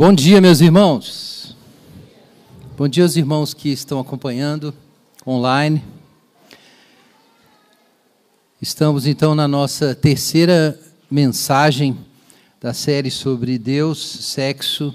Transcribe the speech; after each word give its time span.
Bom 0.00 0.14
dia, 0.14 0.40
meus 0.40 0.62
irmãos. 0.62 1.54
Bom 2.74 2.88
dia 2.88 3.02
aos 3.02 3.16
irmãos 3.16 3.52
que 3.52 3.68
estão 3.68 4.00
acompanhando 4.00 4.72
online. 5.26 5.84
Estamos 8.62 9.06
então 9.06 9.34
na 9.34 9.46
nossa 9.46 9.94
terceira 9.94 10.80
mensagem 11.10 11.98
da 12.58 12.72
série 12.72 13.10
sobre 13.10 13.58
Deus, 13.58 13.98
sexo 14.00 14.94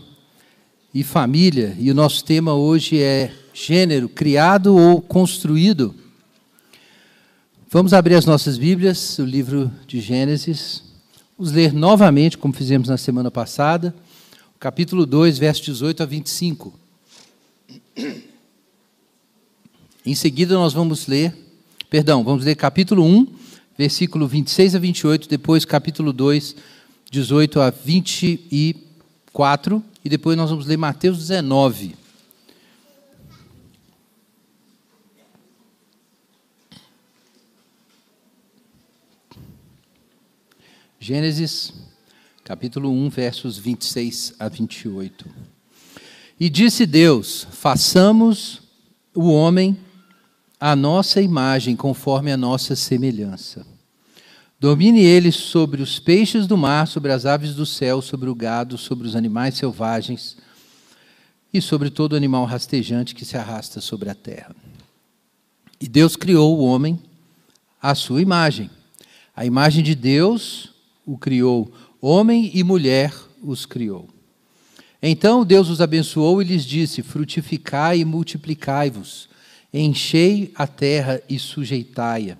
e 0.92 1.04
família. 1.04 1.78
E 1.78 1.92
o 1.92 1.94
nosso 1.94 2.26
tema 2.26 2.56
hoje 2.56 3.00
é 3.00 3.32
gênero, 3.54 4.10
criado 4.10 4.76
ou 4.76 5.00
construído. 5.00 5.94
Vamos 7.70 7.94
abrir 7.94 8.16
as 8.16 8.26
nossas 8.26 8.58
Bíblias, 8.58 9.20
o 9.20 9.24
livro 9.24 9.72
de 9.86 10.02
Gênesis. 10.02 10.82
Vamos 11.38 11.54
ler 11.54 11.74
novamente, 11.74 12.40
como 12.40 12.56
fizemos 12.56 12.90
na 12.90 12.98
semana 12.98 13.30
passada 13.30 13.94
capítulo 14.60 15.06
2, 15.06 15.38
verso 15.38 15.64
18 15.64 16.04
a 16.04 16.06
25. 16.06 16.74
Em 20.06 20.16
seguida, 20.16 20.56
nós 20.56 20.74
vamos 20.74 21.08
ler, 21.08 21.34
perdão, 21.90 22.22
vamos 22.24 22.46
ler 22.46 22.56
capítulo 22.56 23.04
1, 23.04 23.28
versículo 23.78 24.28
26 24.28 24.76
a 24.76 24.80
28, 24.80 25.28
depois 25.28 25.66
capítulo 25.66 26.14
2, 26.14 26.56
18 27.12 27.60
a 27.60 27.70
24, 27.70 29.84
e 30.04 30.10
depois 30.10 30.38
nós 30.38 30.50
vamos 30.50 30.66
ler 30.66 30.78
Mateus 30.78 31.18
19. 31.18 31.96
Gênesis 41.00 41.85
capítulo 42.46 42.92
1, 42.92 43.10
versos 43.10 43.58
26 43.58 44.36
a 44.38 44.48
28. 44.48 45.26
E 46.40 46.48
disse 46.48 46.86
Deus: 46.86 47.48
Façamos 47.50 48.62
o 49.16 49.32
homem 49.32 49.76
à 50.60 50.76
nossa 50.76 51.20
imagem, 51.20 51.76
conforme 51.76 52.32
a 52.32 52.38
nossa 52.38 52.76
semelhança. 52.76 53.66
Domine 54.60 55.02
ele 55.02 55.32
sobre 55.32 55.82
os 55.82 55.98
peixes 55.98 56.46
do 56.46 56.56
mar, 56.56 56.88
sobre 56.88 57.12
as 57.12 57.26
aves 57.26 57.56
do 57.56 57.66
céu, 57.66 58.00
sobre 58.00 58.30
o 58.30 58.36
gado, 58.36 58.78
sobre 58.78 59.08
os 59.08 59.16
animais 59.16 59.56
selvagens 59.56 60.38
e 61.52 61.60
sobre 61.60 61.90
todo 61.90 62.16
animal 62.16 62.46
rastejante 62.46 63.16
que 63.16 63.26
se 63.26 63.36
arrasta 63.36 63.82
sobre 63.82 64.08
a 64.08 64.14
terra. 64.14 64.56
E 65.82 65.88
Deus 65.88 66.16
criou 66.16 66.60
o 66.60 66.64
homem 66.64 67.00
à 67.82 67.96
sua 67.96 68.22
imagem. 68.22 68.70
A 69.36 69.44
imagem 69.48 69.84
de 69.84 69.96
Deus 69.96 70.76
o 71.06 71.18
criou 71.18 71.72
Homem 72.02 72.52
e 72.54 72.64
mulher 72.64 73.14
os 73.42 73.66
criou. 73.66 74.10
Então 75.02 75.46
Deus 75.46 75.70
os 75.70 75.82
abençoou 75.82 76.42
e 76.42 76.46
lhes 76.46 76.66
disse: 76.66 77.04
Frutificai 77.04 78.00
e 78.00 78.06
multiplicai-vos, 78.06 79.30
enchei 79.74 80.52
a 80.56 80.66
terra 80.66 81.22
e 81.30 81.38
sujeitai-a. 81.38 82.38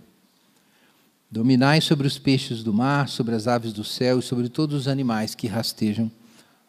Dominai 1.30 1.82
sobre 1.82 2.08
os 2.08 2.18
peixes 2.18 2.64
do 2.64 2.74
mar, 2.74 3.10
sobre 3.10 3.36
as 3.36 3.48
aves 3.48 3.74
do 3.74 3.84
céu 3.84 4.20
e 4.20 4.24
sobre 4.24 4.48
todos 4.48 4.82
os 4.82 4.88
animais 4.88 5.36
que 5.36 5.48
rastejam 5.48 6.12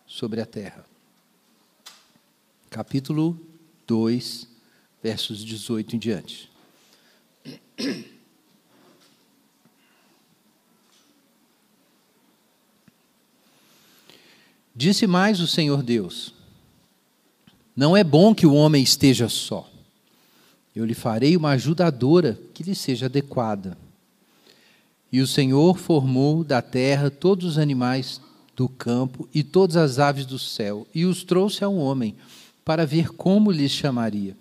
sobre 0.07 0.41
a 0.41 0.47
terra. 0.47 0.85
Capítulo 2.69 3.41
2, 3.87 4.49
versos 5.03 5.45
18 5.45 5.97
em 5.97 5.99
diante. 5.99 6.51
Disse 14.77 15.07
mais 15.07 15.41
o 15.41 15.47
Senhor 15.47 15.83
Deus: 15.83 16.35
Não 17.75 17.97
é 17.97 18.05
bom 18.05 18.35
que 18.35 18.47
o 18.47 18.53
homem 18.53 18.83
esteja 18.83 19.27
só. 19.27 19.71
Eu 20.75 20.85
lhe 20.85 20.93
farei 20.93 21.35
uma 21.35 21.53
ajudadora 21.53 22.39
que 22.53 22.63
lhe 22.63 22.75
seja 22.75 23.07
adequada. 23.07 23.79
E 25.11 25.23
o 25.23 25.27
Senhor 25.27 25.79
formou 25.79 26.45
da 26.45 26.61
terra 26.61 27.09
todos 27.09 27.47
os 27.47 27.59
animais 27.59 28.21
do 28.55 28.69
campo 28.69 29.27
e 29.33 29.43
todas 29.43 29.77
as 29.77 29.99
aves 29.99 30.27
do 30.27 30.39
céu, 30.39 30.87
e 30.95 31.07
os 31.07 31.25
trouxe 31.25 31.65
ao 31.65 31.75
homem, 31.75 32.15
para 32.63 32.85
ver 32.85 33.09
como 33.15 33.51
lhes 33.51 33.71
chamaria. 33.71 34.37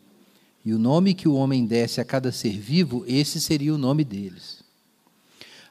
E 0.66 0.74
o 0.74 0.80
nome 0.80 1.14
que 1.14 1.30
o 1.30 1.36
homem 1.36 1.66
desse 1.66 2.02
a 2.02 2.06
cada 2.06 2.34
ser 2.34 2.60
vivo, 2.60 3.06
esse 3.08 3.40
seria 3.40 3.74
o 3.74 3.78
nome 3.78 4.04
deles. 4.04 4.62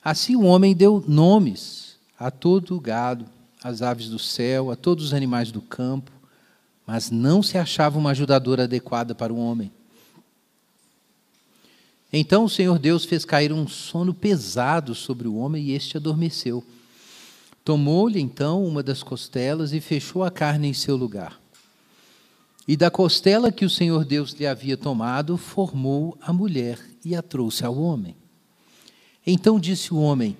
Assim 0.03 0.35
o 0.37 0.45
homem 0.45 0.75
deu 0.75 1.05
nomes 1.07 1.97
a 2.19 2.31
todo 2.31 2.77
o 2.77 2.81
gado, 2.81 3.27
às 3.65 3.81
aves 3.81 4.11
do 4.11 4.19
céu, 4.19 4.71
a 4.71 4.77
todos 4.77 5.07
os 5.07 5.15
animais 5.15 5.51
do 5.51 5.63
campo, 5.63 6.13
mas 6.87 7.11
não 7.11 7.43
se 7.43 7.57
achava 7.57 7.99
uma 7.99 8.11
ajudadora 8.11 8.65
adequada 8.65 9.15
para 9.15 9.33
o 9.33 9.39
homem. 9.39 9.73
Então 12.13 12.45
o 12.45 12.49
Senhor 12.49 12.79
Deus 12.79 13.07
fez 13.07 13.25
cair 13.25 13.55
um 13.55 13.67
sono 13.67 14.13
pesado 14.13 14.95
sobre 14.95 15.27
o 15.27 15.37
homem 15.37 15.65
e 15.65 15.73
este 15.73 15.97
adormeceu. 15.97 16.63
Tomou-lhe 17.65 18.21
então 18.21 18.63
uma 18.63 18.83
das 18.83 19.03
costelas 19.03 19.73
e 19.73 19.81
fechou 19.81 20.23
a 20.23 20.31
carne 20.31 20.69
em 20.69 20.75
seu 20.75 20.95
lugar. 20.95 21.41
E 22.69 22.77
da 22.77 22.91
costela 22.91 23.51
que 23.51 23.65
o 23.65 23.71
Senhor 23.71 24.05
Deus 24.05 24.33
lhe 24.33 24.47
havia 24.47 24.77
tomado, 24.77 25.39
formou 25.39 26.17
a 26.21 26.35
mulher 26.35 26.79
e 27.03 27.17
a 27.17 27.23
trouxe 27.23 27.65
ao 27.65 27.79
homem. 27.79 28.15
Então 29.27 29.59
disse 29.59 29.93
o 29.93 29.99
homem: 29.99 30.37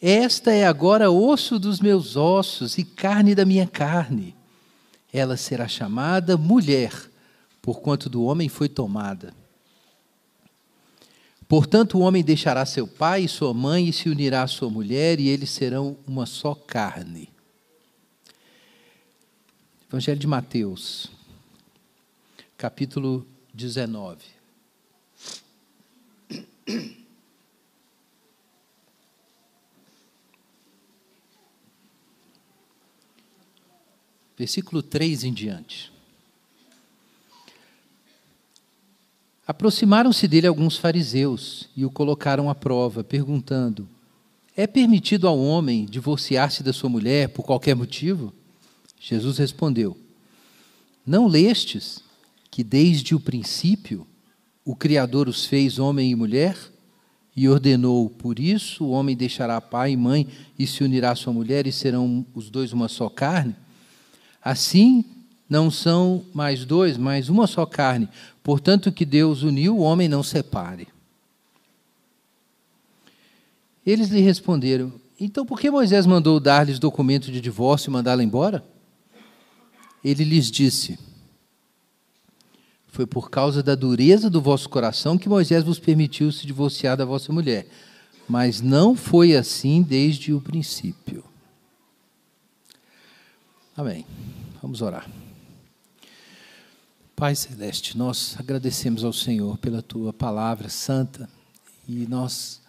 esta 0.00 0.52
é 0.52 0.66
agora 0.66 1.10
osso 1.10 1.58
dos 1.58 1.80
meus 1.80 2.16
ossos 2.16 2.78
e 2.78 2.84
carne 2.84 3.34
da 3.34 3.44
minha 3.44 3.66
carne. 3.66 4.34
Ela 5.12 5.36
será 5.36 5.66
chamada 5.66 6.36
mulher, 6.36 6.92
porquanto 7.60 8.08
do 8.08 8.22
homem 8.22 8.48
foi 8.48 8.68
tomada. 8.68 9.34
Portanto, 11.48 11.98
o 11.98 12.02
homem 12.02 12.22
deixará 12.22 12.66
seu 12.66 12.86
pai 12.86 13.24
e 13.24 13.28
sua 13.28 13.54
mãe 13.54 13.88
e 13.88 13.92
se 13.92 14.10
unirá 14.10 14.42
à 14.42 14.46
sua 14.46 14.68
mulher, 14.68 15.18
e 15.18 15.28
eles 15.28 15.48
serão 15.50 15.96
uma 16.06 16.26
só 16.26 16.54
carne. 16.54 17.30
Evangelho 19.88 20.20
de 20.20 20.26
Mateus, 20.26 21.10
capítulo 22.58 23.26
19. 23.54 24.18
Versículo 34.38 34.82
3 34.82 35.24
em 35.24 35.32
diante. 35.32 35.90
Aproximaram-se 39.44 40.28
dele 40.28 40.46
alguns 40.46 40.76
fariseus 40.76 41.68
e 41.76 41.84
o 41.84 41.90
colocaram 41.90 42.48
à 42.48 42.54
prova, 42.54 43.02
perguntando: 43.02 43.88
É 44.56 44.66
permitido 44.66 45.26
ao 45.26 45.38
homem 45.38 45.84
divorciar-se 45.86 46.62
da 46.62 46.72
sua 46.72 46.88
mulher 46.88 47.30
por 47.30 47.42
qualquer 47.42 47.74
motivo? 47.74 48.32
Jesus 49.00 49.38
respondeu: 49.38 49.96
Não 51.04 51.26
lestes 51.26 52.00
que 52.48 52.62
desde 52.62 53.16
o 53.16 53.20
princípio 53.20 54.06
o 54.64 54.76
Criador 54.76 55.28
os 55.28 55.46
fez 55.46 55.80
homem 55.80 56.12
e 56.12 56.14
mulher? 56.14 56.56
E 57.34 57.48
ordenou: 57.48 58.08
Por 58.08 58.38
isso 58.38 58.84
o 58.84 58.90
homem 58.90 59.16
deixará 59.16 59.60
pai 59.60 59.92
e 59.92 59.96
mãe 59.96 60.28
e 60.56 60.66
se 60.66 60.84
unirá 60.84 61.12
à 61.12 61.16
sua 61.16 61.32
mulher, 61.32 61.66
e 61.66 61.72
serão 61.72 62.24
os 62.34 62.50
dois 62.50 62.72
uma 62.72 62.86
só 62.86 63.08
carne? 63.08 63.56
Assim, 64.42 65.04
não 65.48 65.70
são 65.70 66.24
mais 66.34 66.64
dois, 66.64 66.96
mas 66.96 67.28
uma 67.28 67.46
só 67.46 67.64
carne. 67.64 68.08
Portanto, 68.42 68.92
que 68.92 69.04
Deus 69.04 69.42
uniu, 69.42 69.76
o 69.76 69.80
homem 69.80 70.08
não 70.08 70.22
separe. 70.22 70.88
Eles 73.84 74.08
lhe 74.08 74.20
responderam: 74.20 74.92
Então, 75.18 75.46
por 75.46 75.58
que 75.58 75.70
Moisés 75.70 76.04
mandou 76.04 76.38
dar-lhes 76.38 76.78
documento 76.78 77.32
de 77.32 77.40
divórcio 77.40 77.88
e 77.88 77.92
mandá-la 77.92 78.22
embora? 78.22 78.62
Ele 80.04 80.24
lhes 80.24 80.50
disse: 80.50 80.98
Foi 82.88 83.06
por 83.06 83.30
causa 83.30 83.62
da 83.62 83.74
dureza 83.74 84.28
do 84.28 84.42
vosso 84.42 84.68
coração 84.68 85.16
que 85.16 85.28
Moisés 85.28 85.64
vos 85.64 85.78
permitiu 85.78 86.30
se 86.30 86.46
divorciar 86.46 86.96
da 86.96 87.04
vossa 87.06 87.32
mulher. 87.32 87.66
Mas 88.28 88.60
não 88.60 88.94
foi 88.94 89.34
assim 89.34 89.80
desde 89.80 90.34
o 90.34 90.40
princípio. 90.40 91.24
Amém. 93.78 94.04
Vamos 94.60 94.82
orar. 94.82 95.08
Pai 97.14 97.36
Celeste, 97.36 97.96
nós 97.96 98.34
agradecemos 98.36 99.04
ao 99.04 99.12
Senhor 99.12 99.56
pela 99.58 99.80
tua 99.80 100.12
palavra 100.12 100.68
santa 100.68 101.30
e 101.88 102.04
nós 102.08 102.60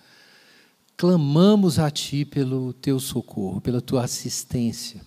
clamamos 0.95 1.79
a 1.79 1.89
Ti 1.89 2.25
pelo 2.25 2.73
teu 2.73 2.99
socorro, 2.99 3.59
pela 3.59 3.81
tua 3.81 4.03
assistência, 4.03 5.01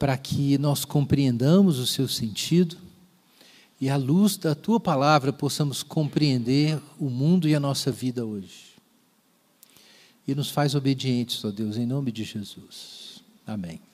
para 0.00 0.18
que 0.18 0.58
nós 0.58 0.84
compreendamos 0.84 1.78
o 1.78 1.86
seu 1.86 2.08
sentido 2.08 2.76
e, 3.80 3.88
à 3.88 3.96
luz 3.96 4.36
da 4.36 4.56
tua 4.56 4.80
palavra, 4.80 5.32
possamos 5.32 5.84
compreender 5.84 6.82
o 6.98 7.08
mundo 7.08 7.48
e 7.48 7.54
a 7.54 7.60
nossa 7.60 7.92
vida 7.92 8.26
hoje. 8.26 8.74
E 10.26 10.34
nos 10.34 10.50
faz 10.50 10.74
obedientes, 10.74 11.44
ó 11.44 11.52
Deus, 11.52 11.76
em 11.76 11.86
nome 11.86 12.10
de 12.10 12.24
Jesus. 12.24 13.22
Amém. 13.46 13.87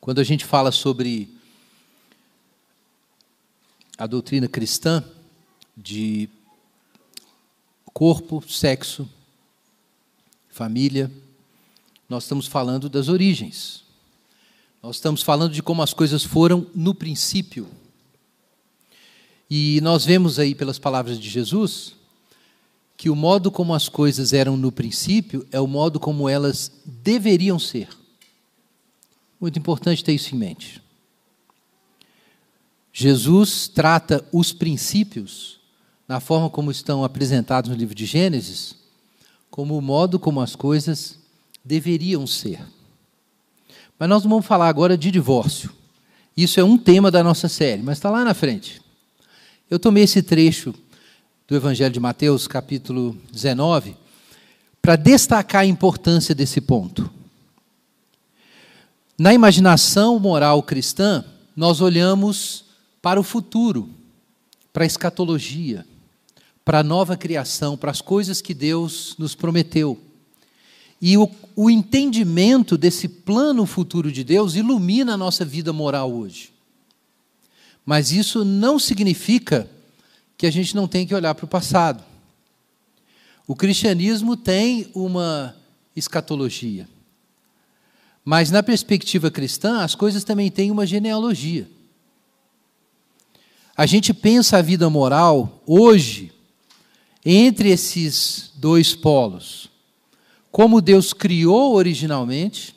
Quando 0.00 0.18
a 0.18 0.24
gente 0.24 0.46
fala 0.46 0.72
sobre 0.72 1.28
a 3.98 4.06
doutrina 4.06 4.48
cristã 4.48 5.04
de 5.76 6.26
corpo, 7.92 8.42
sexo, 8.48 9.06
família, 10.48 11.10
nós 12.08 12.24
estamos 12.24 12.46
falando 12.46 12.88
das 12.88 13.10
origens. 13.10 13.84
Nós 14.82 14.96
estamos 14.96 15.22
falando 15.22 15.52
de 15.52 15.62
como 15.62 15.82
as 15.82 15.92
coisas 15.92 16.24
foram 16.24 16.66
no 16.74 16.94
princípio. 16.94 17.68
E 19.50 19.80
nós 19.82 20.06
vemos 20.06 20.38
aí 20.38 20.54
pelas 20.54 20.78
palavras 20.78 21.20
de 21.20 21.28
Jesus 21.28 21.94
que 22.96 23.10
o 23.10 23.16
modo 23.16 23.50
como 23.50 23.74
as 23.74 23.86
coisas 23.88 24.32
eram 24.32 24.56
no 24.56 24.72
princípio 24.72 25.46
é 25.52 25.60
o 25.60 25.66
modo 25.66 26.00
como 26.00 26.26
elas 26.26 26.72
deveriam 26.86 27.58
ser. 27.58 27.99
Muito 29.40 29.58
importante 29.58 30.04
ter 30.04 30.12
isso 30.12 30.34
em 30.34 30.38
mente. 30.38 30.82
Jesus 32.92 33.68
trata 33.68 34.24
os 34.32 34.52
princípios, 34.52 35.58
na 36.06 36.20
forma 36.20 36.50
como 36.50 36.70
estão 36.70 37.04
apresentados 37.04 37.70
no 37.70 37.76
livro 37.76 37.94
de 37.94 38.04
Gênesis, 38.04 38.74
como 39.50 39.78
o 39.78 39.82
modo 39.82 40.18
como 40.18 40.40
as 40.40 40.54
coisas 40.54 41.18
deveriam 41.64 42.26
ser. 42.26 42.60
Mas 43.98 44.08
nós 44.08 44.22
não 44.22 44.30
vamos 44.30 44.46
falar 44.46 44.68
agora 44.68 44.98
de 44.98 45.10
divórcio. 45.10 45.72
Isso 46.36 46.58
é 46.58 46.64
um 46.64 46.76
tema 46.76 47.10
da 47.10 47.22
nossa 47.22 47.48
série, 47.48 47.82
mas 47.82 47.98
está 47.98 48.10
lá 48.10 48.24
na 48.24 48.34
frente. 48.34 48.80
Eu 49.70 49.78
tomei 49.78 50.04
esse 50.04 50.22
trecho 50.22 50.74
do 51.46 51.54
Evangelho 51.54 51.92
de 51.92 52.00
Mateus, 52.00 52.46
capítulo 52.46 53.16
19, 53.32 53.96
para 54.80 54.96
destacar 54.96 55.62
a 55.62 55.66
importância 55.66 56.34
desse 56.34 56.60
ponto. 56.60 57.10
Na 59.20 59.34
imaginação 59.34 60.18
moral 60.18 60.62
cristã, 60.62 61.22
nós 61.54 61.82
olhamos 61.82 62.64
para 63.02 63.20
o 63.20 63.22
futuro, 63.22 63.90
para 64.72 64.82
a 64.82 64.86
escatologia, 64.86 65.86
para 66.64 66.78
a 66.78 66.82
nova 66.82 67.18
criação, 67.18 67.76
para 67.76 67.90
as 67.90 68.00
coisas 68.00 68.40
que 68.40 68.54
Deus 68.54 69.14
nos 69.18 69.34
prometeu. 69.34 70.00
E 71.02 71.18
o, 71.18 71.30
o 71.54 71.68
entendimento 71.68 72.78
desse 72.78 73.08
plano 73.08 73.66
futuro 73.66 74.10
de 74.10 74.24
Deus 74.24 74.54
ilumina 74.54 75.12
a 75.12 75.18
nossa 75.18 75.44
vida 75.44 75.70
moral 75.70 76.10
hoje. 76.10 76.50
Mas 77.84 78.12
isso 78.12 78.42
não 78.42 78.78
significa 78.78 79.68
que 80.38 80.46
a 80.46 80.50
gente 80.50 80.74
não 80.74 80.88
tem 80.88 81.06
que 81.06 81.14
olhar 81.14 81.34
para 81.34 81.44
o 81.44 81.48
passado. 81.48 82.02
O 83.46 83.54
cristianismo 83.54 84.34
tem 84.34 84.90
uma 84.94 85.54
escatologia. 85.94 86.88
Mas 88.30 88.48
na 88.48 88.62
perspectiva 88.62 89.28
cristã, 89.28 89.82
as 89.82 89.96
coisas 89.96 90.22
também 90.22 90.52
têm 90.52 90.70
uma 90.70 90.86
genealogia. 90.86 91.68
A 93.76 93.86
gente 93.86 94.14
pensa 94.14 94.58
a 94.58 94.62
vida 94.62 94.88
moral 94.88 95.60
hoje 95.66 96.32
entre 97.26 97.70
esses 97.70 98.52
dois 98.54 98.94
polos. 98.94 99.68
Como 100.48 100.80
Deus 100.80 101.12
criou 101.12 101.74
originalmente 101.74 102.72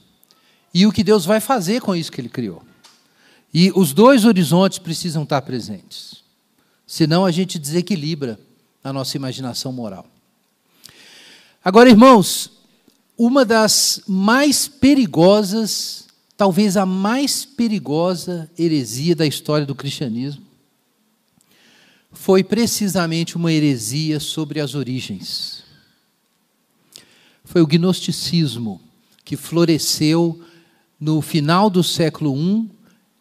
e 0.73 0.87
o 0.87 0.91
que 0.91 1.03
Deus 1.03 1.23
vai 1.23 1.39
fazer 1.39 1.81
com 1.81 1.95
isso 1.95 2.11
que 2.11 2.19
ele 2.19 2.29
criou. 2.29 2.63
E 3.53 3.71
os 3.75 3.93
dois 3.93 4.25
horizontes 4.25 4.79
precisam 4.79 5.21
estar 5.21 5.43
presentes. 5.43 6.23
Senão 6.87 7.23
a 7.23 7.29
gente 7.29 7.59
desequilibra 7.59 8.39
a 8.83 8.91
nossa 8.91 9.15
imaginação 9.17 9.71
moral. 9.71 10.07
Agora, 11.63 11.91
irmãos, 11.91 12.62
uma 13.17 13.45
das 13.45 14.01
mais 14.07 14.67
perigosas, 14.67 16.07
talvez 16.35 16.75
a 16.75 16.85
mais 16.85 17.45
perigosa 17.45 18.49
heresia 18.57 19.15
da 19.15 19.25
história 19.25 19.65
do 19.65 19.75
cristianismo, 19.75 20.43
foi 22.11 22.43
precisamente 22.43 23.35
uma 23.35 23.51
heresia 23.51 24.19
sobre 24.19 24.59
as 24.59 24.75
origens. 24.75 25.63
Foi 27.43 27.61
o 27.61 27.67
gnosticismo 27.67 28.79
que 29.25 29.35
floresceu 29.35 30.39
no 30.99 31.21
final 31.21 31.69
do 31.69 31.83
século 31.83 32.35
I 32.35 32.69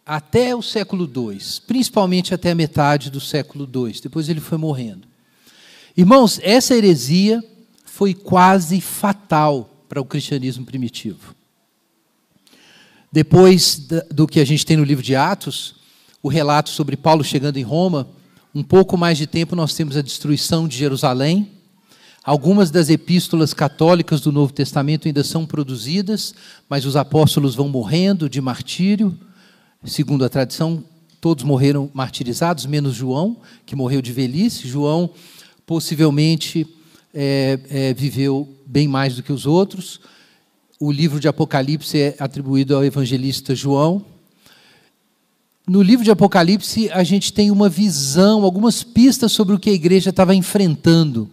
até 0.05 0.55
o 0.55 0.63
século 0.63 1.05
II, 1.05 1.39
principalmente 1.67 2.35
até 2.35 2.51
a 2.51 2.55
metade 2.55 3.11
do 3.11 3.21
século 3.21 3.69
II. 3.73 4.01
Depois 4.03 4.29
ele 4.29 4.41
foi 4.41 4.59
morrendo. 4.59 5.07
Irmãos, 5.97 6.41
essa 6.43 6.75
heresia 6.75 7.43
foi 7.85 8.15
quase 8.15 8.81
fatal 8.81 9.72
para 9.93 10.01
o 10.01 10.07
cristianismo 10.07 10.65
primitivo. 10.65 11.35
Depois 13.13 13.77
do 14.11 14.27
que 14.27 14.41
a 14.41 14.45
gente 14.47 14.65
tem 14.65 14.75
no 14.75 14.85
livro 14.85 15.05
de 15.05 15.15
Atos, 15.15 15.75
o 16.23 16.31
relato 16.31 16.71
sobre 16.71 16.97
Paulo 16.97 17.23
chegando 17.23 17.59
em 17.59 17.63
Roma, 17.63 18.09
um 18.55 18.63
pouco 18.63 18.97
mais 18.97 19.19
de 19.19 19.27
tempo 19.27 19.55
nós 19.55 19.75
temos 19.75 19.95
a 19.95 20.01
destruição 20.01 20.67
de 20.67 20.79
Jerusalém. 20.79 21.51
Algumas 22.25 22.71
das 22.71 22.89
epístolas 22.89 23.53
católicas 23.53 24.23
do 24.23 24.33
Novo 24.33 24.51
Testamento 24.51 25.09
ainda 25.09 25.23
são 25.23 25.45
produzidas, 25.45 26.35
mas 26.71 26.87
os 26.87 26.97
apóstolos 26.97 27.55
vão 27.55 27.69
morrendo 27.69 28.31
de 28.31 28.41
martírio. 28.41 29.15
Segundo 29.85 30.25
a 30.25 30.31
tradição, 30.31 30.83
todos 31.21 31.45
morreram 31.45 31.91
martirizados, 31.93 32.65
menos 32.65 32.95
João, 32.95 33.37
que 33.67 33.77
morreu 33.77 34.01
de 34.01 34.11
velhice. 34.11 34.67
João 34.67 35.11
possivelmente 35.67 36.67
é, 37.15 37.59
é, 37.69 37.95
viveu 37.95 38.49
bem 38.67 38.89
mais 38.89 39.17
do 39.17 39.23
que 39.23 39.33
os 39.33 39.47
outros. 39.47 40.01
O 40.81 40.91
livro 40.91 41.21
de 41.21 41.29
Apocalipse 41.29 41.99
é 41.99 42.17
atribuído 42.19 42.75
ao 42.75 42.85
evangelista 42.85 43.55
João. 43.55 44.05
No 45.67 45.81
livro 45.81 46.05
de 46.05 46.11
Apocalipse, 46.11 46.91
a 46.91 47.05
gente 47.05 47.33
tem 47.33 47.51
uma 47.51 47.69
visão, 47.69 48.43
algumas 48.43 48.83
pistas 48.83 49.31
sobre 49.31 49.55
o 49.55 49.59
que 49.59 49.71
a 49.71 49.75
igreja 49.75 50.11
estava 50.11 50.35
enfrentando 50.35 51.31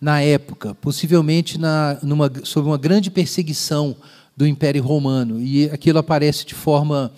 na 0.00 0.20
época, 0.20 0.74
possivelmente 0.74 1.56
na, 1.56 1.96
numa, 2.02 2.30
sob 2.42 2.66
uma 2.66 2.76
grande 2.76 3.08
perseguição 3.08 3.94
do 4.36 4.44
Império 4.44 4.82
Romano. 4.82 5.40
E 5.40 5.70
aquilo 5.70 6.00
aparece 6.00 6.44
de 6.44 6.54
forma 6.54 7.12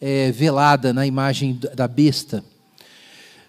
é, 0.00 0.32
velada 0.32 0.94
na 0.94 1.06
imagem 1.06 1.60
da 1.74 1.86
besta. 1.86 2.42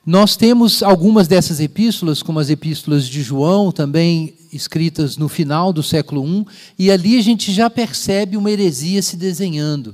Nós 0.05 0.35
temos 0.35 0.81
algumas 0.81 1.27
dessas 1.27 1.59
epístolas, 1.59 2.23
como 2.23 2.39
as 2.39 2.49
epístolas 2.49 3.07
de 3.07 3.21
João, 3.21 3.71
também 3.71 4.33
escritas 4.51 5.15
no 5.15 5.29
final 5.29 5.71
do 5.71 5.83
século 5.83 6.25
I, 6.25 6.45
e 6.79 6.91
ali 6.91 7.19
a 7.19 7.21
gente 7.21 7.51
já 7.51 7.69
percebe 7.69 8.35
uma 8.35 8.49
heresia 8.49 9.01
se 9.03 9.15
desenhando. 9.15 9.93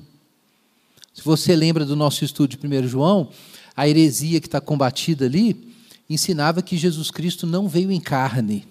Se 1.13 1.21
você 1.21 1.55
lembra 1.55 1.85
do 1.85 1.95
nosso 1.95 2.23
estudo 2.23 2.55
de 2.55 2.65
1 2.65 2.87
João, 2.87 3.29
a 3.75 3.87
heresia 3.87 4.39
que 4.39 4.47
está 4.47 4.61
combatida 4.61 5.25
ali 5.25 5.73
ensinava 6.09 6.61
que 6.61 6.77
Jesus 6.77 7.11
Cristo 7.11 7.45
não 7.45 7.67
veio 7.67 7.91
em 7.91 7.99
carne. 7.99 8.65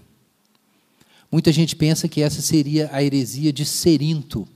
Muita 1.31 1.53
gente 1.53 1.77
pensa 1.77 2.09
que 2.09 2.23
essa 2.23 2.41
seria 2.41 2.89
a 2.93 3.03
heresia 3.03 3.53
de 3.53 3.65
Serinto 3.67 4.49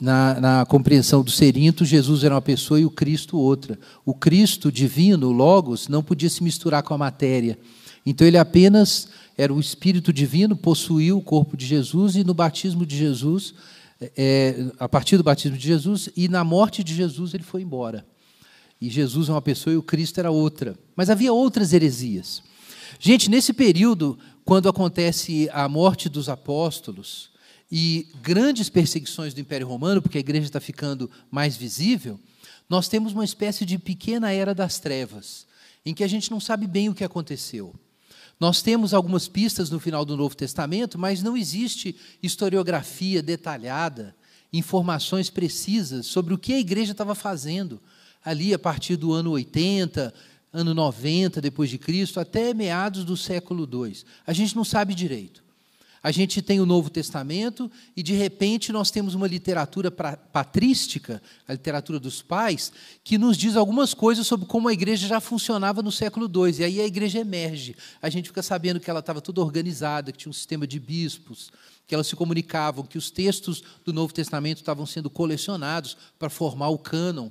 na, 0.00 0.40
na, 0.40 0.66
compreensão 0.66 1.22
do 1.22 1.30
Serinto, 1.30 1.84
Jesus 1.84 2.24
era 2.24 2.34
uma 2.34 2.42
pessoa 2.42 2.80
e 2.80 2.84
o 2.84 2.90
Cristo 2.90 3.38
outra. 3.38 3.78
O 4.04 4.14
Cristo 4.14 4.70
divino, 4.72 5.30
Logos, 5.30 5.88
não 5.88 6.02
podia 6.02 6.28
se 6.28 6.42
misturar 6.42 6.82
com 6.82 6.94
a 6.94 6.98
matéria. 6.98 7.58
Então 8.04 8.26
ele 8.26 8.38
apenas 8.38 9.08
era 9.36 9.52
o 9.52 9.60
Espírito 9.60 10.12
divino, 10.12 10.56
possuiu 10.56 11.18
o 11.18 11.22
corpo 11.22 11.56
de 11.56 11.66
Jesus 11.66 12.16
e 12.16 12.24
no 12.24 12.34
batismo 12.34 12.84
de 12.84 12.96
Jesus, 12.96 13.54
é, 14.16 14.66
a 14.78 14.88
partir 14.88 15.16
do 15.16 15.22
batismo 15.22 15.56
de 15.56 15.66
Jesus 15.66 16.08
e 16.16 16.28
na 16.28 16.42
morte 16.42 16.82
de 16.82 16.94
Jesus 16.94 17.34
ele 17.34 17.44
foi 17.44 17.62
embora. 17.62 18.06
E 18.80 18.88
Jesus 18.88 19.28
é 19.28 19.32
uma 19.32 19.42
pessoa 19.42 19.74
e 19.74 19.76
o 19.76 19.82
Cristo 19.82 20.18
era 20.18 20.30
outra. 20.30 20.76
Mas 20.94 21.10
havia 21.10 21.32
outras 21.32 21.72
heresias. 21.72 22.42
Gente, 22.98 23.30
nesse 23.30 23.52
período, 23.52 24.18
quando 24.44 24.68
acontece 24.68 25.48
a 25.52 25.68
morte 25.68 26.08
dos 26.08 26.28
apóstolos, 26.28 27.30
e 27.70 28.08
grandes 28.22 28.68
perseguições 28.68 29.34
do 29.34 29.40
Império 29.40 29.66
Romano, 29.66 30.00
porque 30.00 30.18
a 30.18 30.20
igreja 30.20 30.46
está 30.46 30.60
ficando 30.60 31.10
mais 31.30 31.56
visível, 31.56 32.18
nós 32.68 32.88
temos 32.88 33.12
uma 33.12 33.24
espécie 33.24 33.64
de 33.64 33.78
pequena 33.78 34.32
era 34.32 34.54
das 34.54 34.78
trevas, 34.78 35.46
em 35.84 35.94
que 35.94 36.04
a 36.04 36.08
gente 36.08 36.30
não 36.30 36.40
sabe 36.40 36.66
bem 36.66 36.88
o 36.88 36.94
que 36.94 37.04
aconteceu. 37.04 37.74
Nós 38.38 38.62
temos 38.62 38.94
algumas 38.94 39.26
pistas 39.26 39.70
no 39.70 39.80
final 39.80 40.04
do 40.04 40.16
Novo 40.16 40.36
Testamento, 40.36 40.98
mas 40.98 41.22
não 41.22 41.36
existe 41.36 41.96
historiografia 42.22 43.22
detalhada, 43.22 44.14
informações 44.52 45.28
precisas 45.28 46.06
sobre 46.06 46.32
o 46.32 46.38
que 46.38 46.52
a 46.54 46.60
igreja 46.60 46.92
estava 46.92 47.14
fazendo 47.14 47.80
ali 48.24 48.54
a 48.54 48.58
partir 48.58 48.96
do 48.96 49.12
ano 49.12 49.30
80, 49.32 50.14
ano 50.52 50.74
90 50.74 51.40
depois 51.40 51.68
de 51.70 51.78
Cristo, 51.78 52.20
até 52.20 52.54
meados 52.54 53.04
do 53.04 53.16
século 53.16 53.68
II. 53.70 53.96
A 54.26 54.32
gente 54.32 54.54
não 54.54 54.64
sabe 54.64 54.94
direito. 54.94 55.42
A 56.08 56.10
gente 56.10 56.40
tem 56.40 56.58
o 56.58 56.64
Novo 56.64 56.88
Testamento 56.88 57.70
e, 57.94 58.02
de 58.02 58.14
repente, 58.14 58.72
nós 58.72 58.90
temos 58.90 59.14
uma 59.14 59.26
literatura 59.26 59.90
patrística, 59.90 61.20
a 61.46 61.52
literatura 61.52 62.00
dos 62.00 62.22
pais, 62.22 62.72
que 63.04 63.18
nos 63.18 63.36
diz 63.36 63.56
algumas 63.56 63.92
coisas 63.92 64.26
sobre 64.26 64.46
como 64.46 64.68
a 64.68 64.72
igreja 64.72 65.06
já 65.06 65.20
funcionava 65.20 65.82
no 65.82 65.92
século 65.92 66.24
II. 66.26 66.60
E 66.60 66.64
aí 66.64 66.80
a 66.80 66.86
igreja 66.86 67.18
emerge. 67.18 67.76
A 68.00 68.08
gente 68.08 68.28
fica 68.30 68.42
sabendo 68.42 68.80
que 68.80 68.88
ela 68.88 69.00
estava 69.00 69.20
toda 69.20 69.42
organizada, 69.42 70.10
que 70.10 70.16
tinha 70.16 70.30
um 70.30 70.32
sistema 70.32 70.66
de 70.66 70.80
bispos, 70.80 71.50
que 71.86 71.94
elas 71.94 72.06
se 72.06 72.16
comunicavam, 72.16 72.86
que 72.86 72.96
os 72.96 73.10
textos 73.10 73.62
do 73.84 73.92
Novo 73.92 74.14
Testamento 74.14 74.60
estavam 74.60 74.86
sendo 74.86 75.10
colecionados 75.10 75.94
para 76.18 76.30
formar 76.30 76.70
o 76.70 76.78
cânon. 76.78 77.28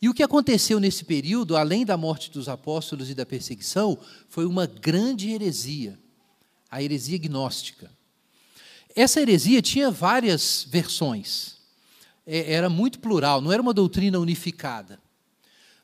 E 0.00 0.08
o 0.08 0.14
que 0.14 0.22
aconteceu 0.22 0.78
nesse 0.78 1.04
período, 1.04 1.56
além 1.56 1.84
da 1.84 1.96
morte 1.96 2.30
dos 2.30 2.48
apóstolos 2.48 3.10
e 3.10 3.14
da 3.14 3.26
perseguição, 3.26 3.98
foi 4.28 4.46
uma 4.46 4.66
grande 4.66 5.30
heresia, 5.30 5.98
a 6.70 6.80
heresia 6.80 7.18
gnóstica. 7.18 7.90
Essa 8.94 9.20
heresia 9.20 9.62
tinha 9.62 9.90
várias 9.90 10.66
versões, 10.68 11.56
é, 12.26 12.52
era 12.52 12.68
muito 12.68 12.98
plural, 12.98 13.40
não 13.40 13.52
era 13.52 13.62
uma 13.62 13.74
doutrina 13.74 14.18
unificada. 14.18 15.00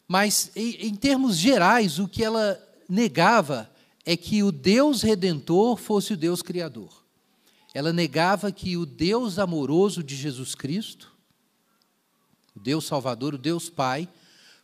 Mas, 0.09 0.51
em, 0.55 0.95
termos 0.95 1.37
gerais, 1.37 1.99
o 1.99 2.07
que 2.07 2.23
ela 2.23 2.61
negava 2.89 3.71
é 4.05 4.17
que 4.17 4.43
o 4.43 4.53
Deus 4.53 5.03
redentor 5.03 5.77
fosse 5.77 6.13
o 6.13 6.17
Deus 6.17 6.43
criador. 6.43 7.05
Ela 7.75 7.93
negava 7.93 8.53
que 8.53 8.77
o 8.77 8.87
Deus 8.87 9.39
amoroso 9.39 10.03
de 10.03 10.15
Jesus 10.15 10.55
Cristo, 10.55 11.13
o 12.55 12.61
Deus 12.61 12.87
Salvador, 12.87 13.35
o 13.35 13.39
Deus 13.39 13.69
Pai, 13.69 14.09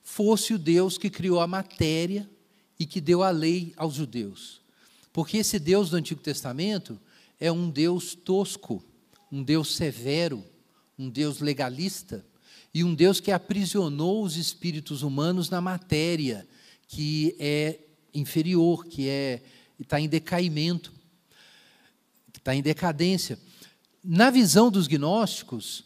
fosse 0.02 0.54
o 0.54 0.58
Deus 0.58 0.96
que 0.96 1.10
criou 1.10 1.40
a 1.40 1.46
matéria 1.46 2.28
e 2.78 2.86
que 2.86 3.00
deu 3.00 3.22
a 3.22 3.30
lei 3.30 3.72
aos 3.76 3.94
judeus. 3.94 4.60
Porque 5.12 5.38
esse 5.38 5.58
Deus 5.58 5.90
do 5.90 5.96
Antigo 5.96 6.20
Testamento 6.20 6.98
é 7.42 7.50
um 7.50 7.68
Deus 7.68 8.14
tosco, 8.14 8.80
um 9.30 9.42
Deus 9.42 9.74
severo, 9.74 10.44
um 10.96 11.10
Deus 11.10 11.40
legalista 11.40 12.24
e 12.72 12.84
um 12.84 12.94
Deus 12.94 13.18
que 13.18 13.32
aprisionou 13.32 14.22
os 14.22 14.36
espíritos 14.36 15.02
humanos 15.02 15.50
na 15.50 15.60
matéria, 15.60 16.46
que 16.86 17.34
é 17.40 17.80
inferior, 18.14 18.86
que 18.86 19.08
é 19.08 19.42
está 19.76 19.98
em 19.98 20.08
decaimento, 20.08 20.92
está 22.32 22.54
em 22.54 22.62
decadência. 22.62 23.36
Na 24.04 24.30
visão 24.30 24.70
dos 24.70 24.86
gnósticos, 24.86 25.84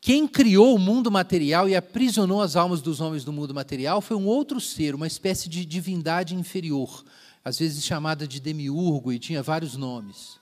quem 0.00 0.26
criou 0.26 0.74
o 0.74 0.80
mundo 0.80 1.12
material 1.12 1.68
e 1.68 1.76
aprisionou 1.76 2.42
as 2.42 2.56
almas 2.56 2.82
dos 2.82 3.00
homens 3.00 3.22
do 3.22 3.32
mundo 3.32 3.54
material 3.54 4.00
foi 4.00 4.16
um 4.16 4.26
outro 4.26 4.60
ser, 4.60 4.96
uma 4.96 5.06
espécie 5.06 5.48
de 5.48 5.64
divindade 5.64 6.34
inferior, 6.34 7.04
às 7.44 7.60
vezes 7.60 7.84
chamada 7.84 8.26
de 8.26 8.40
demiurgo 8.40 9.12
e 9.12 9.20
tinha 9.20 9.44
vários 9.44 9.76
nomes. 9.76 10.41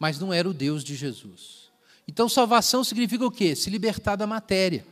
Mas 0.00 0.18
não 0.18 0.32
era 0.32 0.48
o 0.48 0.54
Deus 0.54 0.82
de 0.82 0.96
Jesus. 0.96 1.70
Então, 2.08 2.26
salvação 2.28 2.82
significa 2.82 3.24
o 3.24 3.30
quê? 3.30 3.54
Se 3.54 3.68
libertar 3.70 4.16
da 4.16 4.26
matéria. 4.26 4.84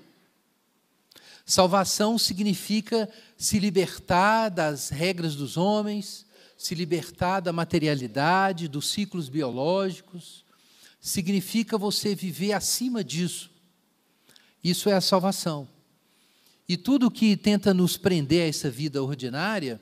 Salvação 1.47 2.19
significa 2.19 3.09
se 3.37 3.59
libertar 3.59 4.51
das 4.51 4.91
regras 4.91 5.35
dos 5.35 5.57
homens, 5.57 6.27
se 6.59 6.75
libertar 6.75 7.41
da 7.41 7.55
materialidade, 7.55 8.69
dos 8.69 8.89
ciclos 8.91 9.31
biológicos. 9.31 10.45
Significa 11.01 11.79
você 11.79 12.15
viver 12.15 12.53
acima 12.53 13.03
disso. 13.03 13.51
Isso 14.63 14.91
é 14.91 14.93
a 14.93 15.01
salvação. 15.01 15.67
E 16.69 16.77
tudo 16.77 17.11
que 17.11 17.35
tenta 17.35 17.73
nos 17.73 17.97
prender 17.97 18.43
a 18.43 18.49
essa 18.49 18.71
vida 18.71 19.03
ordinária 19.03 19.81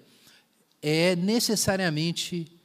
é 0.81 1.17
necessariamente 1.17 2.56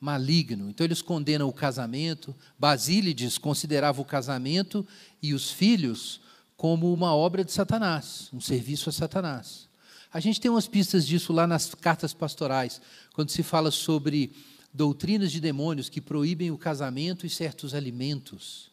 maligno. 0.00 0.70
Então 0.70 0.84
eles 0.84 1.02
condenam 1.02 1.46
o 1.46 1.52
casamento. 1.52 2.34
Basílides 2.58 3.36
considerava 3.36 4.00
o 4.00 4.04
casamento 4.04 4.86
e 5.22 5.34
os 5.34 5.50
filhos 5.50 6.20
como 6.56 6.92
uma 6.92 7.14
obra 7.14 7.44
de 7.44 7.52
Satanás, 7.52 8.28
um 8.32 8.40
serviço 8.40 8.88
a 8.88 8.92
Satanás. 8.92 9.68
A 10.12 10.18
gente 10.18 10.40
tem 10.40 10.50
umas 10.50 10.66
pistas 10.66 11.06
disso 11.06 11.32
lá 11.32 11.46
nas 11.46 11.74
cartas 11.74 12.12
pastorais, 12.12 12.80
quando 13.14 13.30
se 13.30 13.42
fala 13.42 13.70
sobre 13.70 14.32
doutrinas 14.72 15.30
de 15.30 15.40
demônios 15.40 15.88
que 15.88 16.00
proíbem 16.00 16.50
o 16.50 16.58
casamento 16.58 17.26
e 17.26 17.30
certos 17.30 17.74
alimentos. 17.74 18.70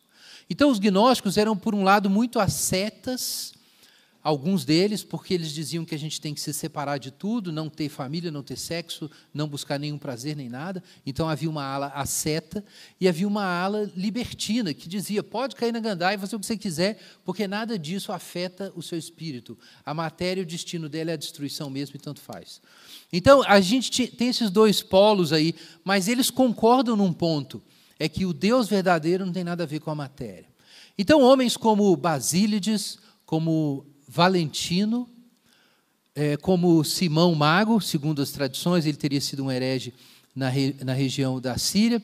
Então, 0.49 0.71
os 0.71 0.79
gnósticos 0.79 1.37
eram, 1.37 1.55
por 1.55 1.75
um 1.75 1.83
lado, 1.83 2.09
muito 2.09 2.39
ascetas 2.39 3.53
Alguns 4.27 4.65
deles, 4.65 5.05
porque 5.05 5.33
eles 5.33 5.53
diziam 5.53 5.85
que 5.85 5.95
a 5.95 5.97
gente 5.97 6.19
tem 6.19 6.33
que 6.33 6.41
se 6.41 6.53
separar 6.53 6.97
de 6.97 7.11
tudo, 7.11 7.49
não 7.49 7.69
ter 7.69 7.87
família, 7.87 8.29
não 8.29 8.43
ter 8.43 8.57
sexo, 8.57 9.09
não 9.33 9.47
buscar 9.47 9.79
nenhum 9.79 9.97
prazer 9.97 10.35
nem 10.35 10.49
nada. 10.49 10.83
Então 11.05 11.29
havia 11.29 11.49
uma 11.49 11.63
ala 11.63 11.87
asceta 11.95 12.61
e 12.99 13.07
havia 13.07 13.25
uma 13.25 13.45
ala 13.45 13.89
libertina, 13.95 14.73
que 14.73 14.89
dizia: 14.89 15.23
pode 15.23 15.55
cair 15.55 15.71
na 15.71 15.79
gandaia 15.79 16.15
e 16.15 16.19
fazer 16.19 16.35
o 16.35 16.41
que 16.41 16.45
você 16.45 16.57
quiser, 16.57 16.99
porque 17.23 17.47
nada 17.47 17.79
disso 17.79 18.11
afeta 18.11 18.69
o 18.75 18.81
seu 18.81 18.97
espírito. 18.97 19.57
A 19.85 19.93
matéria, 19.93 20.43
o 20.43 20.45
destino 20.45 20.89
dela 20.89 21.11
é 21.11 21.13
a 21.13 21.15
destruição 21.15 21.69
mesmo, 21.69 21.95
e 21.95 21.99
tanto 21.99 22.19
faz. 22.19 22.59
Então 23.13 23.41
a 23.43 23.61
gente 23.61 24.07
tem 24.07 24.27
esses 24.27 24.49
dois 24.49 24.83
polos 24.83 25.31
aí, 25.31 25.55
mas 25.85 26.09
eles 26.09 26.29
concordam 26.29 26.97
num 26.97 27.13
ponto: 27.13 27.63
é 27.97 28.09
que 28.09 28.25
o 28.25 28.33
Deus 28.33 28.67
verdadeiro 28.67 29.25
não 29.25 29.31
tem 29.31 29.45
nada 29.45 29.63
a 29.63 29.65
ver 29.65 29.79
com 29.79 29.89
a 29.89 29.95
matéria. 29.95 30.49
Então, 30.97 31.21
homens 31.21 31.55
como 31.55 31.95
Basílides, 31.95 32.97
como 33.25 33.85
Valentino, 34.07 35.09
é, 36.15 36.37
como 36.37 36.83
Simão 36.83 37.35
Mago, 37.35 37.81
segundo 37.81 38.21
as 38.21 38.31
tradições, 38.31 38.85
ele 38.85 38.97
teria 38.97 39.19
sido 39.19 39.43
um 39.43 39.51
herege 39.51 39.93
na, 40.35 40.49
re, 40.49 40.75
na 40.83 40.93
região 40.93 41.41
da 41.41 41.57
Síria. 41.57 42.01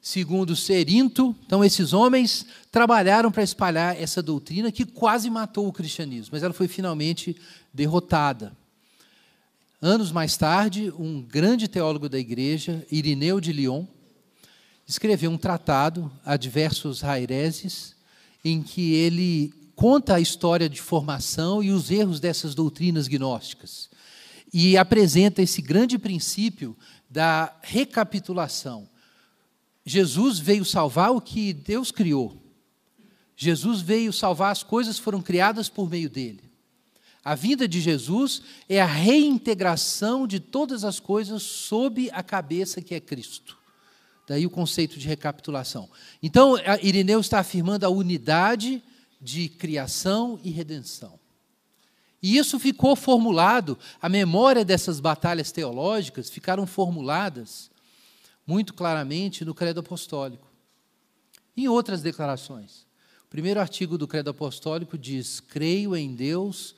Segundo 0.00 0.56
Serinto, 0.56 1.36
então 1.46 1.64
esses 1.64 1.92
homens 1.92 2.44
trabalharam 2.72 3.30
para 3.30 3.44
espalhar 3.44 4.00
essa 4.00 4.20
doutrina 4.20 4.72
que 4.72 4.84
quase 4.84 5.30
matou 5.30 5.68
o 5.68 5.72
cristianismo, 5.72 6.30
mas 6.32 6.42
ela 6.42 6.52
foi 6.52 6.66
finalmente 6.66 7.36
derrotada. 7.72 8.52
Anos 9.80 10.10
mais 10.10 10.36
tarde, 10.36 10.92
um 10.98 11.22
grande 11.22 11.68
teólogo 11.68 12.08
da 12.08 12.18
igreja, 12.18 12.84
Irineu 12.90 13.40
de 13.40 13.52
Lyon, 13.52 13.84
escreveu 14.86 15.30
um 15.30 15.38
tratado, 15.38 16.10
Adversos 16.24 17.00
Raireses, 17.00 17.94
em 18.44 18.60
que 18.60 18.94
ele 18.94 19.54
conta 19.82 20.14
a 20.14 20.20
história 20.20 20.68
de 20.68 20.80
formação 20.80 21.60
e 21.60 21.72
os 21.72 21.90
erros 21.90 22.20
dessas 22.20 22.54
doutrinas 22.54 23.08
gnósticas. 23.08 23.90
E 24.54 24.76
apresenta 24.76 25.42
esse 25.42 25.60
grande 25.60 25.98
princípio 25.98 26.76
da 27.10 27.52
recapitulação. 27.62 28.88
Jesus 29.84 30.38
veio 30.38 30.64
salvar 30.64 31.10
o 31.10 31.20
que 31.20 31.52
Deus 31.52 31.90
criou. 31.90 32.40
Jesus 33.36 33.80
veio 33.80 34.12
salvar 34.12 34.52
as 34.52 34.62
coisas 34.62 34.98
que 34.98 35.02
foram 35.02 35.20
criadas 35.20 35.68
por 35.68 35.90
meio 35.90 36.08
dele. 36.08 36.44
A 37.24 37.34
vinda 37.34 37.66
de 37.66 37.80
Jesus 37.80 38.40
é 38.68 38.80
a 38.80 38.86
reintegração 38.86 40.28
de 40.28 40.38
todas 40.38 40.84
as 40.84 41.00
coisas 41.00 41.42
sob 41.42 42.08
a 42.12 42.22
cabeça 42.22 42.80
que 42.80 42.94
é 42.94 43.00
Cristo. 43.00 43.58
Daí 44.28 44.46
o 44.46 44.50
conceito 44.50 44.96
de 44.96 45.08
recapitulação. 45.08 45.90
Então, 46.22 46.54
Irineu 46.80 47.18
está 47.18 47.40
afirmando 47.40 47.84
a 47.84 47.88
unidade 47.88 48.80
de 49.22 49.48
criação 49.48 50.38
e 50.42 50.50
redenção. 50.50 51.18
E 52.22 52.36
isso 52.36 52.58
ficou 52.58 52.94
formulado, 52.94 53.78
a 54.00 54.08
memória 54.08 54.64
dessas 54.64 55.00
batalhas 55.00 55.50
teológicas 55.50 56.28
ficaram 56.28 56.66
formuladas 56.66 57.70
muito 58.46 58.74
claramente 58.74 59.44
no 59.44 59.54
Credo 59.54 59.80
Apostólico. 59.80 60.50
Em 61.56 61.68
outras 61.68 62.02
declarações. 62.02 62.86
O 63.24 63.28
primeiro 63.28 63.60
artigo 63.60 63.96
do 63.96 64.06
Credo 64.06 64.30
Apostólico 64.30 64.96
diz: 64.98 65.40
Creio 65.40 65.96
em 65.96 66.14
Deus, 66.14 66.74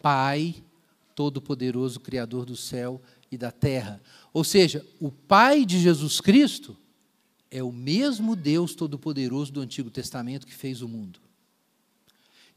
Pai, 0.00 0.54
Todo-Poderoso, 1.14 2.00
Criador 2.00 2.44
do 2.44 2.56
céu 2.56 3.00
e 3.30 3.36
da 3.36 3.50
terra. 3.50 4.00
Ou 4.32 4.44
seja, 4.44 4.86
o 5.00 5.10
Pai 5.10 5.64
de 5.64 5.80
Jesus 5.80 6.20
Cristo 6.20 6.76
é 7.50 7.62
o 7.62 7.72
mesmo 7.72 8.36
Deus 8.36 8.74
Todo-Poderoso 8.74 9.52
do 9.52 9.60
Antigo 9.60 9.90
Testamento 9.90 10.46
que 10.46 10.54
fez 10.54 10.82
o 10.82 10.88
mundo. 10.88 11.25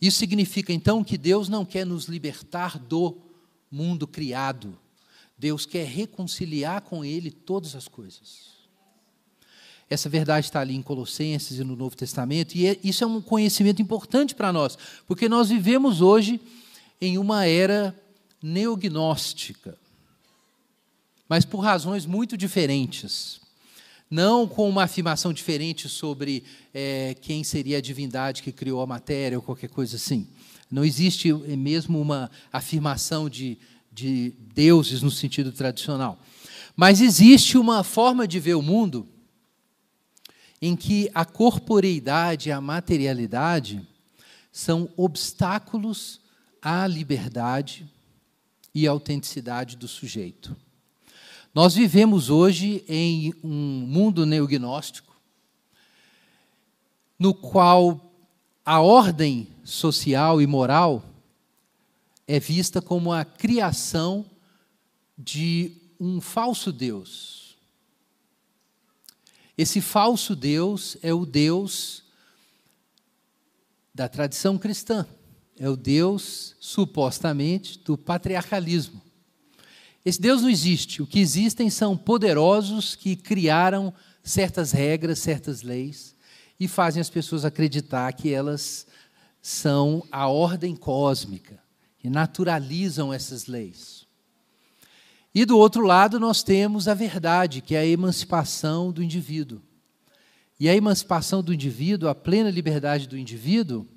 Isso 0.02 0.18
significa 0.18 0.72
então 0.72 1.04
que 1.04 1.18
Deus 1.18 1.50
não 1.50 1.66
quer 1.66 1.86
nos 1.86 2.06
libertar 2.06 2.80
do 2.80 3.18
mundo 3.70 4.08
criado. 4.08 4.78
Deus 5.38 5.66
quer 5.66 5.86
reconciliar 5.86 6.82
com 6.82 7.04
Ele 7.04 7.32
todas 7.32 7.76
as 7.76 7.88
coisas. 7.88 8.50
Essa 9.90 10.08
verdade 10.08 10.46
está 10.46 10.60
ali 10.60 10.76
em 10.76 10.82
Colossenses 10.82 11.60
e 11.60 11.64
no 11.64 11.76
Novo 11.76 11.96
Testamento, 11.96 12.56
e 12.56 12.68
é, 12.68 12.80
isso 12.84 13.04
é 13.04 13.08
um 13.08 13.20
conhecimento 13.20 13.82
importante 13.82 14.36
para 14.36 14.54
nós, 14.54 14.78
porque 15.08 15.28
nós 15.28 15.50
vivemos 15.50 16.00
hoje 16.00 16.40
em 17.02 17.18
uma 17.18 17.46
era 17.46 17.96
neognóstica, 18.42 19.76
mas 21.28 21.44
por 21.44 21.60
razões 21.60 22.06
muito 22.06 22.38
diferentes 22.38 23.39
não 24.10 24.48
com 24.48 24.68
uma 24.68 24.84
afirmação 24.84 25.32
diferente 25.32 25.88
sobre 25.88 26.44
é, 26.74 27.16
quem 27.22 27.44
seria 27.44 27.78
a 27.78 27.82
divindade 27.82 28.42
que 28.42 28.52
criou 28.52 28.82
a 28.82 28.88
matéria 28.88 29.38
ou 29.38 29.44
qualquer 29.44 29.70
coisa 29.70 29.98
assim. 29.98 30.28
Não 30.72 30.84
existe 30.84 31.32
mesmo 31.34 32.00
uma 32.00 32.30
afirmação 32.52 33.30
de, 33.30 33.58
de 33.92 34.34
deuses 34.54 35.02
no 35.02 35.12
sentido 35.12 35.52
tradicional. 35.52 36.20
Mas 36.76 37.02
existe 37.02 37.58
uma 37.58 37.84
forma 37.84 38.28
de 38.28 38.40
ver 38.40 38.56
o 38.56 38.62
mundo 38.62 39.08
em 40.62 40.76
que 40.76 41.10
a 41.14 41.24
corporeidade 41.26 42.50
e 42.50 42.52
a 42.52 42.60
materialidade 42.60 43.88
são 44.52 44.90
obstáculos 44.98 46.20
à 46.62 46.86
liberdade 46.86 47.88
e 48.74 48.86
autenticidade 48.88 49.76
do 49.78 49.88
sujeito. 49.88 50.56
Nós 51.54 51.74
vivemos 51.74 52.30
hoje 52.30 52.84
em 52.88 53.34
um 53.44 53.50
mundo 53.88 54.26
neognóstico 54.26 55.10
no 57.18 57.34
qual 57.34 58.14
a 58.64 58.80
ordem 58.80 59.48
social 59.64 60.42
e 60.42 60.48
moral 60.48 61.04
é 62.28 62.40
vista 62.40 62.82
como 62.82 63.12
a 63.12 63.26
criação 63.26 64.26
de 65.18 65.76
um 66.00 66.22
falso 66.22 66.72
Deus. 66.72 67.58
Esse 69.58 69.82
falso 69.82 70.36
Deus 70.36 70.96
é 71.02 71.14
o 71.14 71.26
Deus 71.26 72.04
da 73.94 74.08
tradição 74.08 74.58
cristã, 74.58 75.06
é 75.58 75.68
o 75.68 75.76
Deus, 75.76 76.56
supostamente, 76.60 77.80
do 77.80 77.98
patriarcalismo. 77.98 79.09
Esse 80.10 80.20
Deus 80.20 80.42
não 80.42 80.50
existe. 80.50 81.04
O 81.04 81.06
que 81.06 81.20
existem 81.20 81.70
são 81.70 81.96
poderosos 81.96 82.96
que 82.96 83.16
criaram 83.16 83.94
certas 84.24 84.72
regras, 84.72 85.20
certas 85.20 85.62
leis 85.62 86.16
e 86.60 86.68
fazem 86.68 87.00
as 87.00 87.12
pessoas 87.12 87.46
acreditar 87.46 88.12
que 88.14 88.34
elas 88.34 88.88
são 89.40 90.04
a 90.12 90.28
ordem 90.28 90.76
cósmica 90.76 91.62
e 92.04 92.10
naturalizam 92.10 93.14
essas 93.14 93.46
leis. 93.46 94.08
E 95.34 95.46
do 95.46 95.60
outro 95.60 95.86
lado, 95.86 96.20
nós 96.20 96.42
temos 96.42 96.88
a 96.88 96.96
verdade, 96.96 97.62
que 97.62 97.76
é 97.76 97.80
a 97.82 97.86
emancipação 97.86 98.92
do 98.92 99.04
indivíduo. 99.04 99.62
E 100.60 100.68
a 100.68 100.76
emancipação 100.76 101.44
do 101.44 101.54
indivíduo, 101.54 102.10
a 102.10 102.16
plena 102.16 102.50
liberdade 102.50 103.08
do 103.08 103.16
indivíduo, 103.16 103.88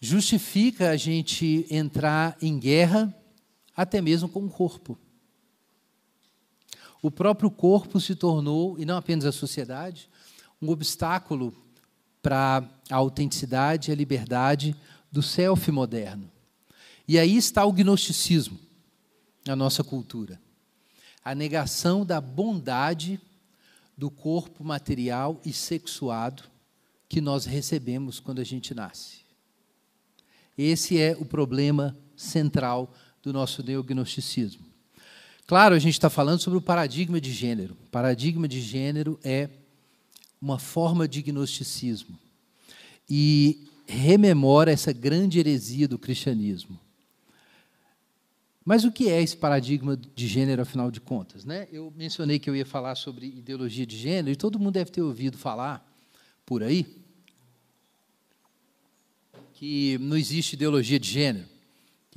justifica 0.00 0.88
a 0.88 0.96
gente 0.96 1.66
entrar 1.70 2.38
em 2.40 2.58
guerra 2.58 3.14
até 3.78 4.00
mesmo 4.00 4.28
com 4.28 4.44
o 4.44 4.50
corpo. 4.50 4.98
O 7.00 7.12
próprio 7.12 7.48
corpo 7.48 8.00
se 8.00 8.16
tornou, 8.16 8.76
e 8.76 8.84
não 8.84 8.96
apenas 8.96 9.24
a 9.24 9.30
sociedade, 9.30 10.10
um 10.60 10.68
obstáculo 10.68 11.54
para 12.20 12.68
a 12.90 12.96
autenticidade 12.96 13.88
e 13.88 13.92
a 13.92 13.96
liberdade 13.96 14.74
do 15.12 15.22
self 15.22 15.70
moderno. 15.70 16.28
E 17.06 17.20
aí 17.20 17.36
está 17.36 17.64
o 17.64 17.72
gnosticismo 17.72 18.58
na 19.46 19.54
nossa 19.54 19.84
cultura. 19.84 20.40
A 21.24 21.32
negação 21.32 22.04
da 22.04 22.20
bondade 22.20 23.20
do 23.96 24.10
corpo 24.10 24.64
material 24.64 25.40
e 25.44 25.52
sexuado 25.52 26.42
que 27.08 27.20
nós 27.20 27.44
recebemos 27.44 28.18
quando 28.18 28.40
a 28.40 28.44
gente 28.44 28.74
nasce. 28.74 29.18
Esse 30.58 31.00
é 31.00 31.16
o 31.16 31.24
problema 31.24 31.96
central 32.16 32.92
do 33.28 33.32
nosso 33.32 33.62
neognosticismo. 33.62 34.64
Claro, 35.46 35.74
a 35.74 35.78
gente 35.78 35.92
está 35.92 36.08
falando 36.08 36.40
sobre 36.40 36.58
o 36.58 36.62
paradigma 36.62 37.20
de 37.20 37.30
gênero. 37.30 37.76
O 37.86 37.90
paradigma 37.90 38.48
de 38.48 38.60
gênero 38.60 39.20
é 39.22 39.50
uma 40.40 40.58
forma 40.58 41.06
de 41.06 41.20
gnosticismo 41.20 42.18
e 43.08 43.66
rememora 43.86 44.70
essa 44.72 44.92
grande 44.92 45.38
heresia 45.38 45.86
do 45.86 45.98
cristianismo. 45.98 46.78
Mas 48.64 48.84
o 48.84 48.92
que 48.92 49.08
é 49.08 49.22
esse 49.22 49.36
paradigma 49.36 49.96
de 49.96 50.26
gênero, 50.26 50.62
afinal 50.62 50.90
de 50.90 51.00
contas? 51.00 51.44
Né? 51.44 51.68
Eu 51.70 51.92
mencionei 51.96 52.38
que 52.38 52.48
eu 52.48 52.56
ia 52.56 52.66
falar 52.66 52.94
sobre 52.94 53.26
ideologia 53.26 53.86
de 53.86 53.96
gênero, 53.96 54.30
e 54.30 54.36
todo 54.36 54.58
mundo 54.58 54.74
deve 54.74 54.90
ter 54.90 55.02
ouvido 55.02 55.36
falar 55.36 55.86
por 56.46 56.62
aí 56.62 56.86
que 59.54 59.98
não 59.98 60.16
existe 60.16 60.52
ideologia 60.52 61.00
de 61.00 61.10
gênero. 61.10 61.57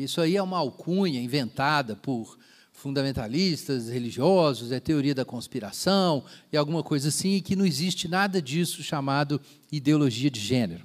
Isso 0.04 0.22
aí 0.22 0.36
é 0.36 0.44
uma 0.44 0.58
alcunha 0.58 1.22
inventada 1.22 1.96
por 1.96 2.38
fundamentalistas 2.72 3.90
religiosos, 3.90 4.72
é 4.72 4.80
teoria 4.80 5.14
da 5.14 5.24
conspiração 5.24 6.24
e 6.52 6.58
alguma 6.58 6.82
coisa 6.82 7.10
assim, 7.10 7.36
e 7.36 7.42
que 7.42 7.56
não 7.56 7.66
existe 7.66 8.08
nada 8.08 8.42
disso 8.42 8.82
chamado 8.82 9.40
ideologia 9.72 10.32
de 10.32 10.40
gênero. 10.40 10.84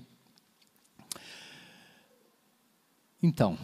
Então, 3.23 3.59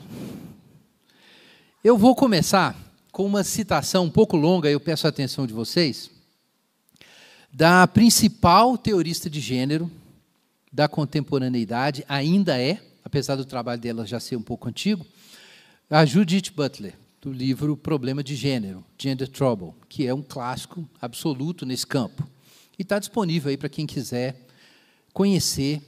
eu 1.85 1.99
vou 1.99 2.15
começar 2.15 2.75
com 3.13 3.27
uma 3.27 3.45
citação 3.45 4.05
um 4.05 4.11
pouco 4.11 4.35
longa, 4.35 4.71
eu 4.71 4.81
peço 4.81 5.07
a 5.07 5.11
atenção 5.11 5.47
de 5.47 5.53
vocês, 5.53 6.11
da 7.53 7.87
principal 7.87 8.79
teorista 8.79 9.29
de 9.29 9.41
gênero 9.41 9.91
da 10.73 10.89
contemporaneidade, 10.89 12.03
ainda 12.09 12.59
é, 12.59 12.83
apesar 13.05 13.37
do 13.37 13.45
trabalho 13.45 13.81
dela 13.81 14.07
já 14.07 14.19
ser 14.19 14.37
um 14.37 14.43
pouco 14.43 14.69
antigo, 14.69 15.07
a 15.95 16.07
Judith 16.07 16.51
Butler, 16.57 16.95
do 17.21 17.31
livro 17.31 17.77
Problema 17.77 18.25
de 18.25 18.35
Gênero, 18.35 18.83
Gender 18.97 19.29
Trouble, 19.29 19.75
que 19.91 20.07
é 20.07 20.15
um 20.15 20.23
clássico 20.23 20.89
absoluto 20.99 21.67
nesse 21.67 21.87
campo. 21.87 22.27
E 22.79 22.83
está 22.83 22.99
disponível 22.99 23.51
aí 23.51 23.59
para 23.59 23.69
quem 23.69 23.87
quiser 23.87 24.35
conhecer 25.13 25.83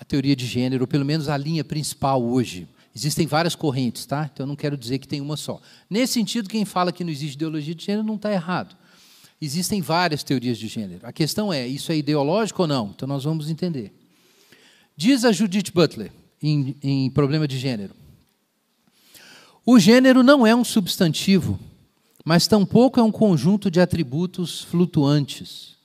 a 0.00 0.06
teoria 0.06 0.34
de 0.34 0.46
gênero, 0.46 0.84
ou 0.84 0.88
pelo 0.88 1.04
menos 1.04 1.28
a 1.28 1.36
linha 1.36 1.62
principal 1.62 2.24
hoje. 2.24 2.66
Existem 2.96 3.26
várias 3.26 3.54
correntes, 3.54 4.06
tá? 4.06 4.30
Então 4.32 4.44
eu 4.44 4.48
não 4.48 4.56
quero 4.56 4.74
dizer 4.74 4.98
que 4.98 5.06
tem 5.06 5.20
uma 5.20 5.36
só. 5.36 5.60
Nesse 5.90 6.14
sentido, 6.14 6.48
quem 6.48 6.64
fala 6.64 6.90
que 6.90 7.04
não 7.04 7.10
existe 7.10 7.34
ideologia 7.34 7.74
de 7.74 7.84
gênero 7.84 8.06
não 8.06 8.16
está 8.16 8.32
errado. 8.32 8.74
Existem 9.38 9.82
várias 9.82 10.22
teorias 10.22 10.56
de 10.56 10.66
gênero. 10.66 11.06
A 11.06 11.12
questão 11.12 11.52
é, 11.52 11.66
isso 11.66 11.92
é 11.92 11.96
ideológico 11.98 12.62
ou 12.62 12.68
não? 12.68 12.90
Então 12.96 13.06
nós 13.06 13.24
vamos 13.24 13.50
entender. 13.50 13.92
Diz 14.96 15.26
a 15.26 15.30
Judith 15.30 15.70
Butler, 15.74 16.10
em, 16.42 16.74
em 16.82 17.10
Problema 17.10 17.46
de 17.46 17.58
Gênero: 17.58 17.94
O 19.64 19.78
gênero 19.78 20.24
não 20.24 20.44
é 20.44 20.54
um 20.54 20.64
substantivo, 20.64 21.58
mas 22.24 22.48
tampouco 22.48 22.98
é 22.98 23.02
um 23.02 23.12
conjunto 23.12 23.70
de 23.70 23.80
atributos 23.80 24.62
flutuantes. 24.62 25.76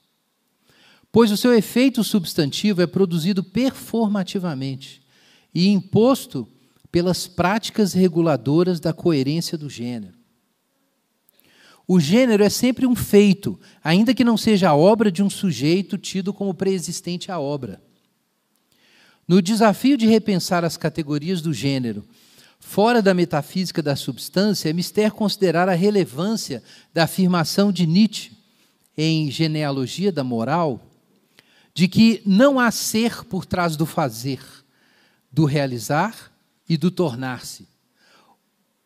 Pois 1.11 1.31
o 1.31 1.37
seu 1.37 1.53
efeito 1.53 2.03
substantivo 2.03 2.81
é 2.81 2.87
produzido 2.87 3.43
performativamente 3.43 5.01
e 5.53 5.67
imposto 5.67 6.47
pelas 6.91 7.27
práticas 7.27 7.93
reguladoras 7.93 8.79
da 8.79 8.93
coerência 8.93 9.57
do 9.57 9.69
gênero. 9.69 10.17
O 11.87 11.99
gênero 11.99 12.43
é 12.43 12.49
sempre 12.49 12.85
um 12.85 12.95
feito, 12.95 13.59
ainda 13.83 14.13
que 14.13 14.23
não 14.23 14.35
seja 14.35 14.69
a 14.69 14.75
obra 14.75 15.11
de 15.11 15.21
um 15.21 15.29
sujeito 15.29 15.97
tido 15.97 16.33
como 16.33 16.53
preexistente 16.53 17.31
à 17.31 17.39
obra. 17.39 17.81
No 19.27 19.41
desafio 19.41 19.95
de 19.97 20.07
repensar 20.07 20.65
as 20.65 20.75
categorias 20.77 21.41
do 21.41 21.53
gênero, 21.53 22.03
fora 22.59 23.01
da 23.01 23.13
metafísica 23.13 23.81
da 23.81 23.95
substância, 23.95 24.69
é 24.69 24.73
mister 24.73 25.11
considerar 25.11 25.69
a 25.69 25.73
relevância 25.73 26.63
da 26.93 27.03
afirmação 27.03 27.71
de 27.71 27.85
Nietzsche, 27.85 28.31
em 28.97 29.29
Genealogia 29.29 30.11
da 30.11 30.23
Moral, 30.23 30.81
de 31.73 31.87
que 31.87 32.21
não 32.25 32.59
há 32.59 32.71
ser 32.71 33.23
por 33.25 33.45
trás 33.45 33.75
do 33.75 33.85
fazer, 33.85 34.39
do 35.31 35.45
realizar 35.45 36.31
e 36.67 36.75
do 36.75 36.89
tornar-se. 36.89 37.67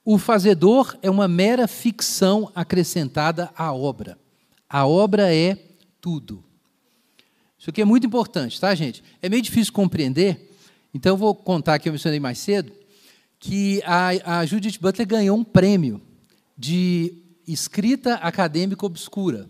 O 0.04 0.18
fazedor 0.18 0.98
é 1.02 1.10
uma 1.10 1.28
mera 1.28 1.68
ficção 1.68 2.52
acrescentada 2.54 3.50
à 3.56 3.72
obra. 3.72 4.18
A 4.68 4.86
obra 4.86 5.34
é 5.34 5.58
tudo. 6.02 6.44
Isso 7.58 7.70
aqui 7.70 7.82
é 7.82 7.86
muito 7.86 8.08
importante, 8.08 8.60
tá, 8.60 8.74
gente? 8.74 9.04
É 9.22 9.30
meio 9.30 9.42
difícil 9.42 9.72
compreender, 9.72 10.52
então 10.94 11.14
eu 11.14 11.18
vou 11.18 11.34
contar 11.34 11.78
que 11.80 11.88
eu 11.88 11.94
mencionei 11.94 12.20
mais 12.20 12.40
cedo, 12.40 12.74
que 13.42 13.82
a, 13.84 14.40
a 14.40 14.46
Judith 14.46 14.78
Butler 14.80 15.08
ganhou 15.08 15.36
um 15.36 15.44
prêmio 15.44 16.00
de 16.56 17.12
escrita 17.48 18.14
acadêmica 18.16 18.86
obscura. 18.86 19.50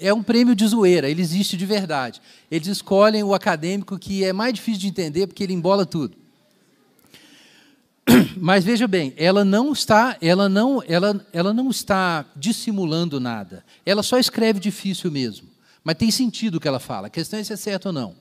É 0.00 0.12
um 0.12 0.22
prêmio 0.22 0.54
de 0.54 0.66
zoeira, 0.66 1.08
ele 1.08 1.22
existe 1.22 1.56
de 1.56 1.64
verdade. 1.64 2.20
Eles 2.50 2.66
escolhem 2.66 3.22
o 3.22 3.32
acadêmico 3.32 3.96
que 3.98 4.24
é 4.24 4.32
mais 4.32 4.52
difícil 4.52 4.80
de 4.80 4.88
entender 4.88 5.28
porque 5.28 5.44
ele 5.44 5.52
embola 5.52 5.86
tudo. 5.86 6.16
Mas 8.36 8.64
veja 8.64 8.88
bem, 8.88 9.14
ela 9.16 9.44
não 9.44 9.72
está, 9.72 10.16
ela 10.20 10.48
não, 10.48 10.82
ela, 10.88 11.24
ela 11.32 11.54
não 11.54 11.70
está 11.70 12.24
dissimulando 12.34 13.20
nada. 13.20 13.64
Ela 13.86 14.02
só 14.02 14.18
escreve 14.18 14.58
difícil 14.58 15.12
mesmo. 15.12 15.46
Mas 15.84 15.96
tem 15.96 16.10
sentido 16.10 16.56
o 16.56 16.60
que 16.60 16.66
ela 16.66 16.80
fala. 16.80 17.06
A 17.06 17.10
questão 17.10 17.38
é 17.38 17.44
se 17.44 17.52
é 17.52 17.56
certo 17.56 17.86
ou 17.86 17.92
não. 17.92 18.16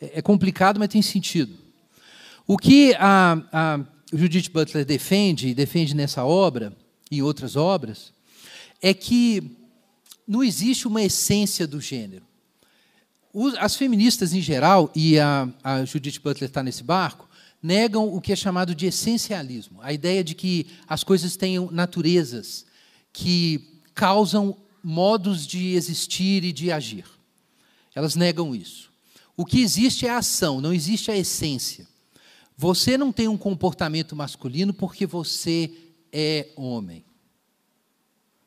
É, 0.00 0.20
é 0.20 0.22
complicado, 0.22 0.78
mas 0.78 0.90
tem 0.90 1.02
sentido. 1.02 1.54
O 2.46 2.56
que 2.56 2.94
a, 3.00 3.42
a 3.52 3.80
Judith 4.12 4.50
Butler 4.50 4.84
defende, 4.84 5.48
e 5.48 5.54
defende 5.54 5.94
nessa 5.94 6.24
obra, 6.24 6.76
e 7.10 7.18
em 7.18 7.22
outras 7.22 7.56
obras, 7.56 8.12
é 8.80 8.94
que 8.94 9.56
não 10.26 10.42
existe 10.42 10.86
uma 10.86 11.02
essência 11.02 11.66
do 11.66 11.80
gênero. 11.80 12.26
As 13.58 13.76
feministas 13.76 14.32
em 14.32 14.40
geral, 14.40 14.90
e 14.94 15.18
a, 15.18 15.48
a 15.62 15.84
Judith 15.84 16.20
Butler 16.22 16.48
está 16.48 16.62
nesse 16.62 16.82
barco, 16.82 17.28
negam 17.62 18.12
o 18.12 18.20
que 18.20 18.32
é 18.32 18.36
chamado 18.36 18.74
de 18.74 18.86
essencialismo, 18.86 19.80
a 19.82 19.92
ideia 19.92 20.22
de 20.22 20.34
que 20.34 20.66
as 20.86 21.02
coisas 21.04 21.36
tenham 21.36 21.70
naturezas 21.70 22.64
que 23.12 23.80
causam 23.94 24.56
modos 24.82 25.46
de 25.46 25.74
existir 25.74 26.44
e 26.44 26.52
de 26.52 26.70
agir. 26.70 27.04
Elas 27.94 28.14
negam 28.14 28.54
isso. 28.54 28.90
O 29.36 29.44
que 29.44 29.60
existe 29.60 30.06
é 30.06 30.10
a 30.10 30.18
ação, 30.18 30.60
não 30.60 30.72
existe 30.72 31.10
a 31.10 31.16
essência. 31.16 31.86
Você 32.58 32.98
não 32.98 33.10
tem 33.10 33.26
um 33.26 33.38
comportamento 33.38 34.14
masculino 34.14 34.74
porque 34.74 35.06
você 35.06 35.72
é 36.12 36.48
homem. 36.56 37.04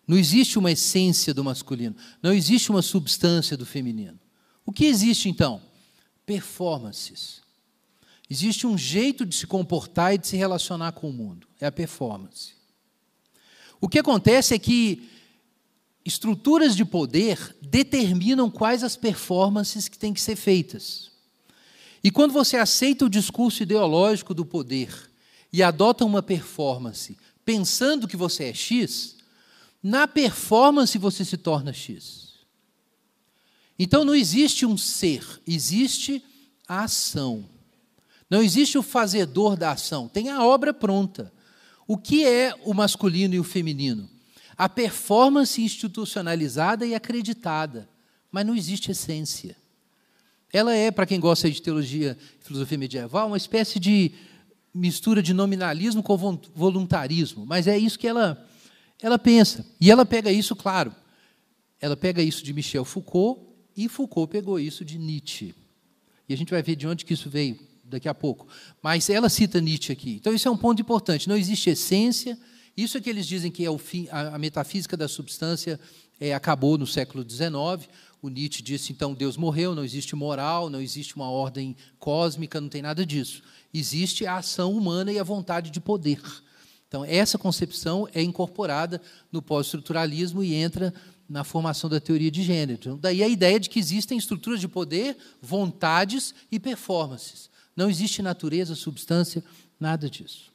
Não 0.06 0.18
existe 0.18 0.60
uma 0.60 0.72
essência 0.72 1.34
do 1.34 1.44
masculino, 1.44 1.96
não 2.22 2.32
existe 2.34 2.70
uma 2.70 2.84
substância 2.84 3.58
do 3.58 3.66
feminino. 3.66 4.20
O 4.64 4.72
que 4.72 4.86
existe 4.86 5.28
então? 5.28 5.62
performances. 6.32 7.42
Existe 8.30 8.66
um 8.66 8.78
jeito 8.78 9.26
de 9.26 9.36
se 9.36 9.46
comportar 9.46 10.14
e 10.14 10.18
de 10.18 10.28
se 10.28 10.38
relacionar 10.38 10.94
com 10.94 11.10
o 11.10 11.14
mundo. 11.14 11.46
É 11.60 11.66
a 11.66 11.72
performance. 11.72 12.54
O 13.82 13.90
que 13.90 14.00
acontece 14.00 14.54
é 14.54 14.60
que 14.60 15.10
estruturas 16.06 16.76
de 16.76 16.86
poder 16.86 17.58
determinam 17.62 18.50
quais 18.50 18.84
as 18.84 18.96
performances 18.96 19.90
que 19.90 19.98
têm 19.98 20.14
que 20.14 20.22
ser 20.22 20.38
feitas. 20.38 21.11
E 22.04 22.10
quando 22.10 22.32
você 22.32 22.58
aceita 22.58 23.06
o 23.06 23.10
discurso 23.10 23.64
ideológico 23.64 24.34
do 24.34 24.46
poder 24.46 25.12
e 25.54 25.62
adota 25.62 26.06
uma 26.06 26.24
performance 26.24 27.18
pensando 27.46 28.08
que 28.08 28.18
você 28.18 28.46
é 28.46 28.54
X, 28.54 29.18
na 29.82 30.08
performance 30.08 30.98
você 30.98 31.26
se 31.26 31.38
torna 31.38 31.74
X. 31.74 32.32
Então 33.78 34.06
não 34.06 34.16
existe 34.16 34.66
um 34.66 34.78
ser, 34.78 35.26
existe 35.46 36.24
a 36.68 36.84
ação. 36.84 37.50
Não 38.30 38.42
existe 38.42 38.78
o 38.78 38.84
fazedor 38.84 39.58
da 39.58 39.72
ação, 39.72 40.08
tem 40.08 40.30
a 40.30 40.44
obra 40.44 40.74
pronta. 40.74 41.34
O 41.88 41.98
que 41.98 42.26
é 42.26 42.54
o 42.64 42.74
masculino 42.74 43.34
e 43.34 43.40
o 43.40 43.44
feminino? 43.44 44.10
A 44.58 44.70
performance 44.70 45.62
institucionalizada 45.62 46.86
e 46.86 46.96
acreditada, 46.96 47.90
mas 48.32 48.46
não 48.46 48.56
existe 48.56 48.92
essência. 48.92 49.58
Ela 50.54 50.76
é, 50.76 50.92
para 50.92 51.06
quem 51.06 51.20
gosta 51.20 51.50
de 51.50 51.62
teologia 51.62 52.18
e 52.40 52.44
filosofia 52.44 52.78
medieval, 52.78 53.28
uma 53.28 53.38
espécie 53.38 53.80
de 53.80 54.12
mistura 54.74 55.22
de 55.22 55.34
nominalismo 55.34 56.02
com 56.02 56.18
voluntarismo, 56.54 57.46
mas 57.46 57.68
é 57.68 57.78
isso 57.78 58.00
que 58.00 58.08
ela, 58.08 58.46
ela 59.02 59.20
pensa. 59.20 59.66
E 59.80 59.92
ela 59.92 60.06
pega 60.06 60.32
isso, 60.32 60.56
claro, 60.56 60.96
ela 61.80 61.98
pega 61.98 62.22
isso 62.22 62.44
de 62.44 62.54
Michel 62.54 62.86
Foucault 62.86 63.42
e 63.76 63.90
Foucault 63.90 64.32
pegou 64.32 64.60
isso 64.60 64.86
de 64.86 64.98
Nietzsche. 64.98 65.56
E 66.28 66.34
a 66.34 66.38
gente 66.38 66.52
vai 66.52 66.62
ver 66.62 66.76
de 66.76 66.88
onde 66.88 67.04
que 67.04 67.14
isso 67.14 67.30
veio 67.30 67.60
daqui 67.84 68.08
a 68.08 68.14
pouco. 68.14 68.48
Mas 68.82 69.10
ela 69.10 69.30
cita 69.30 69.60
Nietzsche 69.60 69.92
aqui. 69.92 70.12
Então, 70.12 70.34
isso 70.34 70.48
é 70.48 70.52
um 70.52 70.58
ponto 70.58 70.82
importante. 70.82 71.28
Não 71.28 71.36
existe 71.36 71.70
essência. 71.70 72.38
Isso 72.76 72.98
é 72.98 73.02
que 73.02 73.10
eles 73.10 73.28
dizem 73.28 73.52
que 73.52 73.66
é 73.66 73.70
o 73.70 73.78
fim, 73.78 74.08
a, 74.10 74.36
a 74.36 74.40
metafísica 74.40 74.96
da 74.96 75.08
substância 75.08 75.80
é, 76.20 76.34
acabou 76.34 76.78
no 76.78 76.88
século 76.88 77.26
XIX. 77.30 77.90
O 78.22 78.30
Nietzsche 78.30 78.62
disse, 78.62 78.94
então, 78.94 79.16
Deus 79.16 79.36
morreu, 79.36 79.74
não 79.74 79.84
existe 79.84 80.16
moral, 80.16 80.70
não 80.70 80.80
existe 80.80 81.16
uma 81.16 81.30
ordem 81.30 81.76
cósmica, 81.98 82.62
não 82.62 82.70
tem 82.70 82.82
nada 82.82 83.04
disso. 83.04 83.42
Existe 83.74 84.28
a 84.28 84.38
ação 84.38 84.74
humana 84.74 85.12
e 85.12 85.18
a 85.18 85.24
vontade 85.24 85.72
de 85.72 85.82
poder. 85.82 86.22
Então, 86.88 87.04
essa 87.04 87.38
concepção 87.38 88.08
é 88.14 88.22
incorporada 88.22 89.02
no 89.32 89.42
pós-estruturalismo 89.42 90.44
e 90.44 90.54
entra 90.54 90.94
na 91.28 91.44
formação 91.44 91.90
da 91.90 92.00
teoria 92.00 92.30
de 92.30 92.44
gênero. 92.44 92.78
Então, 92.80 92.98
daí 92.98 93.24
a 93.24 93.28
ideia 93.28 93.60
de 93.60 93.70
que 93.70 93.80
existem 93.80 94.18
estruturas 94.18 94.60
de 94.60 94.68
poder, 94.68 95.18
vontades 95.42 96.36
e 96.52 96.60
performances. 96.60 97.50
Não 97.76 97.90
existe 97.90 98.22
natureza, 98.22 98.76
substância, 98.76 99.44
nada 99.80 100.10
disso. 100.10 100.52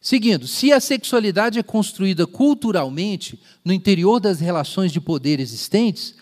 Seguindo, 0.00 0.48
se 0.48 0.72
a 0.72 0.80
sexualidade 0.80 1.58
é 1.58 1.62
construída 1.62 2.26
culturalmente 2.26 3.40
no 3.64 3.72
interior 3.72 4.18
das 4.18 4.40
relações 4.40 4.90
de 4.90 5.00
poder 5.00 5.38
existentes, 5.38 6.16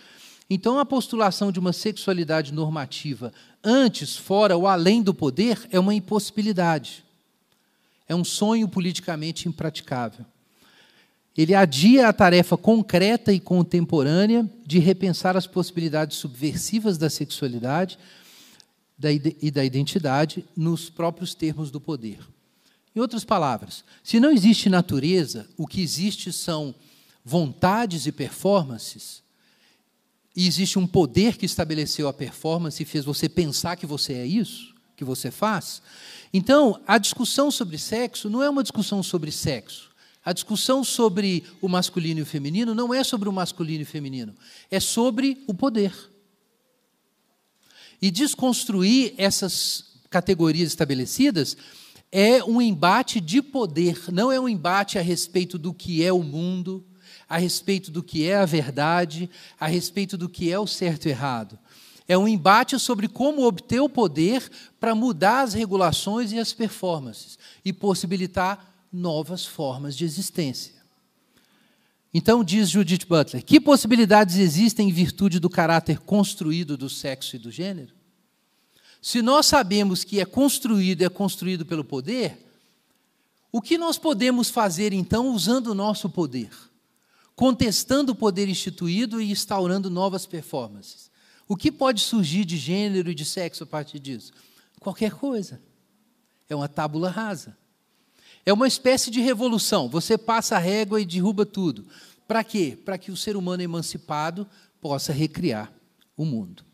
então 0.50 0.78
a 0.78 0.84
postulação 0.86 1.52
de 1.52 1.58
uma 1.58 1.72
sexualidade 1.72 2.52
normativa 2.52 3.32
antes, 3.62 4.16
fora 4.16 4.56
ou 4.56 4.66
além 4.66 5.02
do 5.02 5.12
poder 5.12 5.68
é 5.70 5.78
uma 5.78 5.94
impossibilidade. 5.94 7.04
É 8.08 8.14
um 8.14 8.24
sonho 8.24 8.66
politicamente 8.66 9.48
impraticável. 9.48 10.24
Ele 11.36 11.54
adia 11.54 12.08
a 12.08 12.12
tarefa 12.12 12.56
concreta 12.56 13.32
e 13.32 13.38
contemporânea 13.38 14.48
de 14.66 14.78
repensar 14.78 15.36
as 15.36 15.46
possibilidades 15.46 16.16
subversivas 16.16 16.98
da 16.98 17.08
sexualidade 17.08 17.98
e 19.40 19.50
da 19.50 19.64
identidade 19.64 20.44
nos 20.56 20.90
próprios 20.90 21.34
termos 21.34 21.70
do 21.70 21.80
poder. 21.80 22.18
Em 22.96 23.00
outras 23.00 23.22
palavras, 23.22 23.84
se 24.02 24.18
não 24.18 24.32
existe 24.32 24.68
natureza, 24.68 25.46
o 25.56 25.66
que 25.66 25.80
existe 25.80 26.32
são 26.32 26.74
vontades 27.24 28.06
e 28.06 28.10
performances, 28.10 29.22
e 30.38 30.46
existe 30.46 30.78
um 30.78 30.86
poder 30.86 31.36
que 31.36 31.44
estabeleceu 31.44 32.06
a 32.06 32.12
performance 32.12 32.80
e 32.80 32.86
fez 32.86 33.04
você 33.04 33.28
pensar 33.28 33.74
que 33.74 33.84
você 33.84 34.12
é 34.12 34.24
isso, 34.24 34.72
que 34.94 35.02
você 35.02 35.32
faz. 35.32 35.82
Então, 36.32 36.80
a 36.86 36.96
discussão 36.96 37.50
sobre 37.50 37.76
sexo 37.76 38.30
não 38.30 38.40
é 38.40 38.48
uma 38.48 38.62
discussão 38.62 39.02
sobre 39.02 39.32
sexo. 39.32 39.90
A 40.24 40.32
discussão 40.32 40.84
sobre 40.84 41.42
o 41.60 41.68
masculino 41.68 42.20
e 42.20 42.22
o 42.22 42.26
feminino 42.26 42.72
não 42.72 42.94
é 42.94 43.02
sobre 43.02 43.28
o 43.28 43.32
masculino 43.32 43.80
e 43.80 43.82
o 43.82 43.86
feminino, 43.86 44.32
é 44.70 44.78
sobre 44.78 45.42
o 45.48 45.52
poder. 45.52 45.92
E 48.00 48.08
desconstruir 48.08 49.14
essas 49.18 49.86
categorias 50.08 50.68
estabelecidas 50.68 51.56
é 52.12 52.44
um 52.44 52.62
embate 52.62 53.20
de 53.20 53.42
poder, 53.42 54.04
não 54.12 54.30
é 54.30 54.38
um 54.38 54.48
embate 54.48 55.00
a 55.00 55.02
respeito 55.02 55.58
do 55.58 55.74
que 55.74 56.04
é 56.04 56.12
o 56.12 56.22
mundo, 56.22 56.86
a 57.28 57.36
respeito 57.36 57.90
do 57.90 58.02
que 58.02 58.26
é 58.26 58.36
a 58.36 58.46
verdade, 58.46 59.28
a 59.60 59.66
respeito 59.66 60.16
do 60.16 60.28
que 60.28 60.50
é 60.50 60.58
o 60.58 60.66
certo 60.66 61.06
e 61.06 61.10
errado. 61.10 61.58
É 62.06 62.16
um 62.16 62.26
embate 62.26 62.78
sobre 62.78 63.06
como 63.06 63.46
obter 63.46 63.80
o 63.80 63.88
poder 63.88 64.50
para 64.80 64.94
mudar 64.94 65.42
as 65.42 65.52
regulações 65.52 66.32
e 66.32 66.38
as 66.38 66.54
performances 66.54 67.38
e 67.62 67.72
possibilitar 67.72 68.74
novas 68.90 69.44
formas 69.44 69.94
de 69.94 70.06
existência. 70.06 70.78
Então, 72.12 72.42
diz 72.42 72.70
Judith 72.70 73.06
Butler: 73.06 73.44
que 73.44 73.60
possibilidades 73.60 74.36
existem 74.36 74.88
em 74.88 74.92
virtude 74.92 75.38
do 75.38 75.50
caráter 75.50 75.98
construído 75.98 76.76
do 76.76 76.88
sexo 76.88 77.36
e 77.36 77.38
do 77.38 77.50
gênero? 77.50 77.92
Se 79.02 79.20
nós 79.20 79.44
sabemos 79.46 80.02
que 80.02 80.18
é 80.18 80.24
construído, 80.24 81.02
é 81.02 81.08
construído 81.08 81.66
pelo 81.66 81.84
poder, 81.84 82.46
o 83.52 83.60
que 83.60 83.78
nós 83.78 83.98
podemos 83.98 84.48
fazer 84.50 84.92
então 84.92 85.28
usando 85.28 85.68
o 85.68 85.74
nosso 85.74 86.08
poder? 86.08 86.50
Contestando 87.38 88.10
o 88.10 88.16
poder 88.16 88.48
instituído 88.48 89.20
e 89.20 89.30
instaurando 89.30 89.88
novas 89.88 90.26
performances. 90.26 91.08
O 91.46 91.54
que 91.54 91.70
pode 91.70 92.00
surgir 92.00 92.44
de 92.44 92.56
gênero 92.56 93.12
e 93.12 93.14
de 93.14 93.24
sexo 93.24 93.62
a 93.62 93.66
partir 93.66 94.00
disso? 94.00 94.32
Qualquer 94.80 95.12
coisa. 95.12 95.62
É 96.48 96.56
uma 96.56 96.66
tábula 96.66 97.08
rasa. 97.08 97.56
É 98.44 98.52
uma 98.52 98.66
espécie 98.66 99.08
de 99.08 99.20
revolução. 99.20 99.88
Você 99.88 100.18
passa 100.18 100.56
a 100.56 100.58
régua 100.58 101.00
e 101.00 101.04
derruba 101.04 101.46
tudo. 101.46 101.86
Para 102.26 102.42
quê? 102.42 102.76
Para 102.84 102.98
que 102.98 103.12
o 103.12 103.16
ser 103.16 103.36
humano 103.36 103.62
emancipado 103.62 104.44
possa 104.80 105.12
recriar 105.12 105.72
o 106.16 106.24
mundo. 106.24 106.64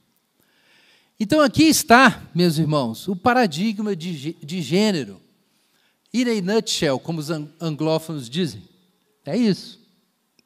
Então 1.21 1.43
aqui 1.43 1.65
está, 1.65 2.27
meus 2.35 2.57
irmãos, 2.57 3.07
o 3.07 3.15
paradigma 3.15 3.95
de, 3.95 4.33
de 4.33 4.63
gênero. 4.63 5.21
In 6.15 6.25
a 6.25 6.55
nutshell, 6.55 6.99
como 6.99 7.21
os 7.21 7.29
anglófonos 7.61 8.31
dizem. 8.31 8.63
É 9.27 9.37
isso. 9.37 9.84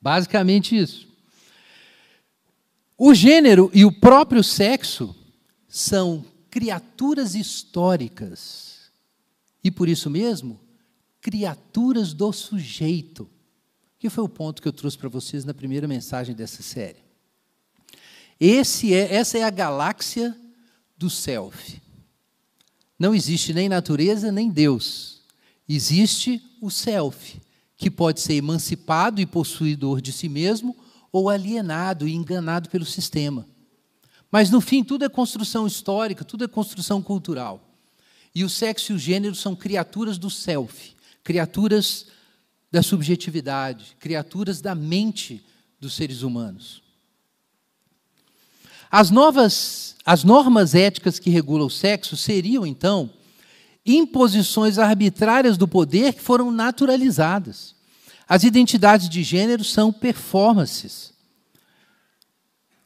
Basicamente 0.00 0.76
isso. 0.76 1.08
O 2.96 3.14
gênero 3.14 3.70
e 3.72 3.84
o 3.84 3.92
próprio 3.92 4.42
sexo 4.42 5.14
são 5.68 6.24
criaturas 6.50 7.34
históricas. 7.34 8.90
E 9.62 9.70
por 9.70 9.88
isso 9.88 10.08
mesmo, 10.08 10.60
criaturas 11.20 12.12
do 12.12 12.32
sujeito, 12.32 13.28
que 13.98 14.08
foi 14.08 14.24
o 14.24 14.28
ponto 14.28 14.62
que 14.62 14.68
eu 14.68 14.72
trouxe 14.72 14.96
para 14.96 15.08
vocês 15.08 15.44
na 15.44 15.54
primeira 15.54 15.86
mensagem 15.86 16.34
dessa 16.34 16.62
série. 16.62 16.98
Esse 18.40 18.94
é, 18.94 19.14
essa 19.14 19.36
é 19.38 19.42
a 19.42 19.50
galáxia 19.50 20.36
do 20.96 21.10
self. 21.10 21.80
Não 22.98 23.14
existe 23.14 23.52
nem 23.52 23.68
natureza 23.68 24.32
nem 24.32 24.50
Deus. 24.50 25.22
Existe 25.68 26.42
o 26.60 26.70
self, 26.70 27.40
que 27.78 27.88
pode 27.90 28.20
ser 28.20 28.34
emancipado 28.34 29.20
e 29.20 29.26
possuidor 29.26 30.00
de 30.00 30.12
si 30.12 30.28
mesmo 30.28 30.76
ou 31.12 31.30
alienado 31.30 32.08
e 32.08 32.12
enganado 32.12 32.68
pelo 32.68 32.84
sistema. 32.84 33.46
Mas 34.30 34.50
no 34.50 34.60
fim, 34.60 34.82
tudo 34.82 35.04
é 35.04 35.08
construção 35.08 35.66
histórica, 35.66 36.24
tudo 36.24 36.44
é 36.44 36.48
construção 36.48 37.00
cultural. 37.00 37.64
E 38.34 38.44
o 38.44 38.48
sexo 38.48 38.92
e 38.92 38.94
o 38.96 38.98
gênero 38.98 39.34
são 39.34 39.54
criaturas 39.54 40.18
do 40.18 40.28
self, 40.28 40.94
criaturas 41.22 42.06
da 42.70 42.82
subjetividade, 42.82 43.96
criaturas 43.98 44.60
da 44.60 44.74
mente 44.74 45.42
dos 45.80 45.94
seres 45.94 46.22
humanos. 46.22 46.82
As 48.90 49.08
novas, 49.08 49.96
as 50.04 50.24
normas 50.24 50.74
éticas 50.74 51.18
que 51.18 51.30
regulam 51.30 51.66
o 51.66 51.70
sexo 51.70 52.16
seriam, 52.16 52.66
então, 52.66 53.10
imposições 53.88 54.78
arbitrárias 54.78 55.56
do 55.56 55.66
poder 55.66 56.12
que 56.12 56.20
foram 56.20 56.50
naturalizadas. 56.50 57.74
As 58.28 58.44
identidades 58.44 59.08
de 59.08 59.22
gênero 59.22 59.64
são 59.64 59.90
performances. 59.90 61.14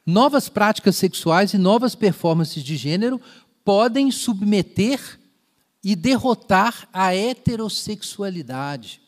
Novas 0.06 0.48
práticas 0.48 0.96
sexuais 0.96 1.52
e 1.52 1.58
novas 1.58 1.94
performances 1.94 2.62
de 2.62 2.76
gênero 2.76 3.20
podem 3.64 4.10
submeter 4.10 5.18
e 5.82 5.96
derrotar 5.96 6.88
a 6.92 7.14
heterossexualidade, 7.14 9.00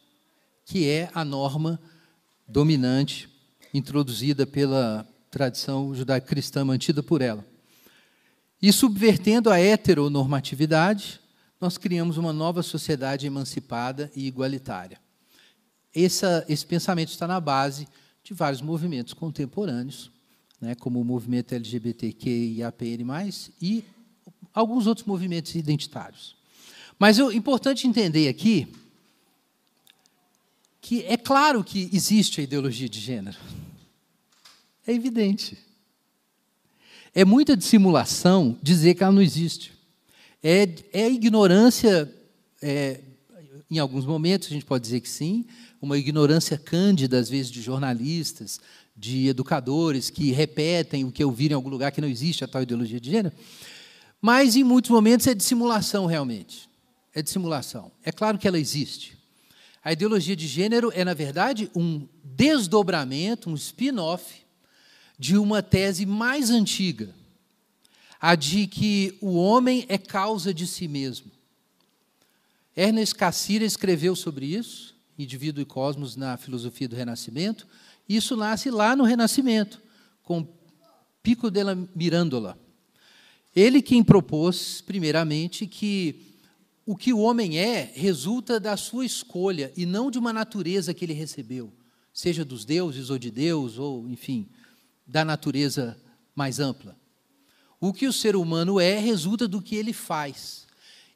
que 0.65 0.89
é 0.89 1.09
a 1.15 1.25
norma 1.25 1.81
dominante 2.49 3.29
introduzida 3.73 4.47
pela 4.47 5.07
tradição 5.31 5.95
judaico-cristã 5.95 6.65
mantida 6.65 7.03
por 7.03 7.23
ela. 7.23 7.45
E 8.61 8.73
subvertendo 8.73 9.51
a 9.51 9.59
heteronormatividade, 9.59 11.21
nós 11.65 11.79
criamos 11.79 12.19
uma 12.19 12.31
nova 12.31 12.63
sociedade 12.63 13.27
emancipada 13.27 14.13
e 14.15 14.27
igualitária. 14.27 15.01
Esse 15.95 16.67
pensamento 16.67 17.09
está 17.09 17.27
na 17.27 17.41
base 17.41 17.89
de 18.23 18.35
vários 18.35 18.61
movimentos 18.61 19.15
contemporâneos, 19.15 20.11
né, 20.61 20.75
como 20.75 21.01
o 21.01 21.05
movimento 21.05 21.55
LGBTQ 21.55 22.29
e 22.29 22.63
APN+, 22.63 23.07
e 23.63 23.83
alguns 24.53 24.87
outros 24.87 25.07
movimentos 25.07 25.55
identitários. 25.55 26.37
Mas 26.99 27.19
é 27.19 27.23
importante 27.33 27.87
entender 27.87 28.29
aqui 28.29 28.69
que 30.83 31.03
é 31.05 31.17
claro 31.17 31.65
que 31.65 31.89
existe 31.95 32.43
a 32.43 32.45
ideologia 32.45 32.91
de 32.91 33.01
gênero. 33.01 33.39
É 34.87 34.93
evidente. 34.93 35.57
É 37.15 37.25
muita 37.25 37.57
dissimulação 37.57 38.59
dizer 38.63 38.95
que 38.95 39.03
ela 39.03 39.13
não 39.13 39.23
existe. 39.23 39.73
É, 40.47 40.69
é 40.93 41.11
ignorância, 41.11 42.13
é, 42.61 43.01
em 43.71 43.79
alguns 43.79 44.05
momentos 44.05 44.49
a 44.49 44.51
gente 44.51 44.67
pode 44.67 44.85
dizer 44.85 45.01
que 45.01 45.09
sim, 45.09 45.47
uma 45.81 45.97
ignorância 45.97 46.59
cândida, 46.59 47.19
às 47.19 47.31
vezes, 47.31 47.51
de 47.51 47.63
jornalistas, 47.63 48.61
de 48.95 49.27
educadores 49.27 50.11
que 50.11 50.33
repetem 50.33 51.03
o 51.03 51.11
que 51.11 51.25
eu 51.25 51.33
vi 51.33 51.49
em 51.49 51.55
algum 51.55 51.71
lugar 51.71 51.91
que 51.93 52.01
não 52.03 52.09
existe 52.09 52.45
a 52.45 52.47
tal 52.47 52.63
ideologia 52.63 53.01
de 53.01 53.11
gênero. 53.11 53.35
Mas, 54.21 54.55
em 54.55 54.63
muitos 54.63 54.91
momentos, 54.91 55.27
é 55.27 55.33
dissimulação, 55.33 56.05
realmente. 56.05 56.69
É 57.15 57.23
dissimulação. 57.23 57.91
É 58.05 58.13
claro 58.13 58.37
que 58.37 58.47
ela 58.47 58.59
existe. 58.59 59.17
A 59.83 59.95
ideologia 59.95 60.37
de 60.37 60.47
gênero 60.47 60.93
é, 60.95 61.07
na 61.07 61.15
verdade, 61.15 61.71
um 61.75 62.07
desdobramento, 62.23 63.49
um 63.49 63.55
spin-off 63.55 64.43
de 65.19 65.39
uma 65.39 65.63
tese 65.63 66.05
mais 66.05 66.51
antiga, 66.51 67.09
a 68.27 68.35
de 68.37 68.67
que 68.67 69.19
o 69.21 69.35
homem 69.35 69.85
é 69.87 69.99
causa 69.99 70.55
de 70.55 70.67
si 70.67 70.89
mesmo. 70.89 71.31
Ernest 72.75 73.15
Cassirer 73.15 73.67
escreveu 73.67 74.17
sobre 74.17 74.47
isso, 74.47 74.97
Indivíduo 75.19 75.61
e 75.61 75.67
Cosmos, 75.67 76.17
na 76.17 76.39
filosofia 76.39 76.89
do 76.89 76.97
Renascimento. 76.97 77.67
Isso 78.09 78.35
nasce 78.35 78.71
lá 78.71 78.97
no 78.97 79.05
Renascimento, 79.05 79.79
com 80.23 80.49
Pico 81.23 81.51
della 81.51 81.77
Mirandola. 81.95 82.59
Ele 83.55 83.83
quem 83.83 84.03
propôs, 84.03 84.81
primeiramente, 84.81 85.67
que 85.67 86.23
o 86.87 86.97
que 86.97 87.13
o 87.13 87.19
homem 87.19 87.59
é 87.59 87.93
resulta 87.95 88.59
da 88.59 88.75
sua 88.75 89.05
escolha 89.05 89.71
e 89.77 89.85
não 89.85 90.11
de 90.11 90.19
uma 90.19 90.33
natureza 90.33 90.95
que 90.95 91.05
ele 91.05 91.13
recebeu, 91.13 91.71
seja 92.11 92.43
dos 92.43 92.65
deuses 92.65 93.11
ou 93.11 93.19
de 93.19 93.31
Deus, 93.31 93.77
ou, 93.77 94.09
enfim, 94.09 94.49
da 95.07 95.27
natureza 95.27 95.95
mais 96.35 96.59
ampla. 96.59 97.04
O 97.85 97.93
que 97.93 98.07
o 98.07 98.13
ser 98.15 98.35
humano 98.35 98.81
é 98.81 98.99
resulta 98.99 99.47
do 99.47 99.61
que 99.61 99.77
ele 99.77 99.93
faz. 99.93 100.65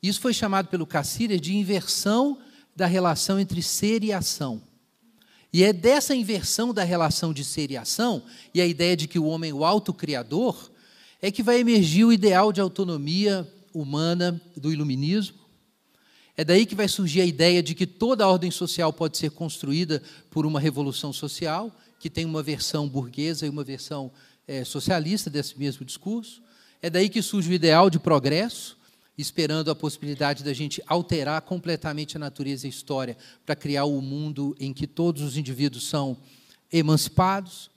Isso 0.03 0.21
foi 0.21 0.35
chamado 0.35 0.69
pelo 0.69 0.87
Cassirer 0.87 1.41
de 1.41 1.57
inversão 1.57 2.37
da 2.77 2.85
relação 2.85 3.41
entre 3.41 3.63
ser 3.63 4.05
e 4.05 4.13
ação. 4.13 4.61
E 5.51 5.65
é 5.65 5.73
dessa 5.73 6.15
inversão 6.15 6.75
da 6.75 6.85
relação 6.85 7.33
de 7.33 7.43
ser 7.43 7.71
e 7.71 7.77
ação, 7.79 8.23
e 8.53 8.61
a 8.61 8.67
ideia 8.67 8.95
de 8.95 9.09
que 9.09 9.19
o 9.19 9.25
homem 9.25 9.51
é 9.51 9.55
o 9.55 9.65
autocriador, 9.65 10.71
é 11.23 11.31
que 11.31 11.43
vai 11.43 11.59
emergir 11.59 12.05
o 12.05 12.13
ideal 12.13 12.53
de 12.53 12.61
autonomia 12.61 13.51
humana 13.73 14.39
do 14.55 14.71
iluminismo. 14.71 15.39
É 16.37 16.45
daí 16.45 16.67
que 16.67 16.75
vai 16.75 16.87
surgir 16.87 17.23
a 17.23 17.25
ideia 17.25 17.63
de 17.63 17.75
que 17.75 17.87
toda 17.87 18.25
a 18.25 18.29
ordem 18.29 18.51
social 18.51 18.93
pode 18.93 19.17
ser 19.17 19.31
construída 19.31 20.03
por 20.31 20.45
uma 20.45 20.61
revolução 20.61 21.15
social, 21.15 21.75
que 21.99 22.11
tem 22.11 22.27
uma 22.27 22.43
versão 22.43 22.87
burguesa 22.87 23.47
e 23.47 23.49
uma 23.49 23.65
versão 23.65 24.13
é, 24.47 24.65
socialista 24.65 25.31
desse 25.31 25.59
mesmo 25.59 25.83
discurso. 25.83 26.47
É 26.81 26.89
daí 26.89 27.09
que 27.09 27.21
surge 27.21 27.51
o 27.51 27.53
ideal 27.53 27.91
de 27.91 27.99
progresso, 27.99 28.77
esperando 29.17 29.69
a 29.69 29.75
possibilidade 29.75 30.45
da 30.45 30.53
gente 30.53 30.81
alterar 30.87 31.43
completamente 31.43 32.17
a 32.17 32.21
natureza 32.21 32.67
e 32.67 32.69
a 32.69 32.71
história 32.71 33.17
para 33.45 33.57
criar 33.57 33.85
o 33.85 33.99
um 33.99 34.01
mundo 34.01 34.57
em 34.61 34.73
que 34.73 34.87
todos 34.87 35.23
os 35.23 35.37
indivíduos 35.37 35.89
são 35.89 36.17
emancipados. 36.73 37.69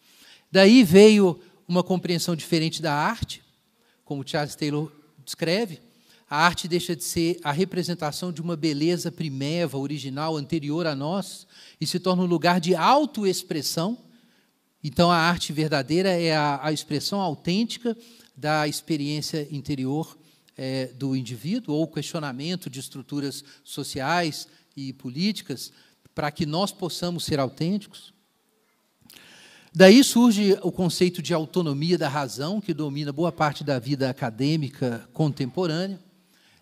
Daí 0.51 0.83
veio 0.83 1.39
uma 1.67 1.83
compreensão 1.83 2.35
diferente 2.35 2.79
da 2.79 2.93
arte, 2.93 3.41
como 4.05 4.27
Charles 4.27 4.53
Taylor 4.53 4.91
descreve. 5.25 5.79
A 6.29 6.45
arte 6.45 6.67
deixa 6.67 6.95
de 6.95 7.03
ser 7.03 7.39
a 7.43 7.51
representação 7.51 8.31
de 8.31 8.39
uma 8.39 8.55
beleza 8.55 9.11
primeva, 9.11 9.79
original, 9.79 10.37
anterior 10.37 10.85
a 10.85 10.93
nós, 10.93 11.47
e 11.79 11.87
se 11.87 11.99
torna 11.99 12.21
um 12.21 12.27
lugar 12.27 12.59
de 12.59 12.75
autoexpressão 12.75 13.97
então, 14.83 15.11
a 15.11 15.17
arte 15.17 15.53
verdadeira 15.53 16.09
é 16.09 16.35
a, 16.35 16.59
a 16.63 16.71
expressão 16.71 17.21
autêntica 17.21 17.95
da 18.41 18.67
experiência 18.67 19.47
interior 19.51 20.17
é, 20.57 20.87
do 20.87 21.15
indivíduo, 21.15 21.75
ou 21.75 21.87
questionamento 21.87 22.71
de 22.71 22.79
estruturas 22.79 23.45
sociais 23.63 24.47
e 24.75 24.91
políticas, 24.93 25.71
para 26.15 26.31
que 26.31 26.43
nós 26.43 26.71
possamos 26.71 27.23
ser 27.23 27.39
autênticos. 27.39 28.11
Daí 29.71 30.03
surge 30.03 30.57
o 30.63 30.71
conceito 30.71 31.21
de 31.21 31.35
autonomia 31.35 31.99
da 31.99 32.09
razão, 32.09 32.59
que 32.59 32.73
domina 32.73 33.13
boa 33.13 33.31
parte 33.31 33.63
da 33.63 33.77
vida 33.77 34.09
acadêmica 34.09 35.07
contemporânea. 35.13 35.99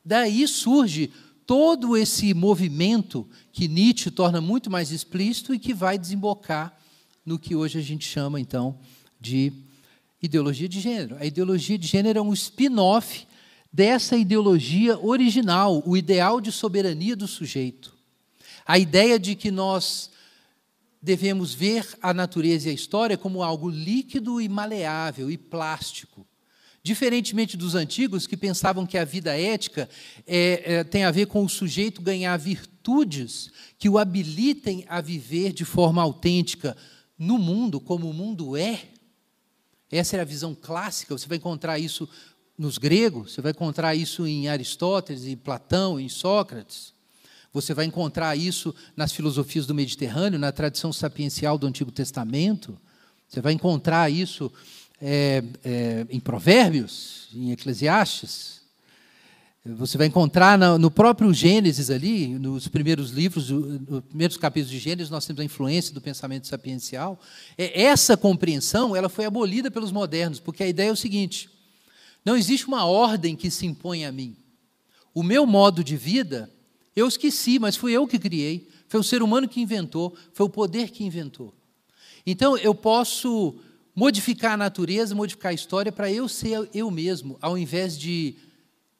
Daí 0.03 0.45
surge 0.49 1.13
todo 1.45 1.95
esse 1.95 2.33
movimento 2.33 3.25
que 3.53 3.69
Nietzsche 3.69 4.11
torna 4.11 4.41
muito 4.41 4.69
mais 4.69 4.91
explícito 4.91 5.53
e 5.53 5.59
que 5.59 5.73
vai 5.73 5.97
desembocar 5.97 6.77
no 7.25 7.39
que 7.39 7.55
hoje 7.55 7.79
a 7.79 7.81
gente 7.81 8.05
chama, 8.05 8.37
então, 8.37 8.77
de 9.19 9.68
ideologia 10.21 10.67
de 10.67 10.79
gênero. 10.79 11.17
A 11.19 11.25
ideologia 11.25 11.77
de 11.77 11.87
gênero 11.87 12.19
é 12.19 12.21
um 12.21 12.33
spin-off 12.33 13.27
dessa 13.71 14.17
ideologia 14.17 14.97
original, 14.99 15.83
o 15.85 15.95
ideal 15.95 16.41
de 16.41 16.51
soberania 16.51 17.15
do 17.15 17.27
sujeito. 17.27 17.95
A 18.65 18.77
ideia 18.77 19.19
de 19.19 19.35
que 19.35 19.51
nós 19.51 20.09
devemos 21.01 21.53
ver 21.53 21.87
a 22.01 22.13
natureza 22.13 22.67
e 22.67 22.71
a 22.71 22.75
história 22.75 23.17
como 23.17 23.41
algo 23.41 23.69
líquido 23.69 24.41
e 24.41 24.49
maleável 24.49 25.31
e 25.31 25.37
plástico. 25.37 26.25
Diferentemente 26.81 27.57
dos 27.57 27.75
antigos, 27.75 28.25
que 28.25 28.37
pensavam 28.37 28.85
que 28.85 28.97
a 28.97 29.05
vida 29.05 29.37
ética 29.37 29.89
é, 30.25 30.63
é, 30.65 30.83
tem 30.83 31.03
a 31.03 31.11
ver 31.11 31.27
com 31.27 31.43
o 31.43 31.49
sujeito 31.49 32.01
ganhar 32.01 32.35
virtudes 32.37 33.51
que 33.77 33.89
o 33.89 33.97
habilitem 33.97 34.85
a 34.87 35.01
viver 35.01 35.51
de 35.51 35.65
forma 35.65 36.01
autêntica, 36.01 36.75
no 37.17 37.37
mundo 37.37 37.79
como 37.79 38.09
o 38.09 38.13
mundo 38.13 38.55
é. 38.55 38.81
Essa 39.91 40.17
é 40.17 40.21
a 40.21 40.25
visão 40.25 40.55
clássica, 40.55 41.17
você 41.17 41.27
vai 41.27 41.37
encontrar 41.37 41.79
isso 41.79 42.07
nos 42.57 42.77
gregos, 42.77 43.33
você 43.33 43.41
vai 43.41 43.51
encontrar 43.51 43.95
isso 43.95 44.27
em 44.27 44.49
Aristóteles, 44.49 45.25
em 45.25 45.35
Platão, 45.35 45.99
em 45.99 46.09
Sócrates. 46.09 46.93
Você 47.51 47.73
vai 47.73 47.85
encontrar 47.85 48.35
isso 48.35 48.75
nas 48.95 49.11
filosofias 49.11 49.65
do 49.65 49.73
Mediterrâneo, 49.73 50.37
na 50.37 50.51
tradição 50.51 50.93
sapiencial 50.93 51.57
do 51.57 51.65
Antigo 51.65 51.91
Testamento. 51.91 52.77
Você 53.27 53.41
vai 53.41 53.53
encontrar 53.53 54.11
isso 54.11 54.51
é, 55.01 55.43
é, 55.63 56.05
em 56.09 56.19
Provérbios, 56.19 57.27
em 57.33 57.51
Eclesiastes. 57.51 58.58
Você 59.65 59.97
vai 59.97 60.07
encontrar 60.07 60.57
no 60.79 60.89
próprio 60.89 61.33
Gênesis 61.33 61.89
ali, 61.89 62.27
nos 62.39 62.69
primeiros 62.69 63.11
livros, 63.11 63.49
nos 63.49 64.05
primeiros 64.05 64.37
capítulos 64.37 64.71
de 64.71 64.79
Gênesis, 64.79 65.09
nós 65.09 65.25
temos 65.25 65.41
a 65.41 65.43
influência 65.43 65.93
do 65.93 65.99
pensamento 65.99 66.47
sapiencial. 66.47 67.19
É, 67.57 67.81
essa 67.81 68.15
compreensão 68.15 68.95
ela 68.95 69.09
foi 69.09 69.25
abolida 69.25 69.69
pelos 69.69 69.91
modernos, 69.91 70.39
porque 70.39 70.63
a 70.63 70.67
ideia 70.67 70.87
é 70.87 70.91
o 70.93 70.95
seguinte: 70.95 71.49
não 72.23 72.37
existe 72.37 72.67
uma 72.67 72.85
ordem 72.85 73.35
que 73.35 73.51
se 73.51 73.65
impõe 73.65 74.05
a 74.05 74.13
mim. 74.13 74.37
O 75.13 75.21
meu 75.21 75.45
modo 75.45 75.83
de 75.83 75.97
vida, 75.97 76.49
eu 76.95 77.05
esqueci, 77.05 77.59
mas 77.59 77.75
fui 77.75 77.91
eu 77.91 78.07
que 78.07 78.17
criei. 78.17 78.65
Foi 78.87 79.01
o 79.01 79.03
ser 79.03 79.21
humano 79.21 79.47
que 79.47 79.59
inventou, 79.59 80.15
foi 80.33 80.45
o 80.45 80.49
poder 80.49 80.89
que 80.89 81.03
inventou. 81.03 81.53
Então, 82.25 82.57
eu 82.57 82.73
posso 82.73 83.59
modificar 83.93 84.53
a 84.53 84.57
natureza, 84.57 85.13
modificar 85.13 85.51
a 85.51 85.53
história 85.53 85.91
para 85.91 86.09
eu 86.09 86.29
ser 86.29 86.69
eu 86.73 86.89
mesmo, 86.89 87.37
ao 87.41 87.57
invés 87.57 87.97
de 87.97 88.37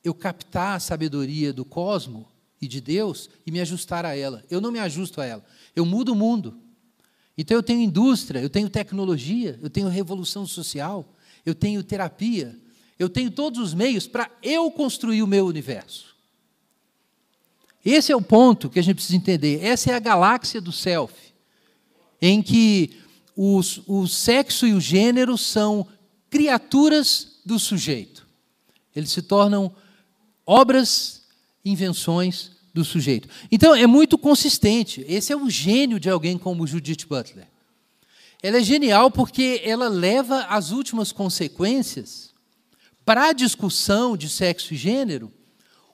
eu 0.03 0.13
captar 0.13 0.75
a 0.75 0.79
sabedoria 0.79 1.51
do 1.51 1.65
cosmo 1.65 2.27
e 2.61 2.67
de 2.67 2.81
Deus 2.81 3.29
e 3.45 3.51
me 3.51 3.59
ajustar 3.59 4.05
a 4.05 4.15
ela. 4.15 4.43
Eu 4.49 4.61
não 4.61 4.71
me 4.71 4.79
ajusto 4.79 5.21
a 5.21 5.25
ela. 5.25 5.45
Eu 5.75 5.85
mudo 5.85 6.13
o 6.13 6.15
mundo. 6.15 6.57
Então 7.37 7.55
eu 7.55 7.63
tenho 7.63 7.81
indústria, 7.81 8.39
eu 8.39 8.49
tenho 8.49 8.69
tecnologia, 8.69 9.57
eu 9.61 9.69
tenho 9.69 9.87
revolução 9.87 10.45
social, 10.45 11.13
eu 11.45 11.55
tenho 11.55 11.81
terapia, 11.81 12.57
eu 12.97 13.07
tenho 13.07 13.31
todos 13.31 13.59
os 13.59 13.73
meios 13.73 14.07
para 14.07 14.29
eu 14.43 14.69
construir 14.71 15.23
o 15.23 15.27
meu 15.27 15.45
universo. 15.45 16.17
Esse 17.83 18.11
é 18.11 18.15
o 18.15 18.21
ponto 18.21 18.69
que 18.69 18.77
a 18.77 18.81
gente 18.81 18.95
precisa 18.95 19.15
entender. 19.15 19.63
Essa 19.63 19.91
é 19.91 19.93
a 19.93 19.99
galáxia 19.99 20.59
do 20.59 20.71
self, 20.71 21.13
em 22.21 22.41
que 22.41 22.97
os, 23.35 23.81
o 23.87 24.05
sexo 24.05 24.67
e 24.67 24.73
o 24.73 24.81
gênero 24.81 25.37
são 25.37 25.87
criaturas 26.29 27.39
do 27.45 27.57
sujeito. 27.57 28.27
Eles 28.93 29.11
se 29.11 29.21
tornam 29.21 29.73
obras, 30.51 31.21
invenções 31.63 32.53
do 32.73 32.83
sujeito. 32.83 33.29
Então, 33.51 33.75
é 33.75 33.85
muito 33.85 34.17
consistente. 34.17 35.05
Esse 35.07 35.31
é 35.31 35.35
o 35.35 35.47
gênio 35.47 35.99
de 35.99 36.09
alguém 36.09 36.39
como 36.39 36.65
Judith 36.65 37.05
Butler. 37.07 37.47
Ela 38.41 38.57
é 38.57 38.63
genial 38.63 39.11
porque 39.11 39.61
ela 39.63 39.87
leva 39.87 40.45
as 40.45 40.71
últimas 40.71 41.11
consequências 41.11 42.33
para 43.05 43.29
a 43.29 43.33
discussão 43.33 44.17
de 44.17 44.27
sexo 44.27 44.73
e 44.73 44.77
gênero 44.77 45.31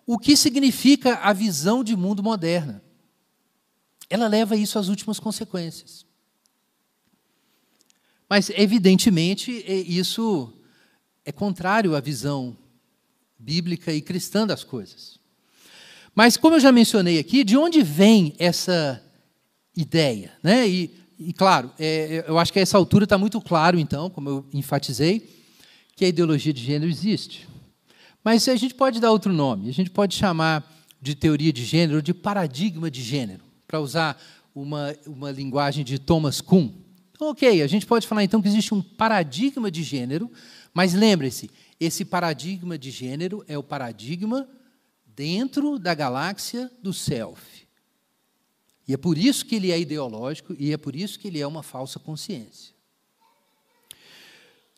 o 0.05 0.17
que 0.17 0.37
significa 0.37 1.15
a 1.15 1.33
visão 1.33 1.83
de 1.83 1.95
mundo 1.95 2.23
moderna. 2.23 2.81
Ela 4.09 4.27
leva 4.27 4.55
isso 4.55 4.79
às 4.79 4.87
últimas 4.87 5.19
consequências. 5.19 6.05
Mas, 8.29 8.49
evidentemente, 8.51 9.51
isso 9.67 10.53
é 11.25 11.31
contrário 11.31 11.95
à 11.95 11.99
visão 11.99 12.55
bíblica 13.45 13.93
e 13.93 14.01
cristã 14.01 14.47
das 14.47 14.63
coisas. 14.63 15.19
Mas, 16.15 16.35
como 16.35 16.55
eu 16.55 16.59
já 16.59 16.71
mencionei 16.71 17.19
aqui, 17.19 17.43
de 17.43 17.55
onde 17.55 17.83
vem 17.83 18.33
essa 18.39 19.03
ideia? 19.77 20.31
Né? 20.41 20.67
E, 20.67 20.95
e 21.19 21.31
claro, 21.31 21.71
é, 21.77 22.25
eu 22.27 22.39
acho 22.39 22.51
que 22.51 22.57
a 22.57 22.61
essa 22.61 22.77
altura 22.77 23.03
está 23.03 23.17
muito 23.17 23.39
claro, 23.39 23.77
então, 23.77 24.09
como 24.09 24.29
eu 24.29 24.45
enfatizei, 24.51 25.29
que 25.95 26.03
a 26.03 26.07
ideologia 26.07 26.51
de 26.51 26.63
gênero 26.63 26.89
existe. 26.89 27.47
Mas 28.23 28.47
a 28.47 28.55
gente 28.55 28.73
pode 28.73 28.99
dar 28.99 29.11
outro 29.11 29.31
nome, 29.31 29.69
a 29.69 29.73
gente 29.73 29.91
pode 29.91 30.15
chamar 30.15 30.65
de 30.99 31.13
teoria 31.13 31.53
de 31.53 31.63
gênero, 31.63 32.01
de 32.01 32.13
paradigma 32.13 32.89
de 32.89 33.03
gênero, 33.03 33.43
para 33.67 33.79
usar 33.79 34.19
uma, 34.55 34.95
uma 35.05 35.29
linguagem 35.29 35.85
de 35.85 35.99
Thomas 35.99 36.41
Kuhn. 36.41 36.69
Então, 37.11 37.29
ok, 37.29 37.61
a 37.61 37.67
gente 37.67 37.85
pode 37.85 38.07
falar 38.07 38.23
então 38.23 38.41
que 38.41 38.47
existe 38.47 38.73
um 38.73 38.81
paradigma 38.81 39.69
de 39.69 39.83
gênero, 39.83 40.31
mas 40.73 40.93
lembre-se, 40.93 41.49
esse 41.79 42.05
paradigma 42.05 42.77
de 42.77 42.91
gênero 42.91 43.43
é 43.47 43.57
o 43.57 43.63
paradigma 43.63 44.47
dentro 45.05 45.77
da 45.77 45.93
galáxia 45.93 46.71
do 46.81 46.93
self. 46.93 47.65
E 48.87 48.93
é 48.93 48.97
por 48.97 49.17
isso 49.17 49.45
que 49.45 49.55
ele 49.55 49.71
é 49.71 49.79
ideológico 49.79 50.55
e 50.57 50.71
é 50.71 50.77
por 50.77 50.95
isso 50.95 51.19
que 51.19 51.27
ele 51.27 51.39
é 51.39 51.47
uma 51.47 51.63
falsa 51.63 51.99
consciência. 51.99 52.75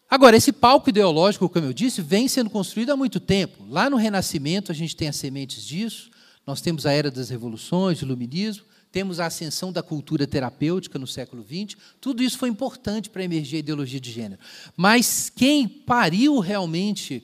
Agora, 0.10 0.38
esse 0.38 0.54
palco 0.54 0.90
ideológico, 0.90 1.50
como 1.50 1.66
eu 1.66 1.74
disse, 1.74 2.02
vem 2.02 2.30
sendo 2.30 2.50
construído 2.50 2.92
há 2.92 2.96
muito 2.96 3.20
tempo. 3.20 3.66
Lá 3.70 3.90
no 3.90 3.98
Renascimento, 3.98 4.72
a 4.72 4.76
gente 4.76 4.96
tem 4.96 5.10
as 5.10 5.18
sementes 5.18 5.66
disso, 5.66 6.10
nós 6.46 6.62
temos 6.62 6.86
a 6.86 6.94
era 6.94 7.12
das 7.12 7.30
revoluções, 7.30 8.02
o 8.02 8.06
iluminismo, 8.06 8.64
temos 8.98 9.20
a 9.20 9.28
ascensão 9.28 9.72
da 9.72 9.84
cultura 9.84 10.26
terapêutica 10.26 10.98
no 10.98 11.06
século 11.06 11.46
XX. 11.46 11.80
Tudo 12.02 12.24
isso 12.24 12.36
foi 12.36 12.50
importante 12.50 13.12
para 13.12 13.24
emergir 13.24 13.58
a 13.58 13.60
ideologia 13.60 14.00
de 14.00 14.12
gênero. 14.12 14.42
Mas 14.76 15.30
quem 15.30 15.68
pariu 15.68 16.40
realmente 16.40 17.22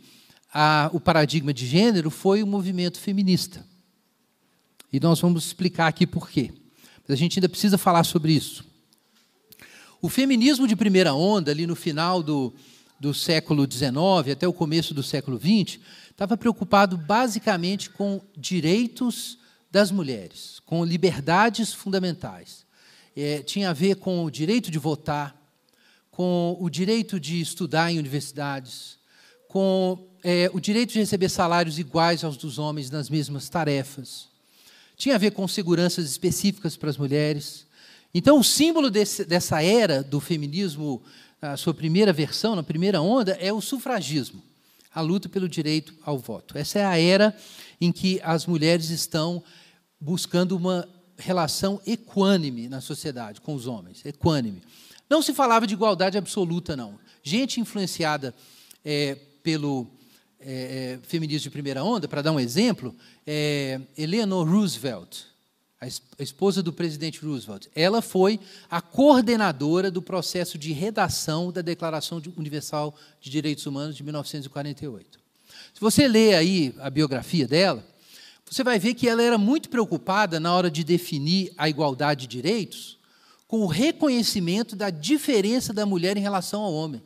a, 0.53 0.91
o 0.93 0.99
paradigma 0.99 1.51
de 1.51 1.65
gênero 1.65 2.11
foi 2.11 2.43
o 2.43 2.45
movimento 2.45 2.99
feminista. 2.99 3.65
E 4.91 4.99
nós 4.99 5.19
vamos 5.19 5.47
explicar 5.47 5.87
aqui 5.87 6.05
por 6.05 6.29
quê. 6.29 6.51
Mas 7.07 7.17
a 7.17 7.19
gente 7.19 7.39
ainda 7.39 7.49
precisa 7.49 7.75
falar 7.75 8.03
sobre 8.03 8.33
isso. 8.33 8.63
O 9.99 10.09
feminismo 10.09 10.67
de 10.67 10.75
primeira 10.75 11.15
onda, 11.15 11.49
ali 11.49 11.65
no 11.65 11.75
final 11.75 12.21
do, 12.21 12.53
do 12.99 13.15
século 13.15 13.67
XIX 13.67 14.31
até 14.31 14.47
o 14.47 14.53
começo 14.53 14.93
do 14.93 15.01
século 15.01 15.39
XX, 15.39 15.79
estava 16.11 16.37
preocupado 16.37 16.97
basicamente 16.97 17.89
com 17.89 18.21
direitos 18.37 19.39
das 19.73 19.89
mulheres, 19.89 20.61
com 20.67 20.85
liberdades 20.85 21.73
fundamentais. 21.73 22.63
É, 23.17 23.41
tinha 23.41 23.71
a 23.71 23.73
ver 23.73 23.95
com 23.95 24.23
o 24.23 24.29
direito 24.29 24.69
de 24.69 24.77
votar, 24.77 25.35
com 26.11 26.55
o 26.59 26.69
direito 26.69 27.19
de 27.19 27.41
estudar 27.41 27.91
em 27.91 27.97
universidades, 27.97 28.99
com 29.47 30.07
é, 30.23 30.47
o 30.53 30.59
direito 30.59 30.93
de 30.93 30.99
receber 30.99 31.27
salários 31.27 31.79
iguais 31.79 32.23
aos 32.23 32.37
dos 32.37 32.59
homens 32.59 32.91
nas 32.91 33.09
mesmas 33.09 33.49
tarefas. 33.49 34.27
Tinha 34.95 35.15
a 35.15 35.17
ver 35.17 35.31
com 35.31 35.47
seguranças 35.47 36.05
específicas 36.07 36.77
para 36.77 36.91
as 36.91 36.97
mulheres. 36.97 37.65
Então, 38.13 38.37
o 38.37 38.43
símbolo 38.43 38.91
desse, 38.91 39.25
dessa 39.25 39.63
era 39.63 40.03
do 40.03 40.19
feminismo, 40.19 41.01
a 41.41 41.57
sua 41.57 41.73
primeira 41.73 42.13
versão, 42.13 42.55
na 42.55 42.61
primeira 42.61 43.01
onda, 43.01 43.31
é 43.41 43.51
o 43.51 43.59
sufragismo, 43.59 44.39
a 44.93 45.01
luta 45.01 45.27
pelo 45.27 45.49
direito 45.49 45.95
ao 46.03 46.19
voto. 46.19 46.59
Essa 46.59 46.77
é 46.77 46.85
a 46.85 46.99
era 46.99 47.35
em 47.81 47.91
que 47.91 48.21
as 48.23 48.45
mulheres 48.45 48.91
estão 48.91 49.43
buscando 50.03 50.57
uma 50.57 50.87
relação 51.17 51.79
equânime 51.87 52.67
na 52.67 52.81
sociedade 52.81 53.39
com 53.39 53.55
os 53.55 53.67
homens, 53.67 54.05
equânime. 54.05 54.61
Não 55.09 55.21
se 55.21 55.33
falava 55.33 55.65
de 55.65 55.73
igualdade 55.73 56.17
absoluta, 56.17 56.75
não. 56.75 56.99
Gente 57.23 57.61
influenciada 57.61 58.33
é, 58.83 59.15
pelo 59.41 59.87
é, 60.39 60.99
é, 61.01 61.07
feminismo 61.07 61.43
de 61.43 61.49
primeira 61.49 61.83
onda, 61.83 62.05
para 62.07 62.21
dar 62.21 62.33
um 62.33 62.39
exemplo, 62.39 62.93
é, 63.25 63.79
Eleanor 63.97 64.45
Roosevelt, 64.45 65.21
a 65.79 66.23
esposa 66.23 66.63
do 66.63 66.71
presidente 66.71 67.19
Roosevelt, 67.19 67.67
ela 67.75 68.01
foi 68.01 68.39
a 68.69 68.81
coordenadora 68.81 69.91
do 69.91 70.01
processo 70.01 70.57
de 70.57 70.71
redação 70.71 71.51
da 71.51 71.61
Declaração 71.61 72.21
Universal 72.37 72.95
de 73.19 73.29
Direitos 73.29 73.65
Humanos 73.65 73.95
de 73.95 74.03
1948. 74.03 75.19
Se 75.73 75.81
você 75.81 76.07
ler 76.07 76.35
aí 76.35 76.73
a 76.79 76.89
biografia 76.89 77.45
dela, 77.45 77.85
você 78.49 78.63
vai 78.63 78.77
ver 78.77 78.93
que 78.93 79.07
ela 79.07 79.23
era 79.23 79.37
muito 79.37 79.69
preocupada 79.69 80.39
na 80.39 80.53
hora 80.53 80.69
de 80.69 80.83
definir 80.83 81.53
a 81.57 81.67
igualdade 81.67 82.27
de 82.27 82.35
direitos 82.35 82.99
com 83.47 83.61
o 83.61 83.67
reconhecimento 83.67 84.75
da 84.75 84.89
diferença 84.89 85.73
da 85.73 85.85
mulher 85.85 86.17
em 86.17 86.21
relação 86.21 86.61
ao 86.61 86.73
homem 86.73 87.01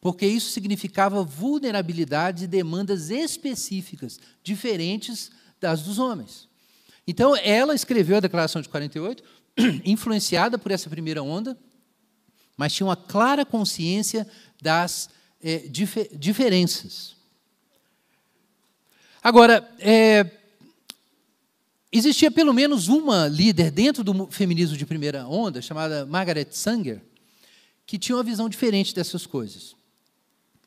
porque 0.00 0.26
isso 0.26 0.50
significava 0.50 1.22
vulnerabilidades 1.22 2.44
e 2.44 2.46
demandas 2.46 3.10
específicas, 3.10 4.18
diferentes 4.42 5.30
das 5.60 5.82
dos 5.82 5.98
homens. 5.98 6.48
Então, 7.06 7.36
ela 7.36 7.74
escreveu 7.74 8.16
a 8.16 8.20
Declaração 8.20 8.62
de 8.62 8.68
48, 8.68 9.22
influenciada 9.84 10.58
por 10.58 10.72
essa 10.72 10.88
primeira 10.88 11.22
onda, 11.22 11.58
mas 12.56 12.72
tinha 12.72 12.86
uma 12.86 12.96
clara 12.96 13.44
consciência 13.44 14.26
das 14.60 15.10
é, 15.42 15.58
dif 15.58 16.08
diferenças. 16.16 17.16
Agora, 19.22 19.68
é, 19.78 20.24
existia 21.92 22.30
pelo 22.30 22.52
menos 22.52 22.88
uma 22.88 23.26
líder 23.26 23.70
dentro 23.70 24.04
do 24.04 24.26
feminismo 24.30 24.76
de 24.76 24.86
primeira 24.86 25.26
onda, 25.26 25.60
chamada 25.60 26.06
Margaret 26.06 26.48
Sanger, 26.50 27.02
que 27.86 27.98
tinha 27.98 28.16
uma 28.16 28.24
visão 28.24 28.48
diferente 28.48 28.94
dessas 28.94 29.26
coisas. 29.26 29.74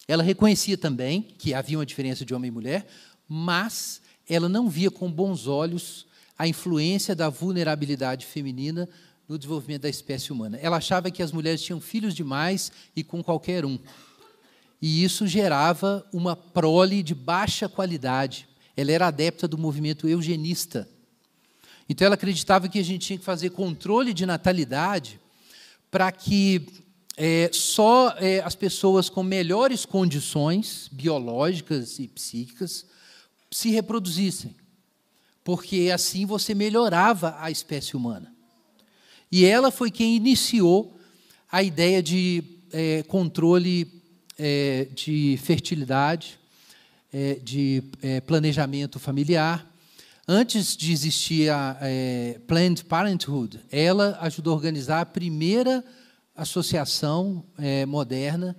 Ela 0.07 0.23
reconhecia 0.23 0.77
também 0.77 1.21
que 1.21 1.53
havia 1.53 1.77
uma 1.77 1.85
diferença 1.85 2.25
de 2.25 2.33
homem 2.33 2.49
e 2.49 2.51
mulher, 2.51 2.85
mas 3.27 4.01
ela 4.27 4.49
não 4.49 4.69
via 4.69 4.91
com 4.91 5.09
bons 5.09 5.47
olhos 5.47 6.05
a 6.37 6.47
influência 6.47 7.15
da 7.15 7.29
vulnerabilidade 7.29 8.25
feminina 8.25 8.89
no 9.27 9.37
desenvolvimento 9.37 9.83
da 9.83 9.89
espécie 9.89 10.31
humana. 10.31 10.57
Ela 10.61 10.77
achava 10.77 11.09
que 11.09 11.23
as 11.23 11.31
mulheres 11.31 11.61
tinham 11.61 11.79
filhos 11.79 12.13
demais 12.13 12.71
e 12.95 13.03
com 13.03 13.23
qualquer 13.23 13.65
um. 13.65 13.79
E 14.81 15.03
isso 15.03 15.25
gerava 15.25 16.05
uma 16.11 16.35
prole 16.35 17.01
de 17.01 17.15
baixa 17.15 17.69
qualidade. 17.69 18.47
Ela 18.75 18.91
era 18.91 19.07
adepta 19.07 19.47
do 19.47 19.57
movimento 19.57 20.07
eugenista. 20.09 20.89
Então 21.87 22.05
ela 22.05 22.15
acreditava 22.15 22.67
que 22.67 22.79
a 22.79 22.83
gente 22.83 23.07
tinha 23.07 23.19
que 23.19 23.25
fazer 23.25 23.49
controle 23.51 24.13
de 24.13 24.25
natalidade 24.25 25.19
para 25.91 26.11
que 26.11 26.65
é, 27.15 27.49
só 27.53 28.15
é, 28.17 28.39
as 28.39 28.55
pessoas 28.55 29.09
com 29.09 29.21
melhores 29.21 29.85
condições 29.85 30.89
biológicas 30.91 31.99
e 31.99 32.07
psíquicas 32.07 32.85
se 33.51 33.69
reproduzissem, 33.69 34.55
porque 35.43 35.91
assim 35.93 36.25
você 36.25 36.55
melhorava 36.55 37.35
a 37.39 37.51
espécie 37.51 37.95
humana. 37.95 38.33
E 39.31 39.45
ela 39.45 39.71
foi 39.71 39.91
quem 39.91 40.15
iniciou 40.15 40.97
a 41.51 41.61
ideia 41.61 42.01
de 42.01 42.43
é, 42.71 43.03
controle 43.03 44.01
é, 44.37 44.87
de 44.93 45.37
fertilidade, 45.43 46.39
é, 47.11 47.35
de 47.35 47.83
é, 48.01 48.21
planejamento 48.21 48.99
familiar. 48.99 49.71
Antes 50.25 50.77
de 50.77 50.93
existir 50.93 51.49
a 51.49 51.77
Planned 52.47 52.85
Parenthood, 52.85 53.59
ela 53.69 54.17
ajudou 54.21 54.53
a 54.53 54.55
organizar 54.55 55.01
a 55.01 55.05
primeira 55.05 55.83
associação 56.33 57.43
é, 57.57 57.85
moderna 57.85 58.55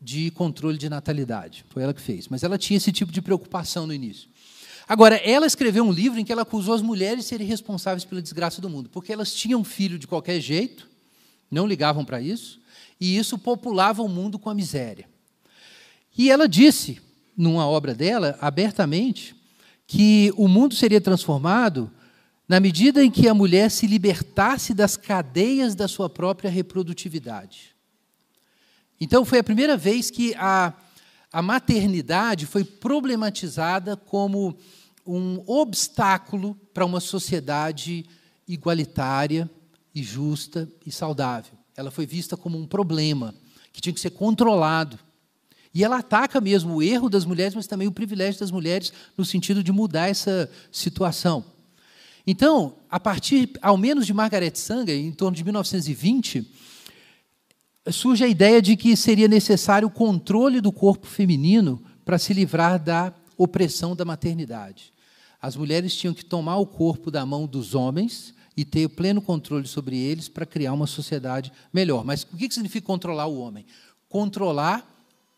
de 0.00 0.32
controle 0.32 0.76
de 0.76 0.88
natalidade. 0.88 1.64
Foi 1.68 1.84
ela 1.84 1.94
que 1.94 2.00
fez. 2.00 2.26
Mas 2.26 2.42
ela 2.42 2.58
tinha 2.58 2.76
esse 2.78 2.90
tipo 2.90 3.12
de 3.12 3.22
preocupação 3.22 3.86
no 3.86 3.94
início. 3.94 4.28
Agora, 4.88 5.14
ela 5.16 5.46
escreveu 5.46 5.84
um 5.84 5.92
livro 5.92 6.18
em 6.18 6.24
que 6.24 6.32
ela 6.32 6.42
acusou 6.42 6.74
as 6.74 6.82
mulheres 6.82 7.20
de 7.20 7.28
serem 7.28 7.46
responsáveis 7.46 8.04
pela 8.04 8.20
desgraça 8.20 8.60
do 8.60 8.68
mundo, 8.68 8.90
porque 8.90 9.12
elas 9.12 9.32
tinham 9.32 9.62
filho 9.62 9.98
de 9.98 10.08
qualquer 10.08 10.40
jeito, 10.40 10.90
não 11.48 11.66
ligavam 11.66 12.04
para 12.04 12.20
isso, 12.20 12.60
e 13.00 13.16
isso 13.16 13.38
populava 13.38 14.02
o 14.02 14.08
mundo 14.08 14.38
com 14.38 14.50
a 14.50 14.54
miséria. 14.54 15.08
E 16.18 16.28
ela 16.28 16.48
disse, 16.48 17.00
numa 17.36 17.66
obra 17.66 17.94
dela, 17.94 18.36
abertamente, 18.40 19.33
que 19.86 20.32
o 20.36 20.48
mundo 20.48 20.74
seria 20.74 21.00
transformado 21.00 21.90
na 22.48 22.60
medida 22.60 23.02
em 23.02 23.10
que 23.10 23.28
a 23.28 23.34
mulher 23.34 23.70
se 23.70 23.86
libertasse 23.86 24.74
das 24.74 24.96
cadeias 24.96 25.74
da 25.74 25.88
sua 25.88 26.08
própria 26.08 26.50
reprodutividade. 26.50 27.74
Então, 29.00 29.24
foi 29.24 29.38
a 29.38 29.44
primeira 29.44 29.76
vez 29.76 30.10
que 30.10 30.34
a, 30.36 30.72
a 31.32 31.42
maternidade 31.42 32.46
foi 32.46 32.64
problematizada 32.64 33.96
como 33.96 34.56
um 35.06 35.42
obstáculo 35.46 36.54
para 36.72 36.84
uma 36.84 37.00
sociedade 37.00 38.06
igualitária 38.46 39.50
e 39.94 40.02
justa 40.02 40.70
e 40.84 40.90
saudável. 40.90 41.52
Ela 41.76 41.90
foi 41.90 42.06
vista 42.06 42.36
como 42.36 42.58
um 42.58 42.66
problema 42.66 43.34
que 43.72 43.80
tinha 43.80 43.92
que 43.92 44.00
ser 44.00 44.10
controlado. 44.10 44.98
E 45.74 45.82
ela 45.82 45.98
ataca 45.98 46.40
mesmo 46.40 46.76
o 46.76 46.82
erro 46.82 47.10
das 47.10 47.24
mulheres, 47.24 47.54
mas 47.54 47.66
também 47.66 47.88
o 47.88 47.92
privilégio 47.92 48.38
das 48.38 48.52
mulheres, 48.52 48.92
no 49.18 49.24
sentido 49.24 49.62
de 49.62 49.72
mudar 49.72 50.08
essa 50.08 50.48
situação. 50.70 51.44
Então, 52.26 52.76
a 52.88 53.00
partir, 53.00 53.50
ao 53.60 53.76
menos, 53.76 54.06
de 54.06 54.14
Margaret 54.14 54.54
Sanger, 54.54 54.96
em 54.96 55.10
torno 55.10 55.36
de 55.36 55.42
1920, 55.42 56.48
surge 57.90 58.24
a 58.24 58.28
ideia 58.28 58.62
de 58.62 58.76
que 58.76 58.96
seria 58.96 59.28
necessário 59.28 59.88
o 59.88 59.90
controle 59.90 60.60
do 60.60 60.72
corpo 60.72 61.06
feminino 61.06 61.82
para 62.04 62.18
se 62.18 62.32
livrar 62.32 62.82
da 62.82 63.12
opressão 63.36 63.96
da 63.96 64.04
maternidade. 64.04 64.92
As 65.42 65.56
mulheres 65.56 65.94
tinham 65.94 66.14
que 66.14 66.24
tomar 66.24 66.56
o 66.56 66.66
corpo 66.66 67.10
da 67.10 67.26
mão 67.26 67.46
dos 67.46 67.74
homens 67.74 68.32
e 68.56 68.64
ter 68.64 68.88
pleno 68.88 69.20
controle 69.20 69.66
sobre 69.66 69.98
eles 69.98 70.28
para 70.28 70.46
criar 70.46 70.72
uma 70.72 70.86
sociedade 70.86 71.52
melhor. 71.72 72.04
Mas 72.04 72.22
o 72.22 72.36
que 72.36 72.48
significa 72.50 72.86
controlar 72.86 73.26
o 73.26 73.38
homem? 73.38 73.66
Controlar 74.08 74.93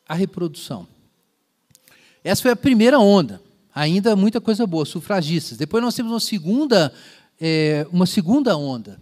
a 0.08 0.14
reprodução. 0.14 0.86
Essa 2.22 2.42
foi 2.42 2.50
a 2.50 2.56
primeira 2.56 2.98
onda. 2.98 3.40
Ainda 3.74 4.16
muita 4.16 4.40
coisa 4.40 4.66
boa, 4.66 4.84
sufragistas. 4.84 5.58
Depois 5.58 5.82
nós 5.82 5.94
temos 5.94 6.12
uma 6.12 6.20
segunda, 6.20 6.92
é, 7.40 7.86
uma 7.92 8.06
segunda 8.06 8.56
onda. 8.56 9.00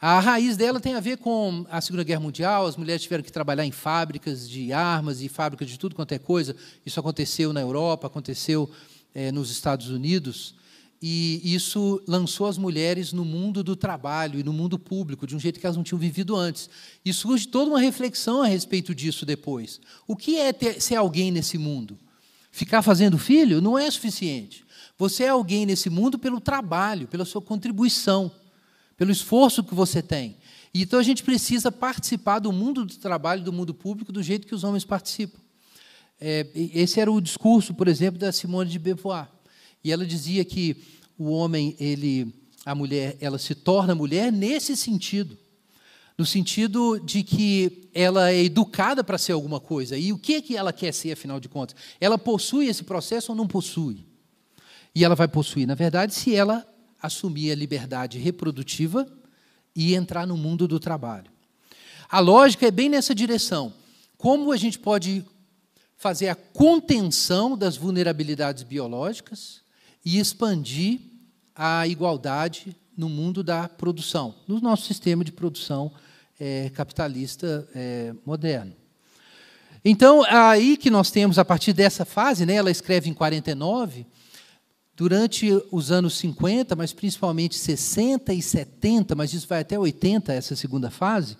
A 0.00 0.20
raiz 0.20 0.56
dela 0.56 0.78
tem 0.78 0.94
a 0.94 1.00
ver 1.00 1.16
com 1.16 1.66
a 1.70 1.80
Segunda 1.80 2.04
Guerra 2.04 2.20
Mundial. 2.20 2.66
As 2.66 2.76
mulheres 2.76 3.02
tiveram 3.02 3.24
que 3.24 3.32
trabalhar 3.32 3.64
em 3.64 3.72
fábricas 3.72 4.48
de 4.48 4.72
armas 4.72 5.22
e 5.22 5.28
fábricas 5.28 5.68
de 5.68 5.78
tudo 5.78 5.94
quanto 5.94 6.12
é 6.12 6.18
coisa. 6.18 6.54
Isso 6.84 7.00
aconteceu 7.00 7.52
na 7.52 7.60
Europa, 7.60 8.06
aconteceu 8.06 8.70
é, 9.14 9.32
nos 9.32 9.50
Estados 9.50 9.88
Unidos 9.88 10.54
e 11.08 11.54
isso 11.54 12.02
lançou 12.04 12.48
as 12.48 12.58
mulheres 12.58 13.12
no 13.12 13.24
mundo 13.24 13.62
do 13.62 13.76
trabalho 13.76 14.40
e 14.40 14.42
no 14.42 14.52
mundo 14.52 14.76
público, 14.76 15.24
de 15.24 15.36
um 15.36 15.38
jeito 15.38 15.60
que 15.60 15.64
elas 15.64 15.76
não 15.76 15.84
tinham 15.84 16.00
vivido 16.00 16.34
antes. 16.34 16.68
E 17.04 17.12
surge 17.12 17.46
toda 17.46 17.70
uma 17.70 17.78
reflexão 17.78 18.42
a 18.42 18.46
respeito 18.48 18.92
disso 18.92 19.24
depois. 19.24 19.80
O 20.04 20.16
que 20.16 20.36
é 20.36 20.52
ter, 20.52 20.82
ser 20.82 20.96
alguém 20.96 21.30
nesse 21.30 21.58
mundo? 21.58 21.96
Ficar 22.50 22.82
fazendo 22.82 23.18
filho 23.18 23.60
não 23.60 23.78
é 23.78 23.88
suficiente. 23.88 24.64
Você 24.98 25.22
é 25.22 25.28
alguém 25.28 25.64
nesse 25.64 25.88
mundo 25.88 26.18
pelo 26.18 26.40
trabalho, 26.40 27.06
pela 27.06 27.24
sua 27.24 27.40
contribuição, 27.40 28.28
pelo 28.96 29.12
esforço 29.12 29.62
que 29.62 29.76
você 29.76 30.02
tem. 30.02 30.36
Então 30.74 30.98
a 30.98 31.04
gente 31.04 31.22
precisa 31.22 31.70
participar 31.70 32.40
do 32.40 32.50
mundo 32.50 32.84
do 32.84 32.96
trabalho, 32.96 33.44
do 33.44 33.52
mundo 33.52 33.72
público, 33.72 34.10
do 34.10 34.24
jeito 34.24 34.44
que 34.44 34.56
os 34.56 34.64
homens 34.64 34.84
participam. 34.84 35.38
É, 36.20 36.48
esse 36.52 36.98
era 36.98 37.12
o 37.12 37.20
discurso, 37.20 37.74
por 37.74 37.86
exemplo, 37.86 38.18
da 38.18 38.32
Simone 38.32 38.68
de 38.68 38.80
Beauvoir. 38.80 39.28
E 39.84 39.92
ela 39.92 40.04
dizia 40.04 40.44
que 40.44 40.95
o 41.18 41.30
homem, 41.30 41.76
ele, 41.78 42.32
a 42.64 42.74
mulher, 42.74 43.16
ela 43.20 43.38
se 43.38 43.54
torna 43.54 43.94
mulher 43.94 44.32
nesse 44.32 44.76
sentido. 44.76 45.36
No 46.18 46.24
sentido 46.24 46.98
de 46.98 47.22
que 47.22 47.88
ela 47.92 48.30
é 48.30 48.44
educada 48.44 49.04
para 49.04 49.18
ser 49.18 49.32
alguma 49.32 49.60
coisa. 49.60 49.98
E 49.98 50.12
o 50.12 50.18
que, 50.18 50.34
é 50.34 50.42
que 50.42 50.56
ela 50.56 50.72
quer 50.72 50.92
ser, 50.92 51.12
afinal 51.12 51.38
de 51.38 51.48
contas? 51.48 51.76
Ela 52.00 52.16
possui 52.16 52.66
esse 52.68 52.84
processo 52.84 53.32
ou 53.32 53.36
não 53.36 53.46
possui? 53.46 54.06
E 54.94 55.04
ela 55.04 55.14
vai 55.14 55.28
possuir, 55.28 55.66
na 55.66 55.74
verdade, 55.74 56.14
se 56.14 56.34
ela 56.34 56.66
assumir 57.02 57.52
a 57.52 57.54
liberdade 57.54 58.18
reprodutiva 58.18 59.06
e 59.74 59.94
entrar 59.94 60.26
no 60.26 60.36
mundo 60.38 60.66
do 60.66 60.80
trabalho. 60.80 61.30
A 62.08 62.18
lógica 62.18 62.66
é 62.66 62.70
bem 62.70 62.88
nessa 62.88 63.14
direção. 63.14 63.74
Como 64.16 64.52
a 64.52 64.56
gente 64.56 64.78
pode 64.78 65.22
fazer 65.96 66.28
a 66.28 66.34
contenção 66.34 67.58
das 67.58 67.76
vulnerabilidades 67.76 68.62
biológicas 68.62 69.65
e 70.06 70.20
expandir 70.20 71.00
a 71.52 71.84
igualdade 71.88 72.76
no 72.96 73.08
mundo 73.08 73.42
da 73.42 73.68
produção, 73.68 74.36
no 74.46 74.60
nosso 74.60 74.86
sistema 74.86 75.24
de 75.24 75.32
produção 75.32 75.90
é, 76.38 76.70
capitalista 76.70 77.68
é, 77.74 78.14
moderno. 78.24 78.72
Então, 79.84 80.22
aí 80.28 80.76
que 80.76 80.90
nós 80.90 81.10
temos, 81.10 81.40
a 81.40 81.44
partir 81.44 81.72
dessa 81.72 82.04
fase, 82.04 82.46
né, 82.46 82.54
ela 82.54 82.70
escreve 82.70 83.10
em 83.10 83.14
49, 83.14 84.06
durante 84.94 85.50
os 85.72 85.90
anos 85.90 86.16
50, 86.18 86.76
mas 86.76 86.92
principalmente 86.92 87.56
60 87.56 88.32
e 88.32 88.40
70, 88.40 89.16
mas 89.16 89.34
isso 89.34 89.48
vai 89.48 89.62
até 89.62 89.76
80, 89.76 90.32
essa 90.32 90.54
segunda 90.54 90.88
fase, 90.88 91.36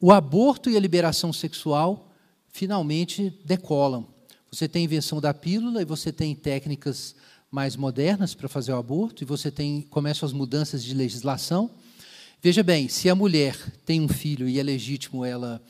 o 0.00 0.12
aborto 0.12 0.70
e 0.70 0.76
a 0.76 0.80
liberação 0.80 1.32
sexual 1.32 2.08
finalmente 2.52 3.36
decolam. 3.44 4.06
Você 4.50 4.68
tem 4.68 4.84
invenção 4.84 5.20
da 5.20 5.34
pílula 5.34 5.82
e 5.82 5.84
você 5.84 6.12
tem 6.12 6.36
técnicas 6.36 7.16
mais 7.50 7.76
modernas 7.76 8.34
para 8.34 8.48
fazer 8.48 8.72
o 8.72 8.76
aborto, 8.76 9.22
e 9.22 9.26
você 9.26 9.50
tem 9.50 9.82
começam 9.82 10.26
as 10.26 10.32
mudanças 10.32 10.84
de 10.84 10.94
legislação. 10.94 11.70
Veja 12.40 12.62
bem, 12.62 12.88
se 12.88 13.08
a 13.10 13.14
mulher 13.14 13.56
tem 13.84 14.00
um 14.00 14.08
filho 14.08 14.48
e 14.48 14.58
é 14.58 14.62
legítimo 14.62 15.24
ela 15.24 15.60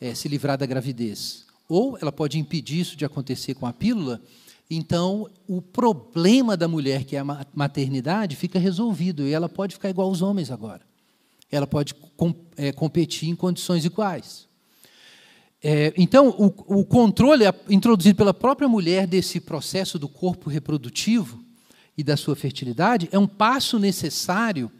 é, 0.00 0.14
se 0.14 0.28
livrar 0.28 0.58
da 0.58 0.66
gravidez, 0.66 1.46
ou 1.68 1.96
ela 1.98 2.12
pode 2.12 2.38
impedir 2.38 2.80
isso 2.80 2.96
de 2.96 3.04
acontecer 3.04 3.54
com 3.54 3.66
a 3.66 3.72
pílula, 3.72 4.20
então 4.70 5.28
o 5.46 5.60
problema 5.60 6.56
da 6.56 6.68
mulher, 6.68 7.04
que 7.04 7.16
é 7.16 7.20
a 7.20 7.46
maternidade, 7.54 8.36
fica 8.36 8.58
resolvido 8.58 9.26
e 9.26 9.32
ela 9.32 9.48
pode 9.48 9.74
ficar 9.74 9.90
igual 9.90 10.08
aos 10.08 10.22
homens 10.22 10.50
agora. 10.50 10.82
Ela 11.50 11.66
pode 11.66 11.94
com, 11.94 12.34
é, 12.56 12.72
competir 12.72 13.28
em 13.28 13.36
condições 13.36 13.84
iguais. 13.84 14.46
É, 15.62 15.94
então, 15.96 16.30
o, 16.30 16.80
o 16.80 16.84
controle 16.84 17.44
introduzido 17.70 18.16
pela 18.16 18.34
própria 18.34 18.68
mulher 18.68 19.06
desse 19.06 19.40
processo 19.40 19.98
do 19.98 20.08
corpo 20.08 20.50
reprodutivo 20.50 21.40
e 21.96 22.02
da 22.02 22.16
sua 22.16 22.34
fertilidade 22.34 23.08
é 23.12 23.18
um 23.18 23.28
passo 23.28 23.78
necessário 23.78 24.70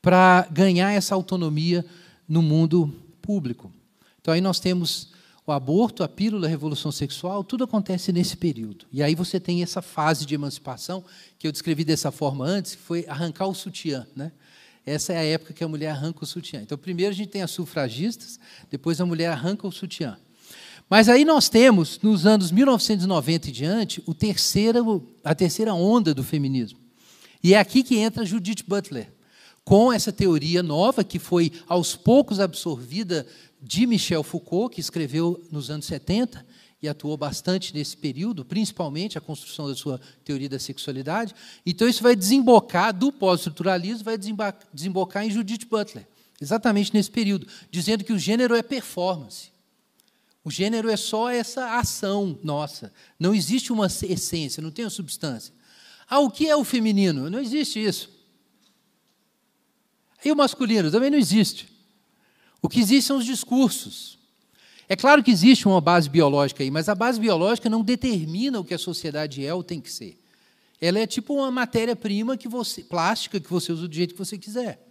para 0.00 0.48
ganhar 0.50 0.92
essa 0.92 1.14
autonomia 1.14 1.84
no 2.26 2.40
mundo 2.40 2.92
público. 3.20 3.70
Então, 4.20 4.32
aí 4.32 4.40
nós 4.40 4.58
temos 4.58 5.10
o 5.46 5.52
aborto, 5.52 6.02
a 6.02 6.08
pílula, 6.08 6.46
a 6.46 6.50
revolução 6.50 6.92
sexual, 6.92 7.42
tudo 7.42 7.64
acontece 7.64 8.12
nesse 8.12 8.36
período. 8.36 8.86
E 8.92 9.02
aí 9.02 9.14
você 9.14 9.40
tem 9.40 9.62
essa 9.62 9.80
fase 9.82 10.26
de 10.26 10.34
emancipação, 10.34 11.04
que 11.38 11.46
eu 11.46 11.52
descrevi 11.52 11.84
dessa 11.84 12.10
forma 12.10 12.44
antes, 12.44 12.74
que 12.74 12.82
foi 12.82 13.06
arrancar 13.08 13.46
o 13.46 13.54
sutiã. 13.54 14.06
Né? 14.14 14.30
Essa 14.84 15.12
é 15.12 15.18
a 15.18 15.24
época 15.24 15.52
que 15.52 15.62
a 15.62 15.68
mulher 15.68 15.90
arranca 15.90 16.24
o 16.24 16.26
sutiã. 16.26 16.60
Então, 16.62 16.78
primeiro 16.78 17.12
a 17.12 17.14
gente 17.14 17.28
tem 17.28 17.42
as 17.42 17.50
sufragistas, 17.50 18.38
depois 18.70 19.00
a 19.00 19.06
mulher 19.06 19.30
arranca 19.30 19.66
o 19.66 19.72
sutiã. 19.72 20.16
Mas 20.88 21.08
aí 21.08 21.24
nós 21.24 21.48
temos, 21.48 21.98
nos 22.02 22.24
anos 22.24 22.50
1990 22.50 23.48
e 23.48 23.52
diante, 23.52 24.02
o 24.06 24.14
terceiro, 24.14 25.06
a 25.22 25.34
terceira 25.34 25.74
onda 25.74 26.14
do 26.14 26.24
feminismo. 26.24 26.78
E 27.42 27.54
é 27.54 27.58
aqui 27.58 27.82
que 27.82 27.98
entra 27.98 28.24
Judith 28.24 28.64
Butler, 28.66 29.12
com 29.64 29.92
essa 29.92 30.10
teoria 30.10 30.62
nova 30.62 31.04
que 31.04 31.18
foi 31.18 31.52
aos 31.68 31.94
poucos 31.94 32.40
absorvida 32.40 33.26
de 33.60 33.86
Michel 33.86 34.22
Foucault, 34.22 34.74
que 34.74 34.80
escreveu 34.80 35.44
nos 35.52 35.70
anos 35.70 35.84
70, 35.86 36.44
e 36.80 36.88
atuou 36.88 37.16
bastante 37.16 37.74
nesse 37.74 37.96
período, 37.96 38.44
principalmente 38.44 39.18
a 39.18 39.20
construção 39.20 39.68
da 39.68 39.74
sua 39.74 40.00
teoria 40.24 40.48
da 40.48 40.58
sexualidade. 40.58 41.34
Então, 41.66 41.88
isso 41.88 42.02
vai 42.02 42.14
desembocar 42.14 42.96
do 42.96 43.10
pós-estruturalismo, 43.10 44.04
vai 44.04 44.16
desembocar 44.72 45.24
em 45.24 45.30
Judith 45.30 45.66
Butler, 45.68 46.06
exatamente 46.40 46.94
nesse 46.94 47.10
período, 47.10 47.46
dizendo 47.70 48.04
que 48.04 48.12
o 48.12 48.18
gênero 48.18 48.54
é 48.54 48.62
performance. 48.62 49.50
O 50.44 50.50
gênero 50.50 50.88
é 50.88 50.96
só 50.96 51.28
essa 51.28 51.78
ação 51.78 52.38
nossa. 52.42 52.92
Não 53.18 53.34
existe 53.34 53.72
uma 53.72 53.86
essência, 53.86 54.62
não 54.62 54.70
tem 54.70 54.84
uma 54.84 54.90
substância. 54.90 55.52
Ah, 56.08 56.20
o 56.20 56.30
que 56.30 56.48
é 56.48 56.56
o 56.56 56.64
feminino? 56.64 57.28
Não 57.28 57.40
existe 57.40 57.84
isso. 57.84 58.10
E 60.24 60.32
o 60.32 60.36
masculino? 60.36 60.90
Também 60.90 61.10
não 61.10 61.18
existe. 61.18 61.68
O 62.62 62.68
que 62.68 62.80
existe 62.80 63.06
são 63.06 63.18
os 63.18 63.26
discursos. 63.26 64.18
É 64.88 64.96
claro 64.96 65.22
que 65.22 65.30
existe 65.30 65.68
uma 65.68 65.80
base 65.80 66.08
biológica 66.08 66.62
aí, 66.62 66.70
mas 66.70 66.88
a 66.88 66.94
base 66.94 67.20
biológica 67.20 67.68
não 67.68 67.82
determina 67.82 68.58
o 68.58 68.64
que 68.64 68.72
a 68.72 68.78
sociedade 68.78 69.44
é 69.44 69.52
ou 69.52 69.62
tem 69.62 69.80
que 69.80 69.92
ser. 69.92 70.18
Ela 70.80 71.00
é 71.00 71.06
tipo 71.06 71.34
uma 71.34 71.50
matéria-prima 71.50 72.36
que 72.36 72.48
você, 72.48 72.82
plástica 72.82 73.38
que 73.38 73.50
você 73.50 73.70
usa 73.70 73.86
do 73.86 73.94
jeito 73.94 74.14
que 74.14 74.18
você 74.18 74.38
quiser. 74.38 74.82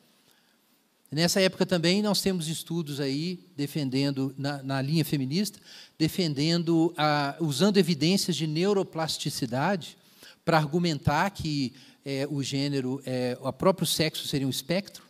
Nessa 1.10 1.40
época 1.40 1.66
também 1.66 2.02
nós 2.02 2.22
temos 2.22 2.48
estudos 2.48 3.00
aí 3.00 3.40
defendendo 3.56 4.36
na, 4.38 4.62
na 4.62 4.82
linha 4.82 5.06
feminista, 5.06 5.58
defendendo 5.98 6.94
a, 6.98 7.36
usando 7.40 7.78
evidências 7.78 8.36
de 8.36 8.46
neuroplasticidade 8.46 9.98
para 10.44 10.58
argumentar 10.58 11.30
que 11.32 11.74
é, 12.06 12.28
o 12.30 12.44
gênero, 12.44 13.02
é, 13.06 13.38
o 13.42 13.52
próprio 13.54 13.88
sexo 13.88 14.28
seria 14.28 14.46
um 14.46 14.50
espectro, 14.50 15.04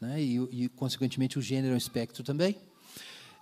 né, 0.00 0.20
e, 0.20 0.64
e 0.64 0.68
consequentemente 0.70 1.38
o 1.38 1.42
gênero 1.42 1.72
é 1.72 1.74
um 1.74 1.78
espectro 1.78 2.24
também. 2.24 2.56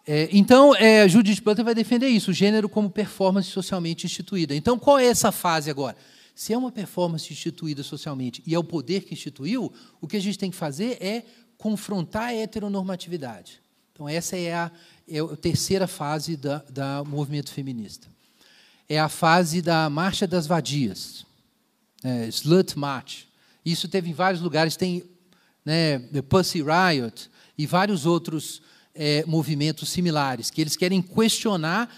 É, 0.07 0.29
então, 0.31 0.73
é, 0.77 1.09
Judith 1.09 1.43
Butler 1.43 1.65
vai 1.65 1.75
defender 1.75 2.07
isso, 2.07 2.31
o 2.31 2.35
gênero 2.35 2.69
como 2.69 2.89
performance 2.89 3.51
socialmente 3.51 4.07
instituída. 4.07 4.55
Então, 4.55 4.79
qual 4.79 5.01
é 5.01 5.07
essa 5.07 5.33
fase 5.33 5.69
agora? 5.69 5.97
Se 6.33 6.53
é 6.53 6.59
uma 6.59 6.71
performance 6.71 7.33
instituída 7.33 7.83
socialmente 7.83 8.41
e 8.47 8.55
é 8.55 8.59
o 8.59 8.63
poder 8.63 9.03
que 9.03 9.15
instituiu, 9.15 9.73
o 10.01 10.07
que 10.07 10.17
a 10.17 10.21
gente 10.21 10.39
tem 10.39 10.51
que 10.51 10.57
fazer 10.57 10.97
é 11.01 11.25
confrontar 11.59 12.29
a 12.29 12.35
heteronormatividade. 12.35 13.61
Então, 13.93 14.09
essa 14.09 14.37
é 14.37 14.55
a, 14.55 14.71
é 15.09 15.19
a 15.19 15.37
terceira 15.37 15.89
fase 15.89 16.37
da, 16.37 16.59
da 16.71 17.03
movimento 17.03 17.51
feminista. 17.51 18.07
É 18.89 19.01
a 19.01 19.09
fase 19.09 19.61
da 19.61 19.91
Marcha 19.91 20.27
das 20.27 20.47
Vadias, 20.47 21.27
é, 22.05 22.29
Slut 22.29 22.79
March. 22.79 23.25
Isso 23.65 23.89
teve 23.89 24.11
em 24.11 24.15
vários 24.15 24.41
lugares, 24.41 24.77
tem 24.77 25.03
né, 25.65 25.99
Pussy 26.29 26.63
Riot 26.63 27.29
e 27.59 27.67
vários 27.67 28.07
outros 28.07 28.63
é, 28.97 29.25
movimentos 29.27 29.91
similares, 29.91 30.51
que 30.51 30.61
eles 30.61 30.77
querem 30.77 31.01
questionar 31.03 31.95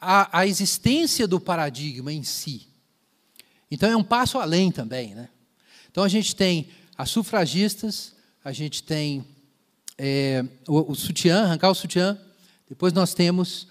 a, 0.00 0.40
a 0.40 0.46
existência 0.46 1.26
do 1.26 1.40
paradigma 1.40 2.12
em 2.12 2.22
si. 2.22 2.68
Então 3.70 3.88
é 3.88 3.96
um 3.96 4.02
passo 4.02 4.38
além 4.38 4.72
também. 4.72 5.14
Né? 5.14 5.28
Então 5.90 6.02
a 6.02 6.08
gente 6.08 6.34
tem 6.34 6.68
as 6.98 7.10
sufragistas, 7.10 8.14
a 8.44 8.52
gente 8.52 8.82
tem 8.82 9.24
é, 9.96 10.44
o, 10.66 10.92
o 10.92 10.94
sutiã, 10.94 11.44
arrancar 11.44 11.70
o 11.70 11.74
sutiã, 11.74 12.18
depois 12.68 12.92
nós 12.92 13.14
temos 13.14 13.68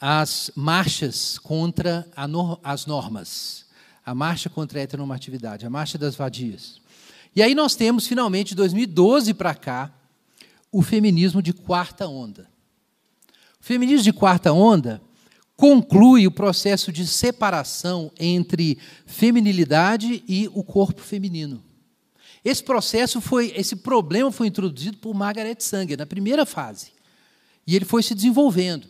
as 0.00 0.50
marchas 0.54 1.38
contra 1.38 2.06
no, 2.28 2.58
as 2.62 2.86
normas, 2.86 3.64
a 4.04 4.14
marcha 4.14 4.50
contra 4.50 4.78
a 4.78 4.82
heteronormatividade, 4.82 5.64
a 5.64 5.70
marcha 5.70 5.96
das 5.96 6.14
vadias. 6.14 6.80
E 7.34 7.42
aí 7.42 7.54
nós 7.54 7.74
temos, 7.74 8.06
finalmente, 8.06 8.50
de 8.50 8.54
2012 8.56 9.34
para 9.34 9.54
cá, 9.54 9.92
o 10.70 10.82
feminismo 10.82 11.42
de 11.42 11.52
quarta 11.52 12.06
onda. 12.06 12.48
O 13.60 13.64
feminismo 13.64 14.04
de 14.04 14.12
quarta 14.12 14.52
onda 14.52 15.00
conclui 15.56 16.26
o 16.26 16.30
processo 16.30 16.92
de 16.92 17.06
separação 17.06 18.12
entre 18.18 18.78
feminilidade 19.06 20.22
e 20.28 20.48
o 20.52 20.62
corpo 20.62 21.00
feminino. 21.00 21.64
Esse 22.44 22.62
processo 22.62 23.20
foi, 23.20 23.52
esse 23.56 23.74
problema 23.74 24.30
foi 24.30 24.46
introduzido 24.46 24.98
por 24.98 25.14
Margaret 25.14 25.56
Sanger 25.58 25.98
na 25.98 26.06
primeira 26.06 26.46
fase. 26.46 26.92
E 27.66 27.74
ele 27.74 27.84
foi 27.84 28.02
se 28.02 28.14
desenvolvendo. 28.14 28.86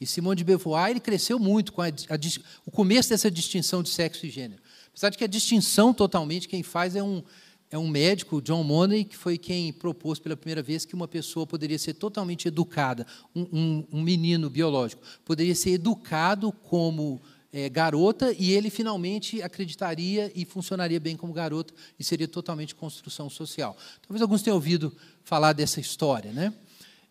E 0.00 0.06
Simone 0.06 0.36
de 0.36 0.44
Beauvoir 0.44 0.90
ele 0.90 1.00
cresceu 1.00 1.38
muito 1.38 1.72
com 1.72 1.80
a, 1.80 1.86
a, 1.86 2.18
o 2.66 2.70
começo 2.70 3.08
dessa 3.08 3.30
distinção 3.30 3.82
de 3.82 3.88
sexo 3.88 4.26
e 4.26 4.30
gênero. 4.30 4.60
Apesar 4.90 5.10
de 5.10 5.18
que 5.18 5.24
a 5.24 5.28
distinção 5.28 5.94
totalmente 5.94 6.48
quem 6.48 6.62
faz 6.62 6.94
é 6.94 7.02
um, 7.02 7.22
é 7.70 7.76
um 7.78 7.86
médico, 7.86 8.40
John 8.40 8.64
Money, 8.64 9.04
que 9.04 9.16
foi 9.16 9.36
quem 9.36 9.72
propôs 9.72 10.18
pela 10.18 10.36
primeira 10.36 10.62
vez 10.62 10.84
que 10.84 10.94
uma 10.94 11.06
pessoa 11.06 11.46
poderia 11.46 11.78
ser 11.78 11.94
totalmente 11.94 12.48
educada, 12.48 13.06
um, 13.34 13.42
um, 13.52 13.86
um 13.92 14.02
menino 14.02 14.48
biológico, 14.48 15.02
poderia 15.24 15.54
ser 15.54 15.70
educado 15.72 16.50
como 16.50 17.20
é, 17.52 17.68
garota 17.68 18.34
e 18.38 18.52
ele 18.52 18.70
finalmente 18.70 19.42
acreditaria 19.42 20.32
e 20.34 20.44
funcionaria 20.44 20.98
bem 20.98 21.16
como 21.16 21.32
garota 21.32 21.74
e 21.98 22.04
seria 22.04 22.28
totalmente 22.28 22.74
construção 22.74 23.28
social. 23.28 23.76
Talvez 24.02 24.22
alguns 24.22 24.42
tenham 24.42 24.56
ouvido 24.56 24.94
falar 25.22 25.52
dessa 25.52 25.80
história, 25.80 26.32
né? 26.32 26.52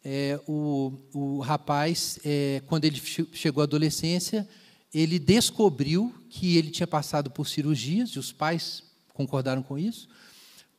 É, 0.04 0.40
o, 0.48 0.94
o 1.14 1.40
rapaz, 1.40 2.18
é, 2.24 2.62
quando 2.66 2.86
ele 2.86 3.02
chegou 3.34 3.62
à 3.62 3.66
adolescência, 3.66 4.48
ele 4.94 5.20
descobriu 5.20 6.14
que 6.30 6.56
ele 6.56 6.70
tinha 6.70 6.88
passado 6.88 7.30
por 7.30 7.48
cirurgias, 7.48 8.12
e 8.12 8.20
os 8.20 8.32
pais 8.32 8.84
concordaram 9.14 9.62
com 9.62 9.78
isso, 9.78 10.08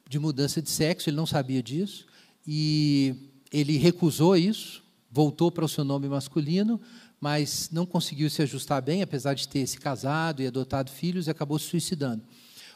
de 0.09 0.19
mudança 0.19 0.63
de 0.63 0.71
sexo, 0.71 1.11
ele 1.11 1.17
não 1.17 1.27
sabia 1.27 1.63
disso, 1.63 2.07
e 2.47 3.15
ele 3.53 3.77
recusou 3.77 4.37
isso, 4.37 4.83
voltou 5.11 5.53
para 5.53 5.65
o 5.65 5.69
seu 5.69 5.85
nome 5.85 6.09
masculino, 6.09 6.81
mas 7.21 7.69
não 7.71 7.85
conseguiu 7.85 8.31
se 8.31 8.41
ajustar 8.41 8.81
bem, 8.81 9.03
apesar 9.03 9.35
de 9.35 9.47
ter 9.47 9.67
se 9.67 9.79
casado 9.79 10.43
e 10.43 10.47
adotado 10.47 10.91
filhos, 10.91 11.27
e 11.27 11.31
acabou 11.31 11.59
se 11.59 11.67
suicidando. 11.67 12.23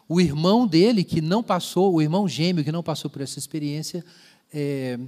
O 0.08 0.20
irmão 0.20 0.66
dele, 0.66 1.04
que 1.04 1.22
não 1.22 1.42
passou, 1.42 1.94
o 1.94 2.02
irmão 2.02 2.28
gêmeo 2.28 2.64
que 2.64 2.72
não 2.72 2.82
passou 2.82 3.10
por 3.10 3.22
essa 3.22 3.38
experiência, 3.38 4.04
é, 4.52 4.98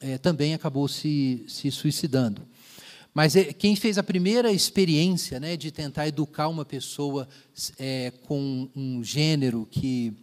é, 0.00 0.18
também 0.18 0.54
acabou 0.54 0.88
se, 0.88 1.44
se 1.46 1.70
suicidando. 1.70 2.42
Mas 3.12 3.34
é, 3.34 3.52
quem 3.52 3.74
fez 3.76 3.98
a 3.98 4.02
primeira 4.02 4.52
experiência 4.52 5.40
né, 5.40 5.56
de 5.56 5.70
tentar 5.70 6.06
educar 6.06 6.48
uma 6.48 6.64
pessoa 6.64 7.28
é, 7.78 8.12
com 8.24 8.68
um 8.74 9.02
gênero 9.02 9.66
que 9.70 10.14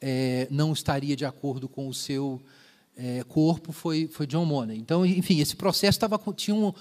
é, 0.00 0.46
não 0.50 0.72
estaria 0.72 1.14
de 1.14 1.24
acordo 1.24 1.68
com 1.68 1.88
o 1.88 1.94
seu 1.94 2.40
é, 2.96 3.22
corpo 3.24 3.72
foi, 3.72 4.08
foi 4.08 4.26
John 4.26 4.44
Money. 4.44 4.78
Então, 4.78 5.04
enfim, 5.04 5.40
esse 5.40 5.56
processo 5.56 5.98
tava, 5.98 6.20
tinha 6.34 6.54
um, 6.54 6.72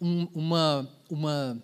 um, 0.00 0.28
uma, 0.34 0.88
uma 1.10 1.62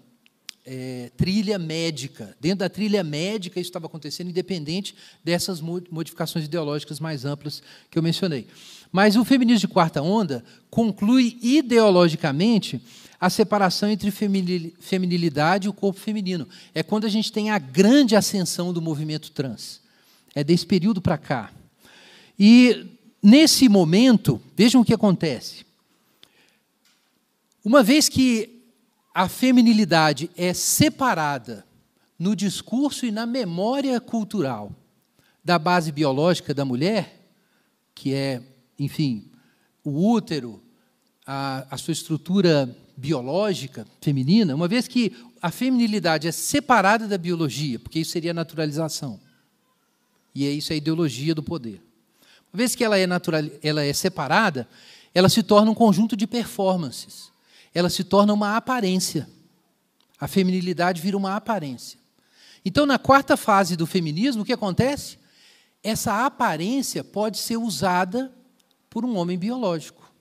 é, 0.65 1.11
trilha 1.17 1.59
médica. 1.59 2.37
Dentro 2.41 2.61
da 2.61 2.69
trilha 2.69 3.05
médica, 3.05 3.61
isso 3.61 3.69
estava 3.69 3.87
acontecendo, 3.87 4.31
independente 4.31 4.95
dessas 5.23 5.61
modificações 5.61 6.47
ideológicas 6.47 7.01
mais 7.01 7.25
amplas 7.25 7.63
que 7.91 7.99
eu 7.99 8.03
mencionei. 8.03 8.47
Mas 8.91 9.17
o 9.17 9.25
feminismo 9.25 9.61
de 9.61 9.69
quarta 9.69 10.03
onda 10.03 10.45
conclui 10.71 11.39
ideologicamente 11.43 12.81
a 13.21 13.31
separação 13.31 13.89
entre 13.89 14.11
feminilidade 14.11 15.67
e 15.67 15.71
o 15.71 15.73
corpo 15.73 16.01
feminino. 16.01 16.49
É 16.75 16.83
quando 16.83 17.05
a 17.05 17.09
gente 17.09 17.31
tem 17.31 17.51
a 17.51 17.59
grande 17.59 18.17
ascensão 18.17 18.73
do 18.73 18.83
movimento 18.83 19.31
trans. 19.31 19.82
É 20.35 20.43
desse 20.43 20.67
período 20.67 21.01
para 21.01 21.19
cá. 21.19 21.53
E 22.39 22.87
nesse 23.23 23.69
momento, 23.69 24.41
vejam 24.57 24.81
o 24.81 24.85
que 24.85 24.95
acontece. 24.95 25.65
Uma 27.65 27.83
vez 27.83 28.09
que 28.09 28.63
a 29.15 29.29
feminilidade 29.29 30.31
é 30.37 30.53
separada 30.53 31.65
no 32.19 32.35
discurso 32.35 33.05
e 33.05 33.11
na 33.11 33.27
memória 33.27 34.01
cultural 34.01 34.73
da 35.45 35.59
base 35.59 35.93
biológica 35.93 36.55
da 36.55 36.65
mulher, 36.65 37.21
que 37.95 38.15
é, 38.15 38.43
enfim, 38.79 39.31
o 39.85 40.11
útero, 40.11 40.63
a, 41.27 41.67
a 41.71 41.77
sua 41.77 41.93
estrutura 41.93 42.75
biológica 42.97 43.87
feminina, 44.01 44.55
uma 44.55 44.69
vez 44.69 44.87
que 44.87 45.13
a 45.41 45.51
feminilidade 45.51 46.29
é 46.29 46.33
separada 46.33 47.09
da 47.09 47.19
biologia, 47.19 47.79
porque 47.79 47.99
isso 47.99 48.13
seria 48.13 48.33
naturalização. 48.33 49.21
E 50.35 50.47
é 50.47 50.51
isso 50.51 50.73
é 50.73 50.75
a 50.75 50.77
ideologia 50.77 51.35
do 51.35 51.43
poder. 51.43 51.83
Uma 52.53 52.59
vez 52.59 52.75
que 52.75 52.85
ela 52.85 52.99
é, 52.99 53.07
natural, 53.07 53.43
ela 53.63 53.83
é 53.83 53.93
separada, 53.93 54.69
ela 55.15 55.29
se 55.29 55.43
torna 55.43 55.71
um 55.71 55.75
conjunto 55.75 56.17
de 56.17 56.27
performances. 56.27 57.33
Ela 57.75 57.89
se 57.89 58.05
torna 58.05 58.33
uma 58.33 58.57
aparência. 58.57 59.29
A 60.19 60.29
feminilidade 60.29 61.01
vira 61.01 61.17
uma 61.17 61.37
aparência. 61.37 61.99
Então, 62.65 62.87
na 62.87 62.99
quarta 62.99 63.37
fase 63.37 63.77
do 63.77 63.87
feminismo, 63.87 64.43
o 64.43 64.45
que 64.45 64.53
acontece? 64.53 65.19
Essa 65.83 66.25
aparência 66.25 67.03
pode 67.03 67.39
ser 67.39 67.57
usada 67.57 68.33
por 68.89 69.05
um 69.05 69.17
homem 69.17 69.39
biológico, 69.39 70.13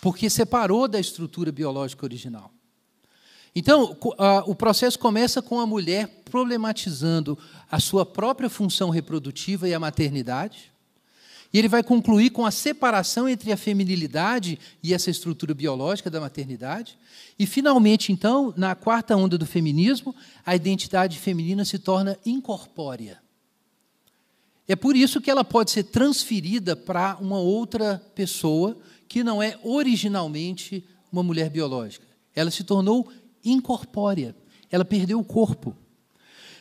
porque 0.00 0.30
separou 0.30 0.86
da 0.86 1.00
estrutura 1.00 1.50
biológica 1.50 2.04
original. 2.04 2.52
Então, 3.58 3.96
o 4.46 4.54
processo 4.54 4.98
começa 4.98 5.40
com 5.40 5.58
a 5.58 5.66
mulher 5.66 6.08
problematizando 6.26 7.38
a 7.70 7.80
sua 7.80 8.04
própria 8.04 8.50
função 8.50 8.90
reprodutiva 8.90 9.66
e 9.66 9.72
a 9.72 9.80
maternidade. 9.80 10.70
E 11.50 11.58
ele 11.58 11.66
vai 11.66 11.82
concluir 11.82 12.28
com 12.28 12.44
a 12.44 12.50
separação 12.50 13.26
entre 13.26 13.50
a 13.50 13.56
feminilidade 13.56 14.58
e 14.82 14.92
essa 14.92 15.10
estrutura 15.10 15.54
biológica 15.54 16.10
da 16.10 16.20
maternidade. 16.20 16.98
E, 17.38 17.46
finalmente, 17.46 18.12
então, 18.12 18.52
na 18.58 18.74
quarta 18.74 19.16
onda 19.16 19.38
do 19.38 19.46
feminismo, 19.46 20.14
a 20.44 20.54
identidade 20.54 21.18
feminina 21.18 21.64
se 21.64 21.78
torna 21.78 22.18
incorpórea. 22.26 23.22
É 24.68 24.76
por 24.76 24.94
isso 24.94 25.18
que 25.18 25.30
ela 25.30 25.42
pode 25.42 25.70
ser 25.70 25.84
transferida 25.84 26.76
para 26.76 27.16
uma 27.22 27.38
outra 27.38 28.02
pessoa 28.14 28.76
que 29.08 29.24
não 29.24 29.42
é 29.42 29.58
originalmente 29.62 30.84
uma 31.10 31.22
mulher 31.22 31.48
biológica. 31.48 32.04
Ela 32.34 32.50
se 32.50 32.62
tornou 32.62 33.10
incorpórea. 33.50 34.34
Ela 34.70 34.84
perdeu 34.84 35.18
o 35.18 35.24
corpo. 35.24 35.76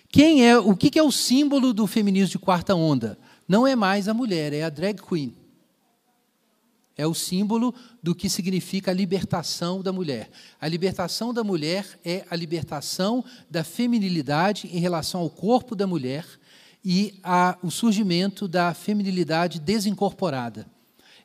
Quem 0.10 0.48
é, 0.48 0.58
o 0.58 0.76
que 0.76 0.98
é 0.98 1.04
o 1.04 1.12
símbolo 1.12 1.74
do 1.74 1.86
feminismo 1.88 2.32
de 2.32 2.40
quarta 2.40 2.74
onda? 2.74 3.18
Não 3.48 3.68
é 3.68 3.76
mais 3.76 4.08
a 4.08 4.14
mulher, 4.14 4.54
é 4.54 4.64
a 4.64 4.70
drag 4.70 5.02
queen. 5.02 5.36
É 6.98 7.06
o 7.06 7.14
símbolo 7.14 7.76
do 8.02 8.16
que 8.16 8.30
significa 8.30 8.92
a 8.92 8.94
libertação 8.94 9.82
da 9.82 9.92
mulher. 9.92 10.30
A 10.62 10.68
libertação 10.68 11.34
da 11.34 11.44
mulher 11.44 12.00
é 12.06 12.26
a 12.30 12.36
libertação 12.36 13.24
da 13.50 13.66
feminilidade 13.66 14.70
em 14.72 14.80
relação 14.80 15.20
ao 15.20 15.30
corpo 15.30 15.76
da 15.76 15.86
mulher 15.86 16.26
e 16.84 17.20
a, 17.22 17.58
o 17.62 17.70
surgimento 17.70 18.48
da 18.48 18.74
feminilidade 18.74 19.60
desincorporada. 19.60 20.66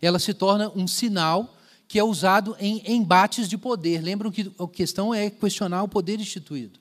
Ela 0.03 0.19
se 0.19 0.35
torna 0.35 0.73
um 0.75 0.89
sinal 0.89 1.55
que 1.91 1.99
é 1.99 2.05
usado 2.05 2.57
em 2.61 2.81
embates 2.87 3.49
de 3.49 3.59
poder. 3.59 4.01
Lembram 4.01 4.31
que 4.31 4.49
a 4.61 4.69
questão 4.69 5.13
é 5.13 5.29
questionar 5.29 5.83
o 5.83 5.89
poder 5.89 6.21
instituído. 6.21 6.79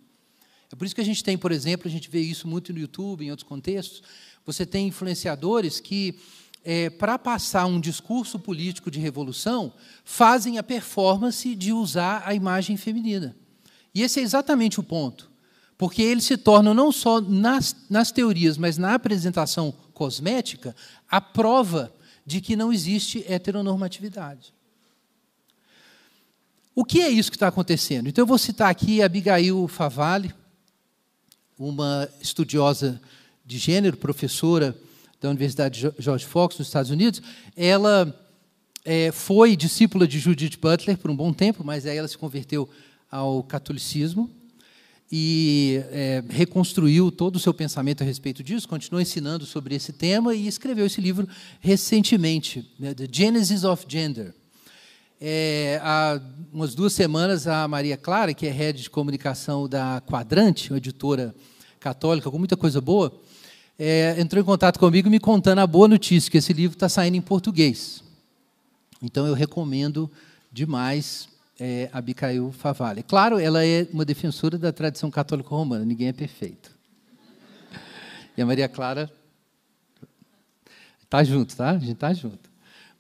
É 0.72 0.76
por 0.76 0.86
isso 0.86 0.94
que 0.94 1.02
a 1.02 1.04
gente 1.04 1.24
tem, 1.24 1.36
por 1.36 1.52
exemplo, 1.52 1.88
a 1.88 1.92
gente 1.92 2.08
vê 2.08 2.20
isso 2.20 2.48
muito 2.48 2.72
no 2.72 2.78
YouTube, 2.78 3.26
em 3.26 3.32
outros 3.32 3.50
contextos, 3.50 4.04
você 4.46 4.68
tem 4.68 4.88
influenciadores 4.88 5.80
que, 5.80 6.20
é, 6.64 6.92
para 6.92 7.18
passar 7.18 7.66
um 7.66 7.82
discurso 7.82 8.38
político 8.38 8.92
de 8.92 9.00
revolução, 9.00 9.74
fazem 10.06 10.60
a 10.60 10.64
performance 10.64 11.56
de 11.56 11.74
usar 11.74 12.22
a 12.24 12.36
imagem 12.36 12.78
feminina. 12.78 13.36
E 13.96 14.04
esse 14.04 14.20
é 14.20 14.24
exatamente 14.24 14.80
o 14.80 14.84
ponto. 14.84 15.32
Porque 15.76 16.04
eles 16.04 16.26
se 16.26 16.38
tornam, 16.38 16.76
não 16.76 16.92
só 16.92 17.20
nas, 17.20 17.76
nas 17.90 18.12
teorias, 18.12 18.60
mas 18.60 18.78
na 18.78 18.94
apresentação 18.94 19.74
cosmética, 19.92 20.76
a 21.10 21.20
prova 21.20 21.92
de 22.24 22.40
que 22.42 22.56
não 22.56 22.72
existe 22.72 23.26
heteronormatividade. 23.28 24.54
O 26.80 26.86
que 26.86 27.02
é 27.02 27.10
isso 27.10 27.30
que 27.30 27.36
está 27.36 27.50
acontecendo? 27.50 28.08
Então, 28.08 28.22
eu 28.22 28.26
vou 28.26 28.38
citar 28.38 28.70
aqui 28.70 29.02
Abigail 29.02 29.68
Favalli, 29.68 30.34
uma 31.58 32.08
estudiosa 32.22 33.02
de 33.46 33.58
gênero, 33.58 33.98
professora 33.98 34.74
da 35.20 35.28
Universidade 35.28 35.92
George 36.00 36.26
Fox, 36.26 36.58
nos 36.58 36.70
Estados 36.70 36.90
Unidos. 36.90 37.22
Ela 37.54 38.18
é, 38.86 39.12
foi 39.12 39.58
discípula 39.58 40.08
de 40.08 40.20
Judith 40.20 40.58
Butler 40.58 40.98
por 40.98 41.12
um 41.12 41.16
bom 41.18 41.34
tempo, 41.34 41.66
mas 41.66 41.86
aí 41.86 41.98
ela 41.98 42.08
se 42.08 42.18
converteu 42.18 42.70
ao 43.12 43.44
catolicismo 43.44 44.32
e 45.12 45.84
é, 45.92 46.24
reconstruiu 46.30 47.12
todo 47.12 47.36
o 47.36 47.40
seu 47.40 47.54
pensamento 47.54 48.04
a 48.04 48.06
respeito 48.06 48.42
disso, 48.42 48.70
continuou 48.70 49.02
ensinando 49.02 49.46
sobre 49.46 49.76
esse 49.76 49.92
tema 49.92 50.34
e 50.34 50.48
escreveu 50.48 50.86
esse 50.86 51.02
livro 51.02 51.28
recentemente, 51.60 52.72
né, 52.80 52.94
The 52.94 53.10
Genesis 53.12 53.66
of 53.66 53.84
Gender. 53.86 54.34
É, 55.22 55.82
há 55.84 56.22
umas 56.54 56.74
duas 56.74 56.94
semanas, 56.94 57.46
a 57.46 57.68
Maria 57.68 57.98
Clara, 57.98 58.34
que 58.34 58.48
é 58.48 58.52
head 58.52 58.82
de 58.82 58.90
comunicação 58.90 59.68
da 59.68 60.02
Quadrante, 60.06 60.72
uma 60.72 60.78
editora 60.78 61.36
católica 61.78 62.32
com 62.32 62.38
muita 62.38 62.56
coisa 62.56 62.80
boa, 62.80 63.12
é, 63.78 64.16
entrou 64.18 64.42
em 64.42 64.46
contato 64.46 64.80
comigo 64.80 65.10
me 65.10 65.20
contando 65.20 65.60
a 65.60 65.68
boa 65.68 65.90
notícia, 65.90 66.32
que 66.32 66.38
esse 66.38 66.54
livro 66.54 66.76
está 66.76 66.88
saindo 66.88 67.16
em 67.16 67.22
português. 67.22 68.02
Então, 69.02 69.28
eu 69.28 69.34
recomendo 69.34 70.10
demais 70.50 71.28
é, 71.60 71.90
Abicail 71.92 72.54
Favalli. 72.54 73.04
Claro, 73.04 73.40
ela 73.40 73.66
é 73.66 73.88
uma 73.92 74.06
defensora 74.06 74.58
da 74.58 74.72
tradição 74.72 75.12
católica 75.12 75.50
romana, 75.50 75.84
ninguém 75.84 76.08
é 76.08 76.14
perfeito. 76.14 76.72
E 78.38 78.42
a 78.42 78.46
Maria 78.46 78.70
Clara 78.70 79.12
está 81.04 81.22
junto, 81.26 81.58
tá? 81.58 81.72
A 81.72 81.80
gente 81.80 81.92
está 81.92 82.14
junto. 82.14 82.50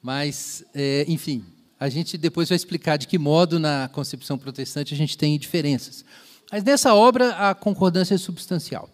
Mas, 0.02 0.66
é, 0.74 1.06
enfim, 1.08 1.46
a 1.80 1.88
gente 1.88 2.18
depois 2.18 2.50
vai 2.50 2.56
explicar 2.58 2.98
de 2.98 3.08
que 3.08 3.18
modo 3.18 3.60
na 3.60 3.90
concepção 3.94 4.38
protestante 4.38 4.94
a 4.94 4.98
gente 4.98 5.18
tem 5.18 5.40
diferenças. 5.40 6.04
Mas 6.52 6.64
nessa 6.64 6.94
obra 6.94 7.50
a 7.50 7.56
concordância 7.56 8.16
é 8.16 8.18
substancial. 8.18 8.90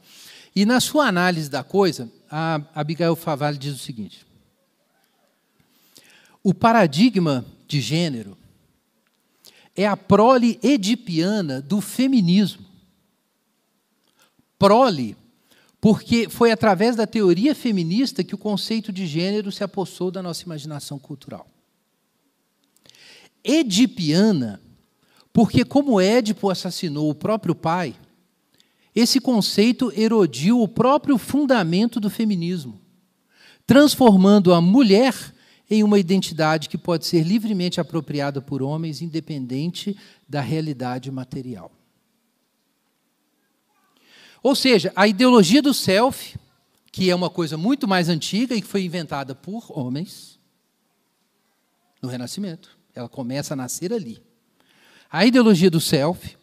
E 0.55 0.65
na 0.65 0.79
sua 0.79 1.07
análise 1.07 1.49
da 1.49 1.63
coisa, 1.63 2.09
a 2.29 2.61
Abigail 2.75 3.15
Favalli 3.15 3.57
diz 3.57 3.73
o 3.73 3.79
seguinte: 3.79 4.25
o 6.43 6.53
paradigma 6.53 7.43
de 7.67 7.81
gênero 7.81 8.37
é 9.75 9.87
a 9.87 9.97
prole 9.97 10.59
edipiana 10.61 11.61
do 11.61 11.81
feminismo. 11.81 12.63
Prole, 14.57 15.17
porque 15.81 16.29
foi 16.29 16.51
através 16.51 16.95
da 16.95 17.05
teoria 17.05 17.53
feminista 17.53 18.23
que 18.23 18.35
o 18.35 18.37
conceito 18.37 18.93
de 18.93 19.05
gênero 19.05 19.51
se 19.51 19.63
apossou 19.63 20.09
da 20.09 20.23
nossa 20.23 20.43
imaginação 20.43 20.97
cultural. 20.97 21.47
Edipiana, 23.45 24.59
porque 25.31 25.63
como 25.63 26.01
Édipo 26.01 26.49
assassinou 26.49 27.09
o 27.09 27.15
próprio 27.15 27.53
pai, 27.53 27.95
esse 28.95 29.19
conceito 29.19 29.91
erodiu 29.95 30.61
o 30.61 30.67
próprio 30.67 31.17
fundamento 31.17 31.99
do 31.99 32.09
feminismo, 32.09 32.81
transformando 33.67 34.53
a 34.53 34.59
mulher 34.59 35.13
em 35.69 35.83
uma 35.83 35.99
identidade 35.99 36.69
que 36.69 36.77
pode 36.77 37.05
ser 37.05 37.23
livremente 37.23 37.79
apropriada 37.79 38.41
por 38.41 38.61
homens, 38.61 39.01
independente 39.01 39.97
da 40.27 40.41
realidade 40.41 41.11
material. 41.11 41.71
Ou 44.41 44.55
seja, 44.55 44.93
a 44.95 45.07
ideologia 45.07 45.61
do 45.61 45.73
self, 45.73 46.37
que 46.91 47.09
é 47.09 47.15
uma 47.15 47.29
coisa 47.29 47.57
muito 47.57 47.87
mais 47.87 48.09
antiga 48.09 48.55
e 48.55 48.61
que 48.61 48.67
foi 48.67 48.85
inventada 48.85 49.33
por 49.33 49.65
homens 49.69 50.39
no 52.01 52.07
Renascimento, 52.07 52.77
ela 52.95 53.09
começa 53.09 53.53
a 53.53 53.57
nascer 53.57 53.91
ali. 53.91 54.23
A 55.11 55.25
ideologia 55.25 55.69
do 55.69 55.81
self 55.81 56.37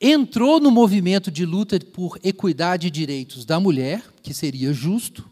entrou 0.00 0.60
no 0.60 0.70
movimento 0.70 1.30
de 1.30 1.44
luta 1.44 1.78
por 1.80 2.18
equidade 2.22 2.86
e 2.86 2.90
direitos 2.90 3.44
da 3.44 3.58
mulher, 3.58 4.04
que 4.22 4.32
seria 4.32 4.72
justo, 4.72 5.28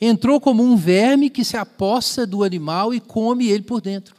entrou 0.00 0.40
como 0.40 0.62
um 0.62 0.76
verme 0.76 1.30
que 1.30 1.44
se 1.44 1.56
apossa 1.56 2.26
do 2.26 2.42
animal 2.42 2.92
e 2.92 2.98
come 2.98 3.48
ele 3.48 3.62
por 3.62 3.80
dentro. 3.80 4.16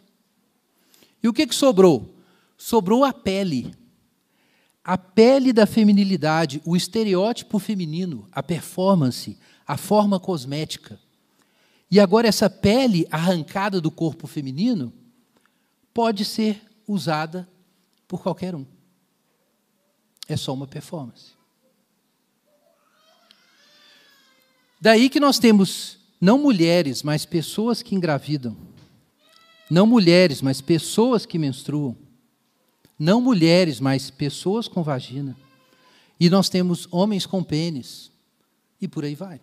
E 1.22 1.28
o 1.28 1.34
que, 1.34 1.46
que 1.46 1.56
sobrou? 1.56 2.16
Sobrou 2.58 3.04
a 3.04 3.12
pele. 3.12 3.74
A 4.84 4.98
pele 4.98 5.52
da 5.52 5.66
feminilidade, 5.66 6.62
o 6.64 6.76
estereótipo 6.76 7.60
feminino, 7.60 8.28
a 8.32 8.42
performance, 8.42 9.38
a 9.68 9.76
forma 9.76 10.20
cosmética. 10.20 10.98
E 11.90 12.00
agora 12.00 12.28
essa 12.28 12.50
pele 12.50 13.08
arrancada 13.12 13.82
do 13.82 13.92
corpo 13.92 14.28
feminino 14.28 14.94
pode 15.96 16.26
ser 16.26 16.62
usada 16.86 17.48
por 18.06 18.22
qualquer 18.22 18.54
um. 18.54 18.66
É 20.28 20.36
só 20.36 20.54
uma 20.54 20.68
performance. 20.68 21.32
Daí 24.80 25.10
que 25.10 25.22
nós 25.22 25.40
temos 25.40 25.98
não 26.20 26.38
mulheres, 26.38 27.02
mas 27.02 27.26
pessoas 27.26 27.82
que 27.82 27.96
engravidam. 27.96 28.58
Não 29.72 29.88
mulheres, 29.88 30.42
mas 30.42 30.60
pessoas 30.60 31.26
que 31.26 31.40
menstruam. 31.40 31.96
Não 33.00 33.22
mulheres, 33.22 33.80
mas 33.80 34.10
pessoas 34.10 34.68
com 34.68 34.84
vagina. 34.84 35.36
E 36.20 36.30
nós 36.30 36.50
temos 36.50 36.90
homens 36.92 37.26
com 37.26 37.42
pênis. 37.42 38.12
E 38.82 38.88
por 38.88 39.06
aí 39.06 39.16
vai. 39.16 39.40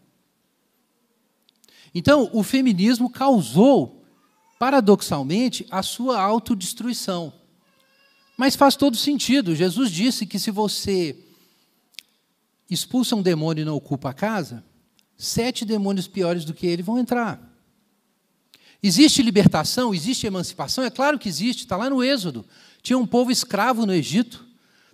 Então, 1.94 2.28
o 2.32 2.42
feminismo 2.42 3.08
causou, 3.08 4.01
paradoxalmente, 4.62 5.66
a 5.72 5.82
sua 5.82 6.22
autodestruição. 6.22 7.32
Mas 8.36 8.54
faz 8.54 8.76
todo 8.76 8.96
sentido. 8.96 9.56
Jesus 9.56 9.90
disse 9.90 10.24
que 10.24 10.38
se 10.38 10.52
você 10.52 11.18
expulsa 12.70 13.16
um 13.16 13.22
demônio 13.22 13.62
e 13.62 13.64
não 13.64 13.74
ocupa 13.74 14.10
a 14.10 14.14
casa, 14.14 14.62
sete 15.18 15.64
demônios 15.64 16.06
piores 16.06 16.44
do 16.44 16.54
que 16.54 16.64
ele 16.64 16.80
vão 16.80 16.96
entrar. 16.96 17.42
Existe 18.80 19.20
libertação? 19.20 19.92
Existe 19.92 20.28
emancipação? 20.28 20.84
É 20.84 20.90
claro 20.90 21.18
que 21.18 21.28
existe, 21.28 21.64
está 21.64 21.76
lá 21.76 21.90
no 21.90 22.00
Êxodo. 22.00 22.46
Tinha 22.82 22.96
um 22.96 23.06
povo 23.06 23.32
escravo 23.32 23.84
no 23.84 23.92
Egito. 23.92 24.46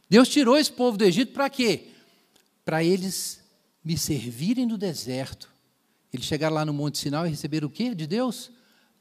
Deus 0.09 0.31
tirou 0.31 0.57
esse 0.57 0.73
povo 0.73 0.97
do 0.97 1.05
Egito 1.05 1.35
para 1.35 1.51
quê? 1.51 1.89
Para 2.65 2.83
eles 2.83 3.45
me 3.85 3.99
servirem 3.99 4.65
no 4.65 4.79
deserto. 4.79 5.47
Eles 6.11 6.25
chegaram 6.25 6.55
lá 6.55 6.65
no 6.65 6.73
Monte 6.73 6.97
Sinal 6.97 7.27
e 7.27 7.31
receberam 7.31 7.69
o 7.69 7.71
quê 7.71 7.95
de 7.95 8.07
Deus? 8.07 8.51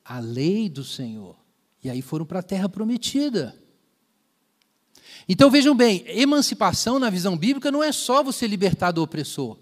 A 0.07 0.19
lei 0.19 0.69
do 0.69 0.83
Senhor. 0.83 1.35
E 1.83 1.89
aí 1.89 2.01
foram 2.01 2.25
para 2.25 2.39
a 2.39 2.43
terra 2.43 2.69
prometida. 2.69 3.55
Então 5.27 5.51
vejam 5.51 5.75
bem, 5.75 6.03
emancipação 6.07 6.99
na 6.99 7.09
visão 7.09 7.37
bíblica 7.37 7.71
não 7.71 7.83
é 7.83 7.91
só 7.91 8.23
você 8.23 8.47
libertar 8.47 8.91
do 8.91 9.01
opressor. 9.03 9.57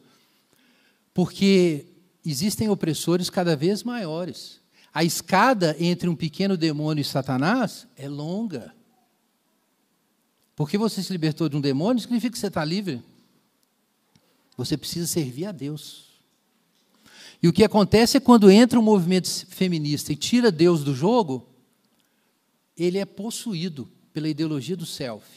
Porque 1.14 1.88
existem 2.24 2.70
opressores 2.70 3.30
cada 3.30 3.56
vez 3.56 3.84
maiores. 3.84 4.62
A 4.94 5.04
escada 5.04 5.76
entre 5.80 6.08
um 6.08 6.16
pequeno 6.16 6.56
demônio 6.56 7.02
e 7.02 7.06
Satanás 7.06 7.88
é 7.96 8.08
longa. 8.08 8.76
Porque 10.56 10.78
você 10.78 11.02
se 11.02 11.12
libertou 11.12 11.50
de 11.50 11.58
um 11.58 11.62
demônio, 11.62 12.02
significa 12.02 12.32
que 12.32 12.40
você 12.40 12.48
está 12.48 12.64
livre. 12.64 13.04
Você 14.56 14.78
precisa 14.78 15.08
servir 15.08 15.46
a 15.46 15.52
Deus. 15.52 16.05
E 17.46 17.48
o 17.48 17.54
que 17.54 17.64
acontece 17.64 18.18
é 18.18 18.20
quando 18.20 18.50
entra 18.50 18.80
um 18.80 18.82
movimento 18.82 19.30
feminista 19.46 20.12
e 20.12 20.16
tira 20.16 20.52
Deus 20.52 20.84
do 20.84 20.96
jogo, 20.96 21.48
ele 22.76 22.98
é 22.98 23.06
possuído 23.06 23.88
pela 24.12 24.28
ideologia 24.28 24.76
do 24.76 24.84
self. 24.84 25.28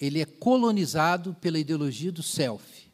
Ele 0.00 0.20
é 0.20 0.24
colonizado 0.24 1.32
pela 1.40 1.60
ideologia 1.60 2.10
do 2.10 2.24
self. 2.24 2.90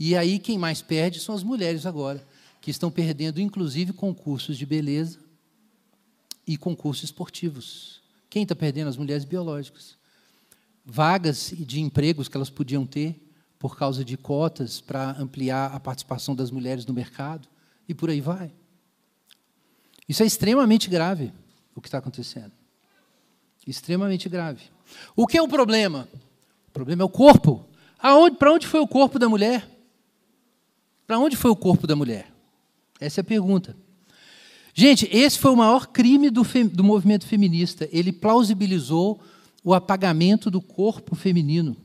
E 0.00 0.16
aí 0.16 0.40
quem 0.40 0.58
mais 0.58 0.82
perde 0.82 1.20
são 1.20 1.32
as 1.32 1.44
mulheres 1.44 1.86
agora, 1.86 2.26
que 2.60 2.72
estão 2.72 2.90
perdendo 2.90 3.40
inclusive 3.40 3.92
concursos 3.92 4.58
de 4.58 4.66
beleza 4.66 5.20
e 6.44 6.56
concursos 6.56 7.04
esportivos. 7.04 8.02
Quem 8.28 8.42
está 8.42 8.56
perdendo? 8.56 8.88
As 8.88 8.96
mulheres 8.96 9.24
biológicas. 9.24 9.96
Vagas 10.84 11.54
de 11.56 11.80
empregos 11.80 12.26
que 12.26 12.36
elas 12.36 12.50
podiam 12.50 12.84
ter 12.84 13.29
por 13.60 13.76
causa 13.76 14.02
de 14.02 14.16
cotas 14.16 14.80
para 14.80 15.10
ampliar 15.20 15.74
a 15.74 15.78
participação 15.78 16.34
das 16.34 16.50
mulheres 16.50 16.86
no 16.86 16.94
mercado 16.94 17.46
e 17.86 17.94
por 17.94 18.08
aí 18.08 18.18
vai. 18.18 18.50
Isso 20.08 20.22
é 20.22 20.26
extremamente 20.26 20.88
grave, 20.88 21.30
o 21.74 21.80
que 21.80 21.86
está 21.86 21.98
acontecendo. 21.98 22.52
Extremamente 23.66 24.30
grave. 24.30 24.62
O 25.14 25.26
que 25.26 25.36
é 25.36 25.42
o 25.42 25.46
problema? 25.46 26.08
O 26.68 26.70
problema 26.70 27.02
é 27.02 27.04
o 27.04 27.08
corpo. 27.10 27.66
Aonde, 27.98 28.38
para 28.38 28.50
onde 28.50 28.66
foi 28.66 28.80
o 28.80 28.88
corpo 28.88 29.18
da 29.18 29.28
mulher? 29.28 29.68
Para 31.06 31.18
onde 31.18 31.36
foi 31.36 31.50
o 31.50 31.56
corpo 31.56 31.86
da 31.86 31.94
mulher? 31.94 32.32
Essa 32.98 33.20
é 33.20 33.22
a 33.22 33.24
pergunta. 33.24 33.76
Gente, 34.72 35.06
esse 35.12 35.38
foi 35.38 35.50
o 35.50 35.56
maior 35.56 35.88
crime 35.88 36.30
do, 36.30 36.42
do 36.72 36.82
movimento 36.82 37.26
feminista. 37.26 37.86
Ele 37.92 38.10
plausibilizou 38.10 39.20
o 39.62 39.74
apagamento 39.74 40.50
do 40.50 40.62
corpo 40.62 41.14
feminino 41.14 41.76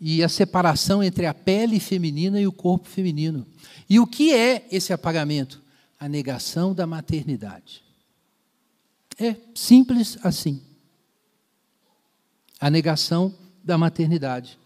e 0.00 0.22
a 0.22 0.28
separação 0.28 1.02
entre 1.02 1.26
a 1.26 1.34
pele 1.34 1.80
feminina 1.80 2.40
e 2.40 2.46
o 2.46 2.52
corpo 2.52 2.88
feminino. 2.88 3.46
E 3.88 3.98
o 3.98 4.06
que 4.06 4.32
é 4.32 4.66
esse 4.70 4.92
apagamento? 4.92 5.60
A 5.98 6.08
negação 6.08 6.72
da 6.72 6.86
maternidade. 6.86 7.82
É 9.18 9.34
simples 9.54 10.16
assim. 10.22 10.62
A 12.60 12.70
negação 12.70 13.34
da 13.64 13.76
maternidade. 13.76 14.58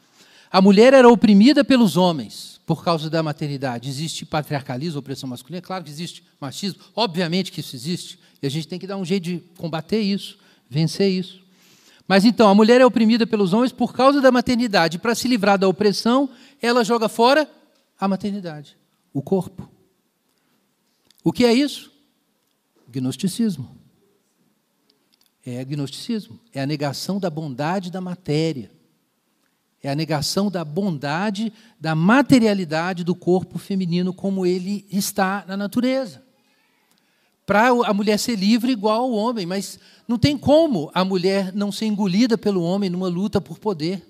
A 0.50 0.60
mulher 0.60 0.92
era 0.92 1.08
oprimida 1.08 1.64
pelos 1.64 1.96
homens 1.96 2.60
por 2.66 2.84
causa 2.84 3.08
da 3.08 3.22
maternidade. 3.22 3.88
Existe 3.88 4.26
patriarcalismo, 4.26 4.98
opressão 4.98 5.28
masculina? 5.28 5.58
É 5.58 5.62
claro 5.62 5.82
que 5.82 5.90
existe 5.90 6.22
machismo, 6.38 6.80
obviamente 6.94 7.50
que 7.50 7.60
isso 7.60 7.74
existe, 7.74 8.18
e 8.42 8.46
a 8.46 8.50
gente 8.50 8.68
tem 8.68 8.78
que 8.78 8.86
dar 8.86 8.98
um 8.98 9.04
jeito 9.04 9.24
de 9.24 9.42
combater 9.56 10.00
isso, 10.00 10.38
vencer 10.68 11.10
isso. 11.10 11.41
Mas 12.06 12.24
então, 12.24 12.48
a 12.48 12.54
mulher 12.54 12.80
é 12.80 12.86
oprimida 12.86 13.26
pelos 13.26 13.52
homens 13.52 13.72
por 13.72 13.92
causa 13.92 14.20
da 14.20 14.30
maternidade. 14.30 14.98
Para 14.98 15.14
se 15.14 15.28
livrar 15.28 15.58
da 15.58 15.68
opressão, 15.68 16.28
ela 16.60 16.84
joga 16.84 17.08
fora 17.08 17.48
a 17.98 18.08
maternidade, 18.08 18.76
o 19.12 19.22
corpo. 19.22 19.68
O 21.22 21.32
que 21.32 21.44
é 21.44 21.52
isso? 21.52 21.92
Gnosticismo. 22.88 23.80
É 25.44 25.60
agnosticismo, 25.60 26.38
é 26.52 26.60
a 26.60 26.66
negação 26.66 27.18
da 27.18 27.28
bondade 27.28 27.90
da 27.90 28.00
matéria. 28.00 28.70
É 29.82 29.90
a 29.90 29.94
negação 29.96 30.48
da 30.48 30.64
bondade, 30.64 31.52
da 31.80 31.94
materialidade 31.94 33.02
do 33.02 33.16
corpo 33.16 33.58
feminino 33.58 34.14
como 34.14 34.46
ele 34.46 34.86
está 34.88 35.44
na 35.46 35.56
natureza. 35.56 36.22
Para 37.52 37.68
a 37.68 37.92
mulher 37.92 38.18
ser 38.18 38.34
livre 38.34 38.72
igual 38.72 39.02
ao 39.02 39.12
homem, 39.12 39.44
mas 39.44 39.78
não 40.08 40.16
tem 40.16 40.38
como 40.38 40.90
a 40.94 41.04
mulher 41.04 41.52
não 41.52 41.70
ser 41.70 41.84
engolida 41.84 42.38
pelo 42.38 42.62
homem 42.62 42.88
numa 42.88 43.08
luta 43.08 43.42
por 43.42 43.58
poder. 43.58 44.02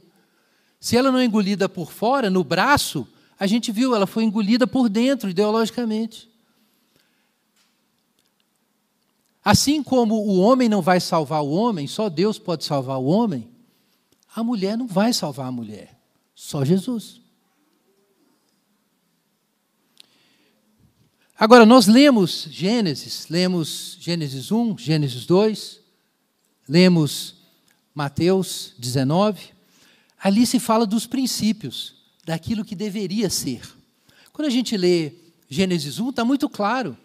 Se 0.78 0.96
ela 0.96 1.10
não 1.10 1.18
é 1.18 1.24
engolida 1.24 1.68
por 1.68 1.90
fora, 1.90 2.30
no 2.30 2.44
braço, 2.44 3.04
a 3.36 3.44
gente 3.48 3.72
viu, 3.72 3.96
ela 3.96 4.06
foi 4.06 4.22
engolida 4.22 4.64
por 4.64 4.88
dentro, 4.88 5.28
ideologicamente. 5.28 6.30
Assim 9.44 9.82
como 9.82 10.14
o 10.14 10.38
homem 10.38 10.68
não 10.68 10.80
vai 10.80 11.00
salvar 11.00 11.42
o 11.42 11.50
homem, 11.50 11.88
só 11.88 12.08
Deus 12.08 12.38
pode 12.38 12.64
salvar 12.64 13.00
o 13.00 13.06
homem, 13.06 13.50
a 14.36 14.44
mulher 14.44 14.78
não 14.78 14.86
vai 14.86 15.12
salvar 15.12 15.48
a 15.48 15.52
mulher, 15.52 15.98
só 16.32 16.64
Jesus. 16.64 17.20
Agora, 21.42 21.66
nós 21.66 21.88
lemos 21.88 22.46
Gênesis, 22.52 23.26
lemos 23.28 23.98
Gênesis 24.00 24.52
1, 24.52 24.78
Gênesis 24.78 25.26
2, 25.26 25.80
lemos 26.68 27.34
Mateus 27.92 28.74
19. 28.78 29.46
Ali 30.22 30.46
se 30.46 30.60
fala 30.60 30.86
dos 30.86 31.04
princípios, 31.04 31.96
daquilo 32.24 32.64
que 32.64 32.76
deveria 32.76 33.28
ser. 33.28 33.60
Quando 34.32 34.46
a 34.46 34.50
gente 34.52 34.76
lê 34.76 35.14
Gênesis 35.48 35.98
1, 35.98 36.10
está 36.10 36.24
muito 36.24 36.48
claro. 36.48 36.96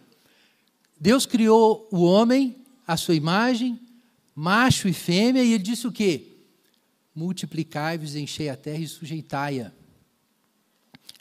Deus 1.00 1.26
criou 1.26 1.88
o 1.92 2.04
homem 2.04 2.58
à 2.86 2.96
sua 2.96 3.16
imagem, 3.16 3.80
macho 4.36 4.88
e 4.88 4.94
fêmea, 4.94 5.44
e 5.44 5.54
ele 5.54 5.64
disse 5.64 5.88
o 5.88 5.92
quê? 5.92 6.38
Multiplicai-vos, 7.16 8.16
enchei 8.16 8.50
a 8.50 8.56
terra 8.56 8.84
e 8.84 8.88
sujeitai-a. 8.88 9.74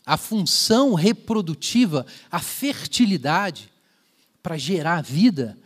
A 0.06 0.16
função 0.16 0.94
reprodutiva, 0.94 2.06
a 2.30 2.38
fertilidade 2.38 3.68
para 4.42 4.56
gerar 4.56 5.02
vida, 5.02 5.58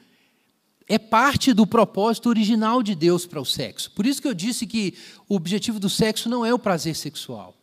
é 0.88 0.98
parte 0.98 1.52
do 1.52 1.66
propósito 1.66 2.28
original 2.28 2.82
de 2.82 2.94
Deus 2.94 3.26
para 3.26 3.40
o 3.40 3.44
sexo. 3.44 3.90
Por 3.92 4.06
isso 4.06 4.20
que 4.20 4.26
eu 4.26 4.34
disse 4.34 4.66
que 4.66 4.94
o 5.28 5.36
objetivo 5.36 5.78
do 5.78 5.90
sexo 5.90 6.28
não 6.28 6.44
é 6.44 6.52
o 6.52 6.58
prazer 6.58 6.96
sexual. 6.96 7.54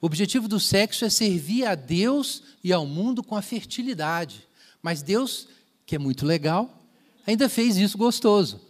O 0.00 0.06
objetivo 0.06 0.46
do 0.46 0.60
sexo 0.60 1.04
é 1.04 1.10
servir 1.10 1.64
a 1.64 1.74
Deus 1.74 2.42
e 2.62 2.72
ao 2.72 2.86
mundo 2.86 3.22
com 3.22 3.34
a 3.34 3.42
fertilidade. 3.42 4.46
Mas 4.82 5.00
Deus 5.00 5.48
que 5.92 5.96
é 5.96 5.98
muito 5.98 6.24
legal, 6.24 6.82
ainda 7.26 7.48
fez 7.48 7.76
isso 7.76 7.98
gostoso. 7.98 8.60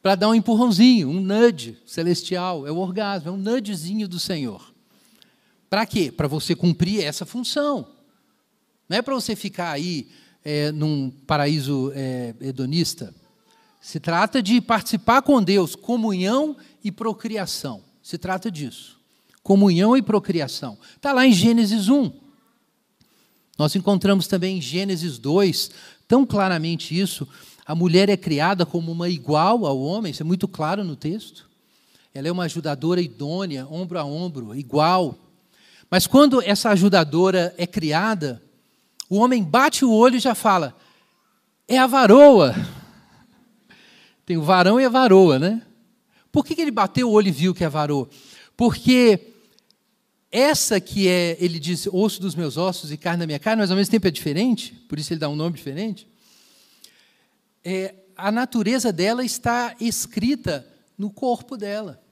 Para 0.00 0.14
dar 0.14 0.28
um 0.28 0.34
empurrãozinho, 0.34 1.08
um 1.08 1.20
nudge 1.20 1.76
celestial, 1.86 2.66
é 2.66 2.72
o 2.72 2.78
orgasmo, 2.78 3.28
é 3.28 3.32
um 3.32 3.36
nudgezinho 3.36 4.08
do 4.08 4.18
Senhor. 4.18 4.71
Para 5.72 5.86
quê? 5.86 6.12
Para 6.12 6.28
você 6.28 6.54
cumprir 6.54 7.02
essa 7.02 7.24
função. 7.24 7.86
Não 8.86 8.98
é 8.98 9.00
para 9.00 9.14
você 9.14 9.34
ficar 9.34 9.70
aí 9.70 10.06
é, 10.44 10.70
num 10.70 11.08
paraíso 11.26 11.90
é, 11.94 12.34
hedonista. 12.42 13.14
Se 13.80 13.98
trata 13.98 14.42
de 14.42 14.60
participar 14.60 15.22
com 15.22 15.42
Deus, 15.42 15.74
comunhão 15.74 16.58
e 16.84 16.92
procriação. 16.92 17.82
Se 18.02 18.18
trata 18.18 18.50
disso. 18.50 19.00
Comunhão 19.42 19.96
e 19.96 20.02
procriação. 20.02 20.76
Está 20.94 21.10
lá 21.10 21.26
em 21.26 21.32
Gênesis 21.32 21.88
1. 21.88 22.12
Nós 23.58 23.74
encontramos 23.74 24.26
também 24.26 24.58
em 24.58 24.60
Gênesis 24.60 25.16
2, 25.16 25.70
tão 26.06 26.26
claramente 26.26 27.00
isso. 27.00 27.26
A 27.64 27.74
mulher 27.74 28.10
é 28.10 28.16
criada 28.18 28.66
como 28.66 28.92
uma 28.92 29.08
igual 29.08 29.64
ao 29.64 29.80
homem, 29.80 30.12
isso 30.12 30.22
é 30.22 30.26
muito 30.26 30.46
claro 30.46 30.84
no 30.84 30.96
texto. 30.96 31.48
Ela 32.12 32.28
é 32.28 32.30
uma 32.30 32.44
ajudadora 32.44 33.00
idônea, 33.00 33.66
ombro 33.70 33.98
a 33.98 34.04
ombro, 34.04 34.54
igual. 34.54 35.18
Mas 35.92 36.06
quando 36.06 36.40
essa 36.40 36.70
ajudadora 36.70 37.54
é 37.58 37.66
criada, 37.66 38.42
o 39.10 39.16
homem 39.16 39.44
bate 39.44 39.84
o 39.84 39.92
olho 39.92 40.16
e 40.16 40.20
já 40.20 40.34
fala: 40.34 40.74
é 41.68 41.76
a 41.76 41.86
varoa. 41.86 42.54
Tem 44.24 44.38
o 44.38 44.42
varão 44.42 44.80
e 44.80 44.86
a 44.86 44.88
varoa, 44.88 45.38
né? 45.38 45.60
Por 46.32 46.46
que, 46.46 46.58
ele 46.58 46.70
bateu 46.70 47.10
o 47.10 47.12
olho 47.12 47.28
e 47.28 47.30
viu 47.30 47.54
que 47.54 47.62
é 47.62 47.66
a 47.66 47.68
varoa? 47.68 48.08
Porque 48.56 49.34
essa 50.30 50.80
que 50.80 51.08
é, 51.08 51.36
ele 51.38 51.58
diz, 51.58 51.86
osso 51.86 52.22
dos 52.22 52.34
meus 52.34 52.56
ossos 52.56 52.90
e 52.90 52.96
carne 52.96 53.20
da 53.20 53.26
minha 53.26 53.38
carne, 53.38 53.60
mas 53.60 53.70
ao 53.70 53.76
mesmo 53.76 53.90
tempo 53.90 54.08
é 54.08 54.10
diferente, 54.10 54.72
por 54.88 54.98
isso 54.98 55.12
ele 55.12 55.20
dá 55.20 55.28
um 55.28 55.36
nome 55.36 55.56
diferente. 55.56 56.08
É, 57.62 57.94
a 58.16 58.32
natureza 58.32 58.90
dela 58.90 59.22
está 59.22 59.76
escrita 59.78 60.66
no 60.96 61.10
corpo 61.10 61.54
dela. 61.54 62.02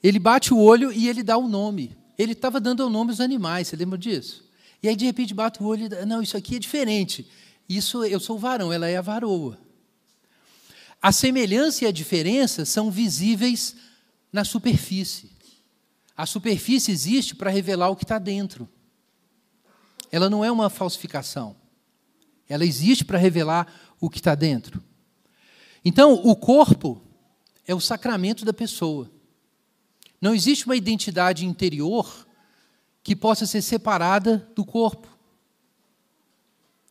Ele 0.00 0.20
bate 0.20 0.54
o 0.54 0.58
olho 0.60 0.92
e 0.92 1.08
ele 1.08 1.24
dá 1.24 1.36
o 1.36 1.46
um 1.46 1.48
nome. 1.48 2.00
Ele 2.22 2.34
estava 2.34 2.60
dando 2.60 2.86
o 2.86 2.88
nome 2.88 3.10
aos 3.10 3.18
animais, 3.18 3.66
você 3.66 3.74
lembra 3.74 3.98
disso? 3.98 4.48
E 4.80 4.88
aí, 4.88 4.94
de 4.94 5.04
repente, 5.04 5.34
bate 5.34 5.60
o 5.60 5.66
olho 5.66 5.86
e 5.86 6.04
não, 6.06 6.22
isso 6.22 6.36
aqui 6.36 6.54
é 6.54 6.58
diferente. 6.60 7.28
Isso, 7.68 8.04
eu 8.04 8.20
sou 8.20 8.36
o 8.36 8.38
varão, 8.38 8.72
ela 8.72 8.88
é 8.88 8.96
a 8.96 9.02
varoa. 9.02 9.58
A 11.00 11.10
semelhança 11.10 11.84
e 11.84 11.88
a 11.88 11.90
diferença 11.90 12.64
são 12.64 12.92
visíveis 12.92 13.74
na 14.32 14.44
superfície. 14.44 15.32
A 16.16 16.24
superfície 16.24 16.92
existe 16.92 17.34
para 17.34 17.50
revelar 17.50 17.90
o 17.90 17.96
que 17.96 18.04
está 18.04 18.20
dentro. 18.20 18.68
Ela 20.12 20.30
não 20.30 20.44
é 20.44 20.52
uma 20.52 20.70
falsificação. 20.70 21.56
Ela 22.48 22.64
existe 22.64 23.04
para 23.04 23.18
revelar 23.18 23.66
o 24.00 24.08
que 24.08 24.18
está 24.18 24.36
dentro. 24.36 24.80
Então, 25.84 26.12
o 26.12 26.36
corpo 26.36 27.02
é 27.66 27.74
o 27.74 27.80
sacramento 27.80 28.44
da 28.44 28.52
pessoa. 28.52 29.10
Não 30.22 30.32
existe 30.32 30.66
uma 30.66 30.76
identidade 30.76 31.44
interior 31.44 32.28
que 33.02 33.16
possa 33.16 33.44
ser 33.44 33.60
separada 33.60 34.48
do 34.54 34.64
corpo. 34.64 35.08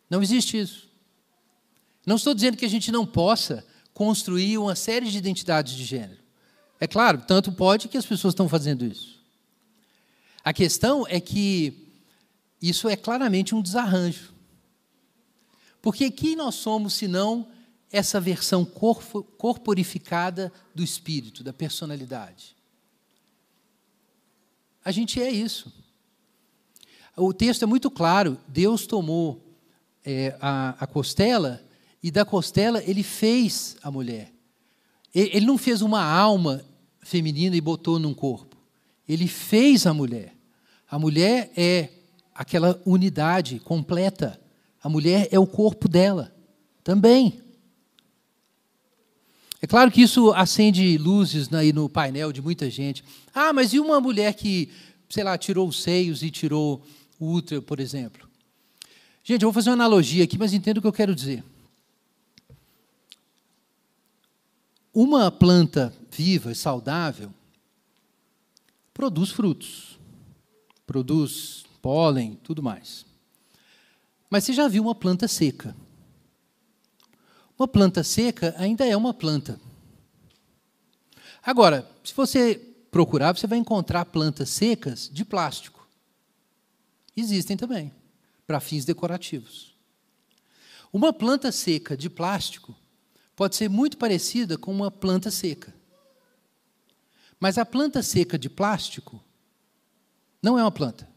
Não 0.10 0.22
existe 0.22 0.60
isso. 0.60 0.90
Não 2.06 2.18
estou 2.18 2.34
dizendo 2.34 2.58
que 2.58 2.66
a 2.66 2.70
gente 2.70 2.92
não 2.92 3.06
possa 3.06 3.66
construir 3.94 4.58
uma 4.58 4.76
série 4.76 5.10
de 5.10 5.18
identidades 5.18 5.74
de 5.74 5.86
gênero. 5.86 6.20
É 6.78 6.86
claro, 6.86 7.24
tanto 7.26 7.54
pode 7.54 7.88
que 7.88 7.98
as 7.98 8.06
pessoas 8.06 8.34
estão 8.34 8.50
fazendo 8.50 8.84
isso. 8.84 9.22
A 10.44 10.52
questão 10.52 11.08
é 11.08 11.22
que 11.22 11.88
isso 12.62 12.90
é 12.90 12.98
claramente 12.98 13.56
um 13.56 13.62
desarranjo. 13.62 14.34
Porque 15.82 16.12
quem 16.12 16.36
nós 16.36 16.56
somos 16.56 16.96
senão 16.96 17.48
essa 17.90 18.20
versão 18.20 18.66
corporificada 18.66 20.52
do 20.76 20.84
espírito, 20.84 21.46
da 21.46 21.54
personalidade? 21.54 22.60
A 24.84 24.92
gente 24.92 25.22
é 25.22 25.30
isso. 25.30 25.72
O 27.16 27.34
texto 27.34 27.64
é 27.64 27.66
muito 27.66 27.92
claro. 27.92 28.38
Deus 28.48 28.88
tomou 28.88 29.42
é, 30.06 30.36
a, 30.42 30.76
a 30.80 30.88
costela 30.88 31.64
e 32.02 32.10
da 32.10 32.26
costela 32.26 32.84
ele 32.84 33.04
fez 33.04 33.78
a 33.84 33.92
mulher. 33.92 34.32
Ele 35.14 35.46
não 35.46 35.58
fez 35.58 35.82
uma 35.82 36.04
alma 36.04 36.64
feminina 37.02 37.56
e 37.56 37.62
botou 37.62 38.00
num 38.00 38.14
corpo. 38.14 38.58
Ele 39.08 39.28
fez 39.28 39.86
a 39.86 39.94
mulher. 39.94 40.34
A 40.90 40.98
mulher 40.98 41.52
é 41.56 41.90
aquela 42.34 42.82
unidade 42.86 43.60
completa. 43.60 44.40
A 44.82 44.88
mulher 44.88 45.28
é 45.32 45.38
o 45.38 45.46
corpo 45.46 45.88
dela 45.88 46.34
também. 46.84 47.41
É 49.62 49.68
claro 49.68 49.92
que 49.92 50.02
isso 50.02 50.32
acende 50.32 50.98
luzes 50.98 51.54
aí 51.54 51.72
no 51.72 51.88
painel 51.88 52.34
de 52.34 52.42
muita 52.42 52.70
gente. 52.70 53.04
Ah, 53.34 53.54
mas 53.54 53.74
e 53.74 53.80
uma 53.80 54.02
mulher 54.02 54.34
que, 54.34 54.70
sei 55.08 55.24
lá, 55.24 55.38
tirou 55.38 55.68
os 55.68 55.84
seios 55.84 56.24
e 56.24 56.32
tirou 56.32 56.84
o 57.20 57.32
útero, 57.32 57.62
por 57.62 57.80
exemplo? 57.80 58.28
Gente, 59.24 59.44
eu 59.44 59.48
vou 59.48 59.54
fazer 59.54 59.70
uma 59.70 59.76
analogia 59.76 60.24
aqui, 60.24 60.36
mas 60.38 60.52
entendo 60.52 60.80
o 60.80 60.82
que 60.82 60.88
eu 60.88 60.94
quero 60.94 61.14
dizer. 61.14 61.44
Uma 64.92 65.30
planta 65.30 65.94
viva 66.10 66.52
e 66.52 66.56
saudável 66.56 67.32
produz 68.94 69.30
frutos, 69.30 70.00
produz 70.86 71.66
pólen, 71.82 72.38
tudo 72.44 72.64
mais. 72.64 73.06
Mas 74.30 74.44
você 74.44 74.54
já 74.54 74.68
viu 74.68 74.84
uma 74.84 74.96
planta 74.96 75.28
seca? 75.28 75.76
Uma 77.62 77.68
planta 77.68 78.04
seca 78.04 78.56
ainda 78.58 78.88
é 78.88 78.98
uma 78.98 79.14
planta. 79.14 79.62
Agora, 81.44 81.88
se 82.04 82.12
você 82.12 82.56
procurar, 82.90 83.38
você 83.38 83.46
vai 83.46 83.60
encontrar 83.60 84.04
plantas 84.06 84.50
secas 84.50 85.08
de 85.08 85.24
plástico. 85.24 85.88
Existem 87.16 87.56
também, 87.56 87.94
para 88.48 88.60
fins 88.60 88.84
decorativos. 88.84 89.76
Uma 90.92 91.14
planta 91.14 91.52
seca 91.52 91.96
de 91.96 92.10
plástico 92.10 92.76
pode 93.36 93.56
ser 93.56 93.70
muito 93.70 93.96
parecida 93.96 94.58
com 94.58 94.72
uma 94.72 94.90
planta 94.90 95.30
seca. 95.30 95.72
Mas 97.40 97.60
a 97.60 97.66
planta 97.66 98.02
seca 98.02 98.40
de 98.40 98.50
plástico 98.50 99.24
não 100.42 100.58
é 100.58 100.64
uma 100.64 100.72
planta. 100.72 101.08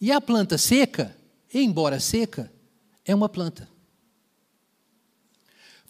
E 0.00 0.10
a 0.10 0.22
planta 0.22 0.56
seca, 0.56 1.14
embora 1.52 2.00
seca, 2.00 2.50
é 3.04 3.14
uma 3.14 3.28
planta. 3.28 3.70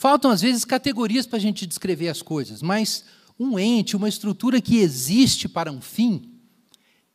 Faltam, 0.03 0.33
às 0.33 0.43
vezes, 0.43 0.65
categorias 0.65 1.29
para 1.29 1.37
a 1.37 1.41
gente 1.41 1.65
descrever 1.65 2.09
as 2.09 2.21
coisas, 2.21 2.61
mas 2.61 3.05
um 3.39 3.57
ente, 3.57 3.95
uma 3.95 4.09
estrutura 4.09 4.61
que 4.61 4.79
existe 4.79 5.49
para 5.49 5.71
um 5.71 5.81
fim, 5.81 6.29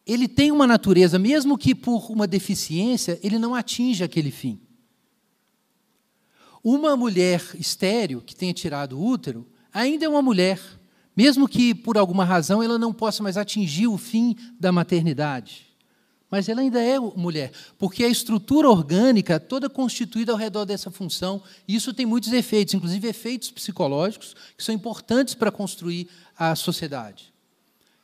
ele 0.06 0.26
tem 0.26 0.54
uma 0.54 0.66
natureza, 0.66 1.20
mesmo 1.20 1.58
que 1.58 1.76
por 1.76 2.10
uma 2.10 2.26
deficiência, 2.26 3.20
ele 3.22 3.38
não 3.38 3.54
atinja 3.54 4.06
aquele 4.06 4.32
fim. 4.32 4.62
Uma 6.64 6.96
mulher 6.96 7.44
estéreo 7.60 8.22
que 8.22 8.34
tenha 8.34 8.54
tirado 8.54 8.98
o 8.98 9.06
útero 9.06 9.46
ainda 9.74 10.06
é 10.06 10.08
uma 10.08 10.22
mulher, 10.22 10.62
mesmo 11.14 11.46
que 11.46 11.76
por 11.76 11.98
alguma 11.98 12.24
razão 12.24 12.64
ela 12.64 12.80
não 12.80 12.94
possa 12.94 13.22
mais 13.22 13.36
atingir 13.36 13.88
o 13.88 13.98
fim 13.98 14.34
da 14.58 14.72
maternidade. 14.72 15.67
Mas 16.30 16.50
ela 16.50 16.60
ainda 16.60 16.82
é 16.82 17.00
mulher, 17.00 17.52
porque 17.78 18.04
a 18.04 18.10
estrutura 18.10 18.70
orgânica 18.70 19.40
toda 19.40 19.70
constituída 19.70 20.34
ao 20.34 20.38
redor 20.38 20.66
dessa 20.66 20.92
função, 20.92 21.42
e 21.66 21.76
isso 21.76 21.94
tem 21.94 22.06
muitos 22.06 22.34
efeitos, 22.34 22.74
inclusive 22.74 23.08
efeitos 23.08 23.50
psicológicos, 23.50 24.36
que 24.58 24.64
são 24.64 24.76
importantes 24.76 25.34
para 25.34 25.52
construir 25.52 26.10
a 26.38 26.54
sociedade. 26.54 27.34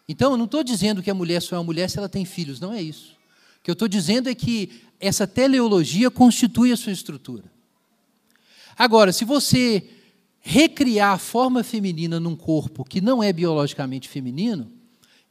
Então, 0.07 0.31
eu 0.31 0.37
não 0.37 0.45
estou 0.45 0.63
dizendo 0.63 1.03
que 1.03 1.11
a 1.11 1.13
mulher 1.13 1.41
só 1.41 1.55
é 1.55 1.59
uma 1.59 1.65
mulher 1.65 1.89
se 1.89 1.97
ela 1.97 2.09
tem 2.09 2.23
filhos, 2.23 2.59
não 2.59 2.73
é 2.73 2.81
isso. 2.81 3.13
O 3.59 3.63
que 3.63 3.71
eu 3.71 3.73
estou 3.73 3.87
dizendo 3.87 4.29
é 4.29 4.35
que 4.35 4.83
essa 4.99 5.27
teleologia 5.27 6.09
constitui 6.09 6.71
a 6.71 6.77
sua 6.77 6.93
estrutura. 6.93 7.43
Agora, 8.77 9.11
se 9.11 9.25
você 9.25 9.89
recriar 10.39 11.13
a 11.13 11.17
forma 11.17 11.63
feminina 11.63 12.19
num 12.19 12.35
corpo 12.35 12.83
que 12.83 12.99
não 12.99 13.21
é 13.21 13.31
biologicamente 13.31 14.09
feminino, 14.09 14.71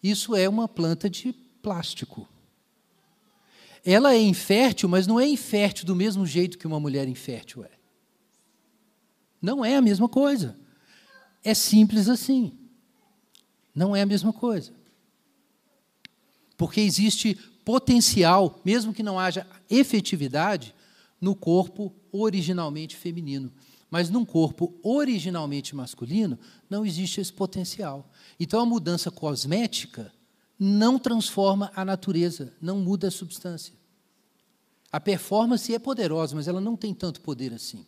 isso 0.02 0.34
é 0.34 0.48
uma 0.48 0.66
planta 0.66 1.08
de 1.08 1.32
plástico. 1.62 2.26
Ela 3.84 4.14
é 4.14 4.20
infértil, 4.20 4.88
mas 4.88 5.06
não 5.06 5.18
é 5.18 5.26
infértil 5.26 5.84
do 5.84 5.96
mesmo 5.96 6.24
jeito 6.24 6.56
que 6.56 6.66
uma 6.66 6.78
mulher 6.78 7.08
infértil 7.08 7.64
é. 7.64 7.70
Não 9.40 9.64
é 9.64 9.76
a 9.76 9.82
mesma 9.82 10.08
coisa. 10.08 10.56
É 11.42 11.52
simples 11.52 12.08
assim. 12.08 12.56
Não 13.74 13.96
é 13.96 14.02
a 14.02 14.06
mesma 14.06 14.32
coisa. 14.32 14.72
Porque 16.56 16.80
existe 16.80 17.34
potencial, 17.64 18.60
mesmo 18.64 18.92
que 18.92 19.02
não 19.02 19.18
haja 19.18 19.46
efetividade, 19.68 20.74
no 21.20 21.34
corpo 21.34 21.92
originalmente 22.12 22.96
feminino. 22.96 23.52
Mas 23.90 24.10
num 24.10 24.24
corpo 24.24 24.78
originalmente 24.82 25.74
masculino, 25.74 26.38
não 26.70 26.86
existe 26.86 27.20
esse 27.20 27.32
potencial. 27.32 28.10
Então 28.38 28.60
a 28.60 28.66
mudança 28.66 29.10
cosmética 29.10 30.12
não 30.64 30.96
transforma 30.96 31.72
a 31.74 31.84
natureza, 31.84 32.52
não 32.62 32.78
muda 32.78 33.08
a 33.08 33.10
substância. 33.10 33.74
A 34.92 35.00
performance 35.00 35.74
é 35.74 35.78
poderosa, 35.78 36.36
mas 36.36 36.46
ela 36.46 36.60
não 36.60 36.76
tem 36.76 36.94
tanto 36.94 37.20
poder 37.20 37.52
assim. 37.52 37.84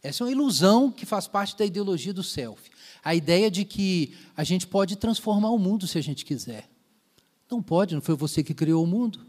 Essa 0.00 0.22
é 0.22 0.24
uma 0.24 0.30
ilusão 0.30 0.92
que 0.92 1.04
faz 1.04 1.26
parte 1.26 1.56
da 1.56 1.64
ideologia 1.64 2.14
do 2.14 2.22
self. 2.22 2.70
A 3.02 3.16
ideia 3.16 3.50
de 3.50 3.64
que 3.64 4.14
a 4.36 4.44
gente 4.44 4.64
pode 4.64 4.94
transformar 4.94 5.50
o 5.50 5.58
mundo 5.58 5.88
se 5.88 5.98
a 5.98 6.00
gente 6.00 6.24
quiser. 6.24 6.70
Não 7.50 7.60
pode, 7.60 7.96
não 7.96 8.02
foi 8.02 8.14
você 8.14 8.44
que 8.44 8.54
criou 8.54 8.84
o 8.84 8.86
mundo. 8.86 9.26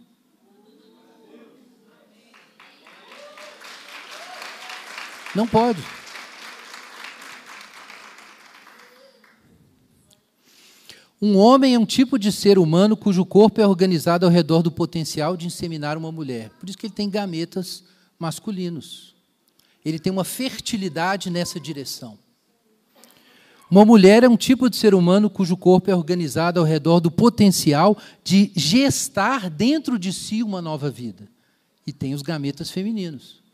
Não 5.34 5.48
pode. 5.48 5.82
Um 11.22 11.38
homem 11.38 11.76
é 11.76 11.80
um 11.80 11.86
tipo 11.86 12.20
de 12.20 12.32
ser 12.32 12.60
humano 12.60 12.98
cujo 12.98 13.26
corpo 13.26 13.62
é 13.62 13.68
organizado 13.68 14.26
ao 14.26 14.32
redor 14.32 14.62
do 14.62 14.72
potencial 14.72 15.38
de 15.38 15.48
inseminar 15.48 15.98
uma 15.98 16.12
mulher. 16.12 16.50
Por 16.60 16.68
isso 16.68 16.78
que 16.78 16.88
ele 16.88 16.94
tem 16.94 17.10
gametas 17.10 17.84
masculinos. 18.20 19.16
Ele 19.84 19.98
tem 19.98 20.12
uma 20.12 20.26
fertilidade 20.26 21.30
nessa 21.30 21.60
direção. 21.60 22.18
Uma 23.70 23.86
mulher 23.86 24.24
é 24.24 24.30
um 24.30 24.38
tipo 24.38 24.70
de 24.70 24.76
ser 24.76 24.94
humano 24.94 25.30
cujo 25.30 25.58
corpo 25.58 25.90
é 25.90 25.96
organizado 25.96 26.60
ao 26.60 26.66
redor 26.66 27.00
do 27.00 27.10
potencial 27.10 27.98
de 28.24 28.52
gestar 28.56 29.50
dentro 29.50 29.98
de 29.98 30.14
si 30.14 30.44
uma 30.44 30.62
nova 30.62 30.90
vida. 30.90 31.28
E 31.88 31.94
tem 31.94 32.14
os 32.14 32.22
gametas 32.22 32.70
femininos. 32.70 33.45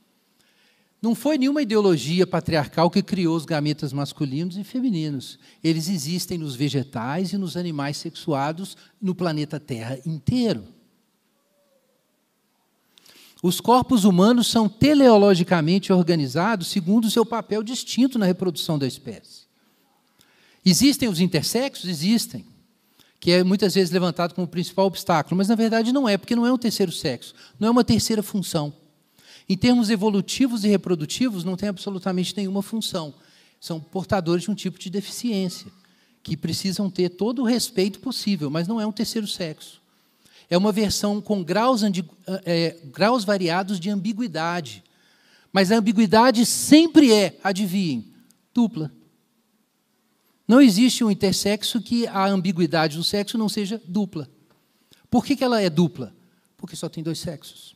Não 1.01 1.15
foi 1.15 1.35
nenhuma 1.35 1.63
ideologia 1.63 2.27
patriarcal 2.27 2.89
que 2.91 3.01
criou 3.01 3.35
os 3.35 3.43
gametas 3.43 3.91
masculinos 3.91 4.55
e 4.55 4.63
femininos. 4.63 5.39
Eles 5.63 5.89
existem 5.89 6.37
nos 6.37 6.53
vegetais 6.55 7.33
e 7.33 7.37
nos 7.37 7.57
animais 7.57 7.97
sexuados 7.97 8.77
no 9.01 9.15
planeta 9.15 9.59
Terra 9.59 9.99
inteiro. 10.05 10.63
Os 13.41 13.59
corpos 13.59 14.05
humanos 14.05 14.45
são 14.45 14.69
teleologicamente 14.69 15.91
organizados 15.91 16.67
segundo 16.67 17.05
o 17.05 17.11
seu 17.11 17.25
papel 17.25 17.63
distinto 17.63 18.19
na 18.19 18.27
reprodução 18.27 18.77
da 18.77 18.85
espécie. 18.85 19.41
Existem 20.63 21.09
os 21.09 21.19
intersexos? 21.19 21.89
Existem. 21.89 22.45
Que 23.19 23.31
é 23.31 23.43
muitas 23.43 23.73
vezes 23.73 23.91
levantado 23.91 24.35
como 24.35 24.47
principal 24.47 24.85
obstáculo, 24.85 25.35
mas 25.35 25.47
na 25.47 25.55
verdade 25.55 25.91
não 25.91 26.07
é, 26.07 26.15
porque 26.15 26.35
não 26.35 26.45
é 26.45 26.53
um 26.53 26.57
terceiro 26.57 26.91
sexo, 26.91 27.33
não 27.59 27.67
é 27.67 27.71
uma 27.71 27.83
terceira 27.83 28.21
função. 28.21 28.71
Em 29.47 29.57
termos 29.57 29.89
evolutivos 29.89 30.63
e 30.63 30.67
reprodutivos, 30.67 31.43
não 31.43 31.57
tem 31.57 31.69
absolutamente 31.69 32.35
nenhuma 32.35 32.61
função. 32.61 33.13
São 33.59 33.79
portadores 33.79 34.43
de 34.43 34.51
um 34.51 34.55
tipo 34.55 34.79
de 34.79 34.89
deficiência, 34.89 35.71
que 36.23 36.37
precisam 36.37 36.89
ter 36.89 37.09
todo 37.09 37.41
o 37.41 37.45
respeito 37.45 37.99
possível, 37.99 38.49
mas 38.49 38.67
não 38.67 38.79
é 38.79 38.85
um 38.85 38.91
terceiro 38.91 39.27
sexo. 39.27 39.81
É 40.49 40.57
uma 40.57 40.71
versão 40.71 41.21
com 41.21 41.43
graus, 41.43 41.81
é, 42.45 42.77
graus 42.85 43.23
variados 43.23 43.79
de 43.79 43.89
ambiguidade. 43.89 44.83
Mas 45.51 45.71
a 45.71 45.77
ambiguidade 45.77 46.45
sempre 46.45 47.11
é, 47.13 47.37
adivinhem, 47.43 48.05
dupla. 48.53 48.91
Não 50.47 50.61
existe 50.61 51.03
um 51.03 51.09
intersexo 51.09 51.81
que 51.81 52.05
a 52.07 52.27
ambiguidade 52.27 52.97
do 52.97 53.03
sexo 53.03 53.37
não 53.37 53.47
seja 53.47 53.81
dupla. 53.85 54.29
Por 55.09 55.25
que, 55.25 55.35
que 55.35 55.43
ela 55.43 55.61
é 55.61 55.69
dupla? 55.69 56.13
Porque 56.57 56.75
só 56.75 56.89
tem 56.89 57.03
dois 57.03 57.19
sexos. 57.19 57.75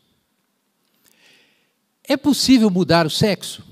É 2.08 2.16
possível 2.16 2.70
mudar 2.70 3.06
o 3.06 3.10
sexo? 3.10 3.64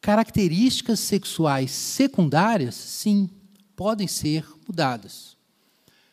Características 0.00 1.00
sexuais 1.00 1.70
secundárias, 1.70 2.74
sim, 2.74 3.28
podem 3.74 4.06
ser 4.06 4.46
mudadas. 4.66 5.36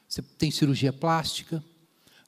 Você 0.08 0.22
tem 0.22 0.50
cirurgia 0.50 0.92
plástica, 0.92 1.64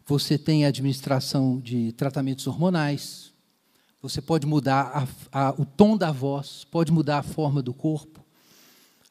você 0.05 0.37
tem 0.37 0.65
administração 0.65 1.59
de 1.59 1.91
tratamentos 1.93 2.45
hormonais, 2.45 3.33
você 4.01 4.21
pode 4.21 4.45
mudar 4.45 5.07
a, 5.31 5.47
a, 5.49 5.51
o 5.57 5.65
tom 5.65 5.97
da 5.97 6.11
voz, 6.11 6.65
pode 6.69 6.91
mudar 6.91 7.19
a 7.19 7.23
forma 7.23 7.61
do 7.61 7.73
corpo. 7.73 8.23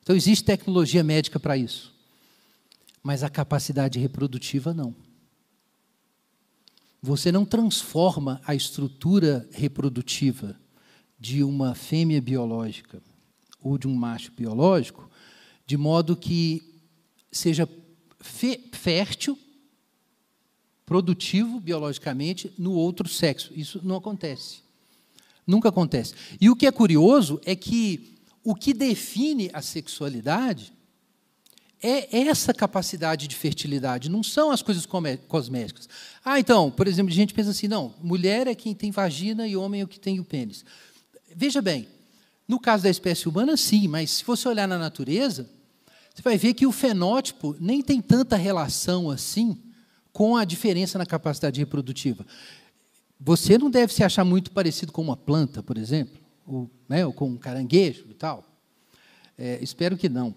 Então, 0.02 0.16
existe 0.16 0.44
tecnologia 0.44 1.04
médica 1.04 1.38
para 1.38 1.56
isso. 1.56 1.94
Mas 3.02 3.22
a 3.22 3.28
capacidade 3.28 3.98
reprodutiva, 3.98 4.72
não. 4.72 4.94
Você 7.00 7.30
não 7.30 7.44
transforma 7.44 8.40
a 8.44 8.54
estrutura 8.54 9.48
reprodutiva 9.52 10.58
de 11.18 11.42
uma 11.44 11.74
fêmea 11.74 12.20
biológica 12.20 13.02
ou 13.62 13.78
de 13.78 13.86
um 13.86 13.94
macho 13.94 14.32
biológico 14.32 15.08
de 15.66 15.76
modo 15.76 16.16
que 16.16 16.62
seja 17.30 17.68
fértil, 18.72 19.38
produtivo 20.86 21.60
biologicamente 21.60 22.50
no 22.56 22.72
outro 22.72 23.06
sexo. 23.06 23.52
Isso 23.54 23.78
não 23.84 23.96
acontece. 23.96 24.60
Nunca 25.46 25.68
acontece. 25.68 26.14
E 26.40 26.48
o 26.48 26.56
que 26.56 26.66
é 26.66 26.72
curioso 26.72 27.38
é 27.44 27.54
que 27.54 28.16
o 28.42 28.54
que 28.54 28.72
define 28.72 29.50
a 29.52 29.60
sexualidade 29.60 30.72
é 31.82 32.26
essa 32.28 32.52
capacidade 32.52 33.28
de 33.28 33.36
fertilidade, 33.36 34.08
não 34.08 34.22
são 34.22 34.50
as 34.50 34.62
coisas 34.62 34.86
cosméticas. 34.86 35.88
Ah, 36.24 36.40
então, 36.40 36.70
por 36.70 36.88
exemplo, 36.88 37.12
a 37.12 37.14
gente 37.14 37.32
pensa 37.32 37.50
assim, 37.50 37.68
não, 37.68 37.94
mulher 38.02 38.46
é 38.46 38.54
quem 38.54 38.74
tem 38.74 38.90
vagina 38.90 39.46
e 39.46 39.56
homem 39.56 39.80
é 39.80 39.84
o 39.84 39.88
que 39.88 40.00
tem 40.00 40.18
o 40.18 40.24
pênis. 40.24 40.64
Veja 41.34 41.62
bem, 41.62 41.88
no 42.46 42.58
caso 42.58 42.82
da 42.82 42.90
espécie 42.90 43.28
humana, 43.28 43.56
sim, 43.56 43.86
mas 43.86 44.10
se 44.10 44.24
você 44.24 44.48
olhar 44.48 44.66
na 44.66 44.78
natureza, 44.78 45.48
você 46.14 46.22
vai 46.22 46.36
ver 46.36 46.54
que 46.54 46.66
o 46.66 46.72
fenótipo 46.72 47.54
nem 47.60 47.80
tem 47.80 48.00
tanta 48.00 48.36
relação 48.36 49.10
assim 49.10 49.56
com 50.12 50.36
a 50.36 50.44
diferença 50.44 50.98
na 50.98 51.06
capacidade 51.06 51.60
reprodutiva. 51.60 52.26
Você 53.20 53.56
não 53.56 53.70
deve 53.70 53.92
se 53.92 54.02
achar 54.02 54.24
muito 54.24 54.50
parecido 54.50 54.90
com 54.90 55.02
uma 55.02 55.16
planta, 55.16 55.62
por 55.62 55.78
exemplo, 55.78 56.18
ou, 56.44 56.68
né, 56.88 57.06
ou 57.06 57.12
com 57.12 57.28
um 57.28 57.36
caranguejo 57.36 58.06
e 58.10 58.14
tal. 58.14 58.44
É, 59.36 59.58
espero 59.62 59.96
que 59.96 60.08
não. 60.08 60.34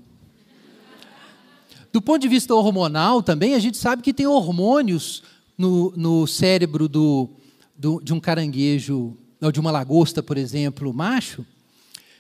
Do 1.91 2.01
ponto 2.01 2.21
de 2.21 2.27
vista 2.27 2.55
hormonal 2.55 3.21
também, 3.21 3.53
a 3.53 3.59
gente 3.59 3.77
sabe 3.77 4.01
que 4.01 4.13
tem 4.13 4.25
hormônios 4.25 5.23
no, 5.57 5.91
no 5.95 6.25
cérebro 6.25 6.87
do, 6.87 7.29
do, 7.77 8.01
de 8.01 8.13
um 8.13 8.19
caranguejo 8.19 9.17
ou 9.41 9.51
de 9.51 9.59
uma 9.59 9.71
lagosta, 9.71 10.23
por 10.23 10.37
exemplo, 10.37 10.93
macho, 10.93 11.45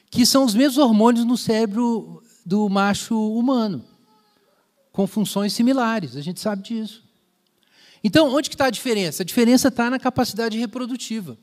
que 0.09 0.25
são 0.25 0.43
os 0.43 0.53
mesmos 0.53 0.77
hormônios 0.77 1.23
no 1.23 1.37
cérebro 1.37 2.21
do 2.45 2.67
macho 2.67 3.15
humano, 3.15 3.85
com 4.91 5.07
funções 5.07 5.53
similares, 5.53 6.17
a 6.17 6.21
gente 6.21 6.39
sabe 6.39 6.63
disso. 6.63 7.03
Então, 8.03 8.33
onde 8.33 8.49
que 8.49 8.55
está 8.55 8.65
a 8.65 8.71
diferença? 8.71 9.21
A 9.21 9.25
diferença 9.25 9.67
está 9.67 9.89
na 9.89 9.99
capacidade 9.99 10.57
reprodutiva. 10.57 11.37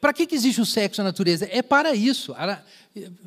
Para 0.00 0.12
que, 0.12 0.26
que 0.26 0.34
existe 0.34 0.60
o 0.60 0.66
sexo 0.66 1.02
na 1.02 1.08
natureza? 1.08 1.46
É 1.50 1.60
para 1.60 1.94
isso. 1.94 2.34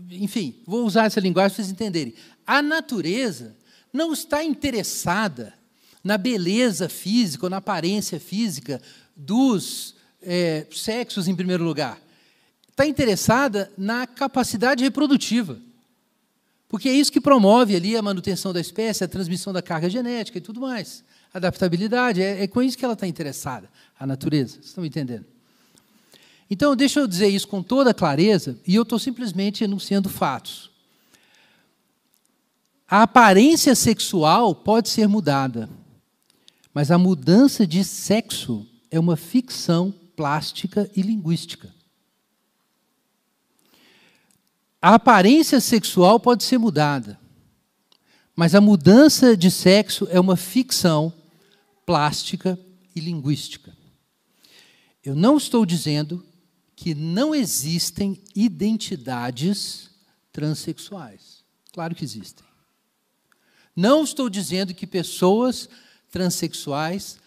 Enfim, 0.09 0.55
vou 0.65 0.83
usar 0.85 1.05
essa 1.05 1.19
linguagem 1.19 1.55
para 1.55 1.63
vocês 1.63 1.71
entenderem. 1.71 2.15
A 2.45 2.61
natureza 2.61 3.55
não 3.95 4.13
está 4.13 4.43
interessada 4.43 5.53
na 6.03 6.17
beleza 6.17 6.87
física 6.87 7.45
ou 7.45 7.49
na 7.49 7.57
aparência 7.57 8.19
física 8.19 8.81
dos 9.15 9.95
é, 10.21 10.67
sexos, 10.71 11.27
em 11.27 11.35
primeiro 11.35 11.63
lugar. 11.63 11.99
Está 12.69 12.85
interessada 12.85 13.71
na 13.77 14.05
capacidade 14.05 14.83
reprodutiva. 14.83 15.57
Porque 16.67 16.89
é 16.89 16.93
isso 16.93 17.11
que 17.11 17.21
promove 17.21 17.75
ali 17.75 17.95
a 17.95 18.01
manutenção 18.01 18.51
da 18.51 18.59
espécie, 18.59 19.03
a 19.03 19.07
transmissão 19.07 19.53
da 19.53 19.61
carga 19.61 19.89
genética 19.89 20.37
e 20.37 20.41
tudo 20.41 20.59
mais. 20.59 21.03
Adaptabilidade, 21.33 22.21
é, 22.21 22.43
é 22.43 22.47
com 22.47 22.61
isso 22.61 22.77
que 22.77 22.83
ela 22.83 22.95
está 22.95 23.07
interessada, 23.07 23.69
a 23.97 24.05
natureza. 24.05 24.55
Vocês 24.55 24.65
estão 24.67 24.85
entendendo? 24.85 25.25
Então, 26.49 26.75
deixa 26.75 26.99
eu 26.99 27.07
dizer 27.07 27.27
isso 27.27 27.47
com 27.47 27.63
toda 27.63 27.93
clareza, 27.93 28.59
e 28.67 28.75
eu 28.75 28.83
estou 28.83 28.99
simplesmente 28.99 29.63
enunciando 29.63 30.09
fatos. 30.09 30.69
A 32.87 33.01
aparência 33.01 33.73
sexual 33.73 34.53
pode 34.53 34.89
ser 34.89 35.07
mudada, 35.07 35.67
mas 36.71 36.91
a 36.91 36.97
mudança 36.97 37.65
de 37.65 37.83
sexo 37.83 38.67
é 38.91 38.99
uma 38.99 39.17
ficção 39.17 39.91
plástica 40.15 40.89
e 40.95 41.01
linguística. 41.01 41.73
A 44.79 44.93
aparência 44.93 45.59
sexual 45.59 46.19
pode 46.19 46.43
ser 46.43 46.59
mudada, 46.59 47.19
mas 48.35 48.53
a 48.53 48.61
mudança 48.61 49.35
de 49.35 49.49
sexo 49.49 50.07
é 50.11 50.19
uma 50.19 50.37
ficção 50.37 51.11
plástica 51.87 52.59
e 52.95 52.99
linguística. 52.99 53.75
Eu 55.03 55.15
não 55.15 55.37
estou 55.37 55.65
dizendo 55.65 56.23
que 56.75 56.93
não 56.93 57.33
existem 57.33 58.21
identidades 58.35 59.89
transexuais. 60.31 61.43
Claro 61.73 61.95
que 61.95 62.03
existem. 62.03 62.44
Não 63.75 64.03
estou 64.03 64.29
dizendo 64.29 64.73
que 64.73 64.87
pessoas 64.87 65.67
transexuais 66.09 67.17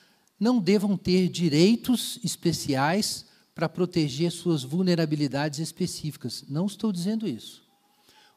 não 0.41 0.59
devam 0.59 0.97
ter 0.97 1.29
direitos 1.29 2.19
especiais 2.25 3.27
para 3.55 3.69
proteger 3.69 4.31
suas 4.31 4.63
vulnerabilidades 4.63 5.59
específicas. 5.59 6.45
Não 6.49 6.67
estou 6.67 6.93
dizendo 6.93 7.27
isso. 7.27 7.67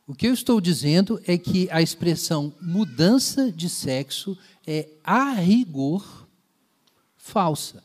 O 0.08 0.16
que 0.16 0.28
eu 0.28 0.34
estou 0.34 0.60
dizendo 0.60 1.22
é 1.26 1.38
que 1.38 1.70
a 1.72 1.82
expressão 1.82 2.54
mudança 2.60 3.52
de 3.52 3.70
sexo 3.70 4.38
é, 4.66 4.90
a 5.04 5.32
rigor, 5.32 6.28
falsa. 7.16 7.84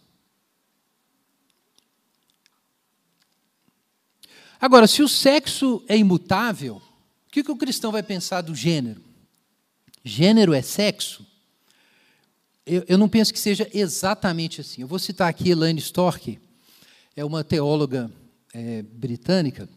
Agora, 4.59 4.87
se 4.87 5.03
o 5.03 5.09
sexo 5.09 5.85
é 5.87 5.97
imutável, 5.97 6.77
o 7.29 7.31
que, 7.31 7.45
que 7.45 7.53
o 7.53 7.57
cristão 7.57 7.93
vai 7.93 8.03
pensar 8.03 8.41
do 8.41 8.55
gênero? 8.55 9.03
Gênero 10.09 10.55
é 10.55 10.63
sexo? 10.63 11.27
Eu, 12.65 12.85
eu 12.87 12.97
não 12.97 13.09
penso 13.09 13.33
que 13.33 13.41
seja 13.41 13.69
exatamente 13.75 14.61
assim. 14.61 14.83
Eu 14.83 14.87
vou 14.87 15.01
citar 15.01 15.29
aqui 15.29 15.51
Elaine 15.51 15.81
Stork, 15.81 16.39
é 17.17 17.25
uma 17.25 17.43
teóloga 17.43 18.09
é, 18.55 18.83
britânica, 18.83 19.69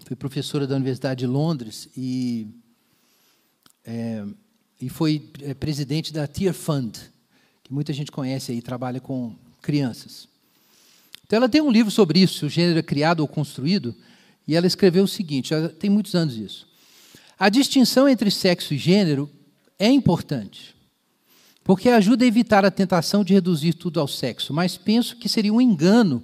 foi 0.00 0.16
professora 0.16 0.66
da 0.66 0.74
Universidade 0.74 1.20
de 1.20 1.26
Londres 1.28 1.88
e, 1.96 2.48
é, 3.84 4.24
e 4.80 4.88
foi 4.88 5.30
é, 5.42 5.54
presidente 5.54 6.12
da 6.12 6.26
Tear 6.26 6.52
Fund, 6.52 6.98
que 7.62 7.72
muita 7.72 7.92
gente 7.92 8.10
conhece 8.10 8.50
aí, 8.50 8.60
trabalha 8.60 9.00
com 9.00 9.36
crianças. 9.62 10.26
Então, 11.24 11.36
ela 11.36 11.48
tem 11.48 11.60
um 11.60 11.70
livro 11.70 11.92
sobre 11.92 12.18
isso, 12.18 12.40
se 12.40 12.44
o 12.44 12.50
gênero 12.50 12.80
é 12.80 12.82
criado 12.82 13.20
ou 13.20 13.28
construído, 13.28 13.94
e 14.48 14.56
ela 14.56 14.66
escreveu 14.66 15.04
o 15.04 15.08
seguinte: 15.08 15.50
já 15.50 15.68
tem 15.68 15.88
muitos 15.88 16.16
anos 16.16 16.36
isso. 16.36 16.67
A 17.38 17.48
distinção 17.48 18.08
entre 18.08 18.30
sexo 18.30 18.74
e 18.74 18.78
gênero 18.78 19.30
é 19.78 19.88
importante, 19.88 20.74
porque 21.62 21.88
ajuda 21.88 22.24
a 22.24 22.28
evitar 22.28 22.64
a 22.64 22.70
tentação 22.70 23.22
de 23.22 23.32
reduzir 23.32 23.74
tudo 23.74 24.00
ao 24.00 24.08
sexo, 24.08 24.52
mas 24.52 24.76
penso 24.76 25.16
que 25.16 25.28
seria 25.28 25.52
um 25.52 25.60
engano 25.60 26.22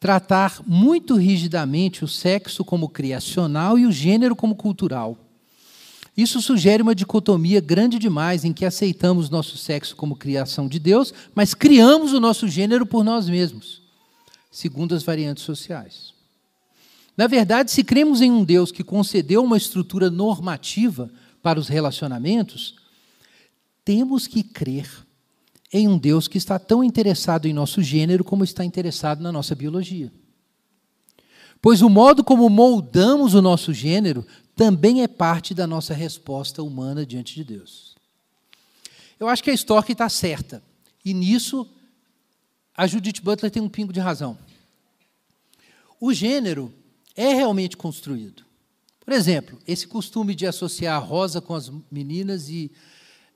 tratar 0.00 0.62
muito 0.66 1.14
rigidamente 1.16 2.04
o 2.04 2.08
sexo 2.08 2.64
como 2.64 2.88
criacional 2.88 3.78
e 3.78 3.84
o 3.84 3.92
gênero 3.92 4.34
como 4.34 4.56
cultural. 4.56 5.18
Isso 6.16 6.40
sugere 6.40 6.82
uma 6.82 6.94
dicotomia 6.94 7.60
grande 7.60 7.98
demais 7.98 8.44
em 8.44 8.52
que 8.52 8.64
aceitamos 8.64 9.30
nosso 9.30 9.58
sexo 9.58 9.94
como 9.94 10.16
criação 10.16 10.68
de 10.68 10.78
Deus, 10.78 11.12
mas 11.34 11.52
criamos 11.52 12.12
o 12.14 12.20
nosso 12.20 12.48
gênero 12.48 12.86
por 12.86 13.04
nós 13.04 13.28
mesmos, 13.28 13.82
segundo 14.50 14.94
as 14.94 15.02
variantes 15.02 15.44
sociais. 15.44 16.12
Na 17.22 17.28
verdade, 17.28 17.70
se 17.70 17.84
cremos 17.84 18.20
em 18.20 18.32
um 18.32 18.42
Deus 18.42 18.72
que 18.72 18.82
concedeu 18.82 19.44
uma 19.44 19.56
estrutura 19.56 20.10
normativa 20.10 21.08
para 21.40 21.60
os 21.60 21.68
relacionamentos, 21.68 22.74
temos 23.84 24.26
que 24.26 24.42
crer 24.42 24.90
em 25.72 25.86
um 25.86 25.96
Deus 25.96 26.26
que 26.26 26.36
está 26.36 26.58
tão 26.58 26.82
interessado 26.82 27.46
em 27.46 27.52
nosso 27.52 27.80
gênero 27.80 28.24
como 28.24 28.42
está 28.42 28.64
interessado 28.64 29.22
na 29.22 29.30
nossa 29.30 29.54
biologia. 29.54 30.12
Pois 31.60 31.80
o 31.80 31.88
modo 31.88 32.24
como 32.24 32.50
moldamos 32.50 33.34
o 33.34 33.40
nosso 33.40 33.72
gênero 33.72 34.26
também 34.56 35.04
é 35.04 35.06
parte 35.06 35.54
da 35.54 35.64
nossa 35.64 35.94
resposta 35.94 36.60
humana 36.60 37.06
diante 37.06 37.36
de 37.36 37.44
Deus. 37.44 37.94
Eu 39.20 39.28
acho 39.28 39.44
que 39.44 39.50
a 39.52 39.54
Stork 39.54 39.92
está 39.92 40.08
certa. 40.08 40.60
E 41.04 41.14
nisso, 41.14 41.70
a 42.76 42.84
Judith 42.88 43.20
Butler 43.22 43.52
tem 43.52 43.62
um 43.62 43.68
pingo 43.68 43.92
de 43.92 44.00
razão. 44.00 44.36
O 46.00 46.12
gênero 46.12 46.81
é 47.16 47.34
realmente 47.34 47.76
construído. 47.76 48.44
Por 49.04 49.12
exemplo, 49.12 49.58
esse 49.66 49.86
costume 49.86 50.34
de 50.34 50.46
associar 50.46 50.96
a 50.96 51.04
rosa 51.04 51.40
com 51.40 51.54
as 51.54 51.70
meninas 51.90 52.48
e 52.48 52.70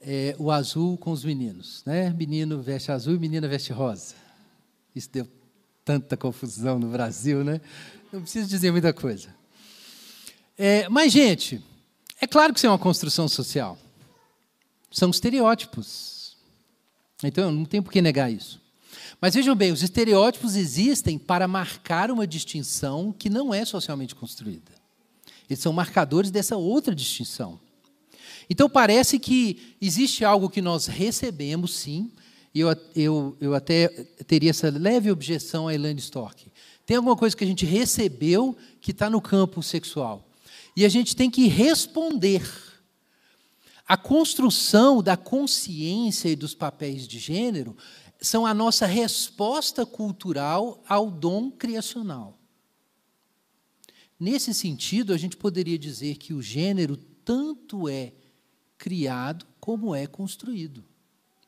é, 0.00 0.36
o 0.38 0.50
azul 0.50 0.96
com 0.96 1.10
os 1.10 1.24
meninos. 1.24 1.82
Né? 1.84 2.10
Menino 2.10 2.62
veste 2.62 2.92
azul 2.92 3.14
e 3.14 3.18
menina 3.18 3.48
veste 3.48 3.72
rosa. 3.72 4.14
Isso 4.94 5.10
deu 5.12 5.28
tanta 5.84 6.16
confusão 6.16 6.78
no 6.78 6.88
Brasil, 6.88 7.44
né? 7.44 7.60
Não 8.12 8.22
preciso 8.22 8.48
dizer 8.48 8.70
muita 8.70 8.92
coisa. 8.92 9.34
É, 10.56 10.88
mas, 10.88 11.12
gente, 11.12 11.62
é 12.20 12.26
claro 12.26 12.52
que 12.52 12.58
isso 12.58 12.66
é 12.66 12.70
uma 12.70 12.78
construção 12.78 13.28
social. 13.28 13.78
São 14.90 15.10
estereótipos. 15.10 16.36
Então, 17.22 17.52
não 17.52 17.64
tem 17.64 17.82
por 17.82 17.92
que 17.92 18.00
negar 18.00 18.32
isso. 18.32 18.60
Mas 19.20 19.34
vejam 19.34 19.54
bem, 19.54 19.72
os 19.72 19.82
estereótipos 19.82 20.56
existem 20.56 21.18
para 21.18 21.48
marcar 21.48 22.10
uma 22.10 22.26
distinção 22.26 23.12
que 23.12 23.30
não 23.30 23.52
é 23.52 23.64
socialmente 23.64 24.14
construída. 24.14 24.72
Eles 25.48 25.60
são 25.60 25.72
marcadores 25.72 26.30
dessa 26.30 26.56
outra 26.56 26.94
distinção. 26.94 27.58
Então, 28.48 28.68
parece 28.68 29.18
que 29.18 29.74
existe 29.80 30.24
algo 30.24 30.50
que 30.50 30.62
nós 30.62 30.86
recebemos, 30.86 31.74
sim, 31.74 32.10
e 32.54 32.60
eu, 32.60 32.76
eu, 32.94 33.36
eu 33.40 33.54
até 33.54 33.88
teria 34.26 34.50
essa 34.50 34.70
leve 34.70 35.10
objeção 35.10 35.68
a 35.68 35.74
Elaine 35.74 36.00
Stork. 36.00 36.50
Tem 36.86 36.96
alguma 36.96 37.16
coisa 37.16 37.36
que 37.36 37.44
a 37.44 37.46
gente 37.46 37.66
recebeu 37.66 38.56
que 38.80 38.92
está 38.92 39.10
no 39.10 39.20
campo 39.20 39.62
sexual. 39.62 40.26
E 40.76 40.84
a 40.84 40.88
gente 40.88 41.16
tem 41.16 41.30
que 41.30 41.48
responder. 41.48 42.42
A 43.88 43.96
construção 43.96 45.02
da 45.02 45.16
consciência 45.16 46.28
e 46.28 46.34
dos 46.34 46.54
papéis 46.54 47.06
de 47.06 47.18
gênero 47.18 47.76
são 48.20 48.46
a 48.46 48.54
nossa 48.54 48.86
resposta 48.86 49.84
cultural 49.84 50.82
ao 50.88 51.10
dom 51.10 51.50
criacional. 51.50 52.38
Nesse 54.18 54.54
sentido, 54.54 55.12
a 55.12 55.18
gente 55.18 55.36
poderia 55.36 55.78
dizer 55.78 56.16
que 56.16 56.32
o 56.32 56.40
gênero 56.40 56.96
tanto 57.24 57.88
é 57.88 58.12
criado 58.78 59.46
como 59.60 59.94
é 59.94 60.06
construído. 60.06 60.84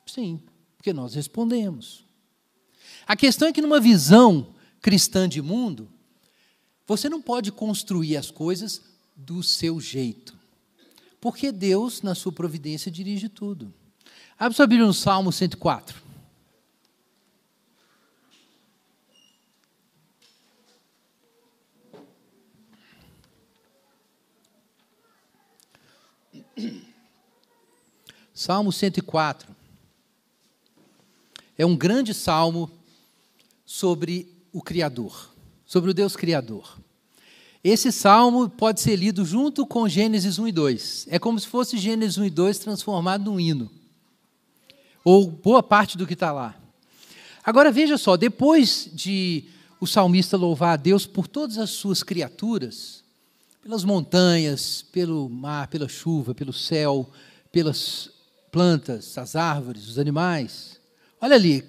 Sim, 0.07 0.43
porque 0.77 0.93
nós 0.93 1.15
respondemos. 1.15 2.05
A 3.07 3.17
questão 3.17 3.49
é 3.49 3.53
que, 3.53 3.63
numa 3.63 3.81
visão 3.81 4.55
cristã 4.81 5.29
de 5.29 5.41
mundo, 5.41 5.89
você 6.87 7.09
não 7.09 7.23
pode 7.23 7.51
construir 7.51 8.17
as 8.17 8.31
coisas 8.31 8.83
do 9.17 9.43
seu 9.43 9.81
jeito. 9.81 10.37
Porque 11.21 11.51
Deus, 11.51 12.03
na 12.03 12.15
sua 12.15 12.33
providência, 12.33 12.91
dirige 12.91 13.29
tudo. 13.29 13.73
Abre 14.39 14.57
sua 14.57 14.67
Bíblia 14.67 14.87
no 14.87 14.95
Salmo 14.95 15.33
104. 15.33 16.08
Salmo 28.39 28.71
104. 28.71 29.53
É 31.59 31.67
um 31.67 31.77
grande 31.77 32.15
salmo 32.15 32.71
sobre 33.67 34.33
o 34.53 34.63
Criador, 34.63 35.35
sobre 35.67 35.91
o 35.91 35.93
Deus 35.93 36.15
Criador. 36.15 36.79
Esse 37.65 37.91
salmo 37.91 38.49
pode 38.49 38.81
ser 38.81 38.95
lido 38.95 39.25
junto 39.25 39.67
com 39.67 39.89
Gênesis 39.89 40.39
1 40.39 40.47
e 40.47 40.53
2. 40.53 41.07
É 41.11 41.19
como 41.19 41.41
se 41.41 41.49
fosse 41.49 41.77
Gênesis 41.77 42.17
1 42.17 42.27
e 42.27 42.31
2 42.31 42.59
transformado 42.61 43.25
num 43.25 43.41
hino. 43.41 43.69
Ou 45.05 45.29
boa 45.29 45.61
parte 45.61 45.99
do 45.99 46.07
que 46.07 46.15
está 46.15 46.31
lá. 46.31 46.55
Agora 47.43 47.73
veja 47.73 47.99
só, 47.99 48.17
depois 48.17 48.89
de 48.93 49.47
o 49.81 49.87
salmista 49.87 50.37
louvar 50.37 50.75
a 50.75 50.77
Deus 50.77 51.07
por 51.07 51.27
todas 51.27 51.59
as 51.59 51.71
suas 51.71 52.05
criaturas, 52.05 53.03
pelas 53.61 53.83
montanhas, 53.83 54.83
pelo 54.93 55.29
mar, 55.29 55.67
pela 55.67 55.89
chuva, 55.89 56.37
pelo 56.37 56.53
céu, 56.53 57.11
pelas 57.51 58.17
plantas, 58.51 59.17
as 59.19 59.37
árvores, 59.37 59.89
os 59.89 59.99
animais. 59.99 60.81
Olha 61.21 61.35
ali, 61.35 61.63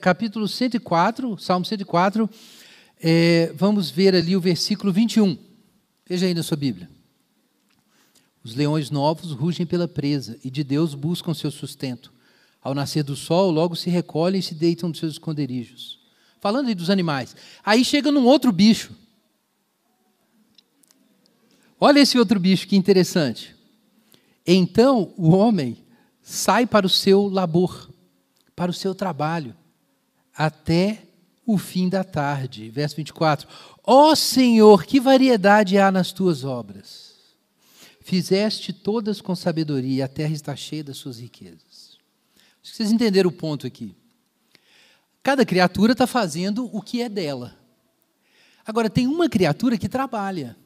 capítulo 0.00 0.48
104, 0.48 1.38
Salmo 1.38 1.64
104, 1.64 2.28
é, 3.00 3.52
vamos 3.54 3.90
ver 3.90 4.14
ali 4.14 4.36
o 4.36 4.40
versículo 4.40 4.92
21. 4.92 5.38
Veja 6.06 6.26
aí 6.26 6.34
na 6.34 6.42
sua 6.42 6.56
Bíblia. 6.56 6.90
Os 8.42 8.54
leões 8.54 8.90
novos 8.90 9.32
rugem 9.32 9.66
pela 9.66 9.86
presa 9.86 10.38
e 10.42 10.50
de 10.50 10.64
Deus 10.64 10.94
buscam 10.94 11.34
seu 11.34 11.50
sustento. 11.50 12.12
Ao 12.62 12.74
nascer 12.74 13.02
do 13.02 13.14
sol, 13.14 13.50
logo 13.50 13.76
se 13.76 13.90
recolhem 13.90 14.40
e 14.40 14.42
se 14.42 14.54
deitam 14.54 14.88
nos 14.88 14.98
seus 14.98 15.12
esconderijos. 15.12 15.98
Falando 16.40 16.68
aí 16.68 16.74
dos 16.74 16.90
animais. 16.90 17.36
Aí 17.64 17.84
chega 17.84 18.10
num 18.10 18.24
outro 18.24 18.50
bicho. 18.50 18.92
Olha 21.80 22.00
esse 22.00 22.18
outro 22.18 22.40
bicho 22.40 22.66
que 22.66 22.76
interessante. 22.76 23.54
Então 24.46 25.12
o 25.16 25.30
homem 25.30 25.76
sai 26.28 26.66
para 26.66 26.86
o 26.86 26.90
seu 26.90 27.26
labor, 27.26 27.90
para 28.54 28.70
o 28.70 28.74
seu 28.74 28.94
trabalho, 28.94 29.56
até 30.36 31.04
o 31.46 31.56
fim 31.56 31.88
da 31.88 32.04
tarde. 32.04 32.68
Verso 32.68 32.96
24: 32.96 33.48
Ó 33.82 34.10
oh 34.10 34.16
Senhor, 34.16 34.84
que 34.84 35.00
variedade 35.00 35.78
há 35.78 35.90
nas 35.90 36.12
tuas 36.12 36.44
obras! 36.44 37.16
Fizeste 38.02 38.74
todas 38.74 39.22
com 39.22 39.34
sabedoria, 39.34 40.04
a 40.04 40.08
terra 40.08 40.34
está 40.34 40.54
cheia 40.54 40.84
das 40.84 40.98
suas 40.98 41.18
riquezas. 41.18 41.96
Acho 42.62 42.72
que 42.72 42.76
vocês 42.76 42.92
entenderam 42.92 43.30
o 43.30 43.32
ponto 43.32 43.66
aqui. 43.66 43.96
Cada 45.22 45.46
criatura 45.46 45.92
está 45.92 46.06
fazendo 46.06 46.68
o 46.74 46.82
que 46.82 47.00
é 47.00 47.08
dela. 47.08 47.56
Agora, 48.66 48.90
tem 48.90 49.06
uma 49.06 49.30
criatura 49.30 49.78
que 49.78 49.88
trabalha. 49.88 50.56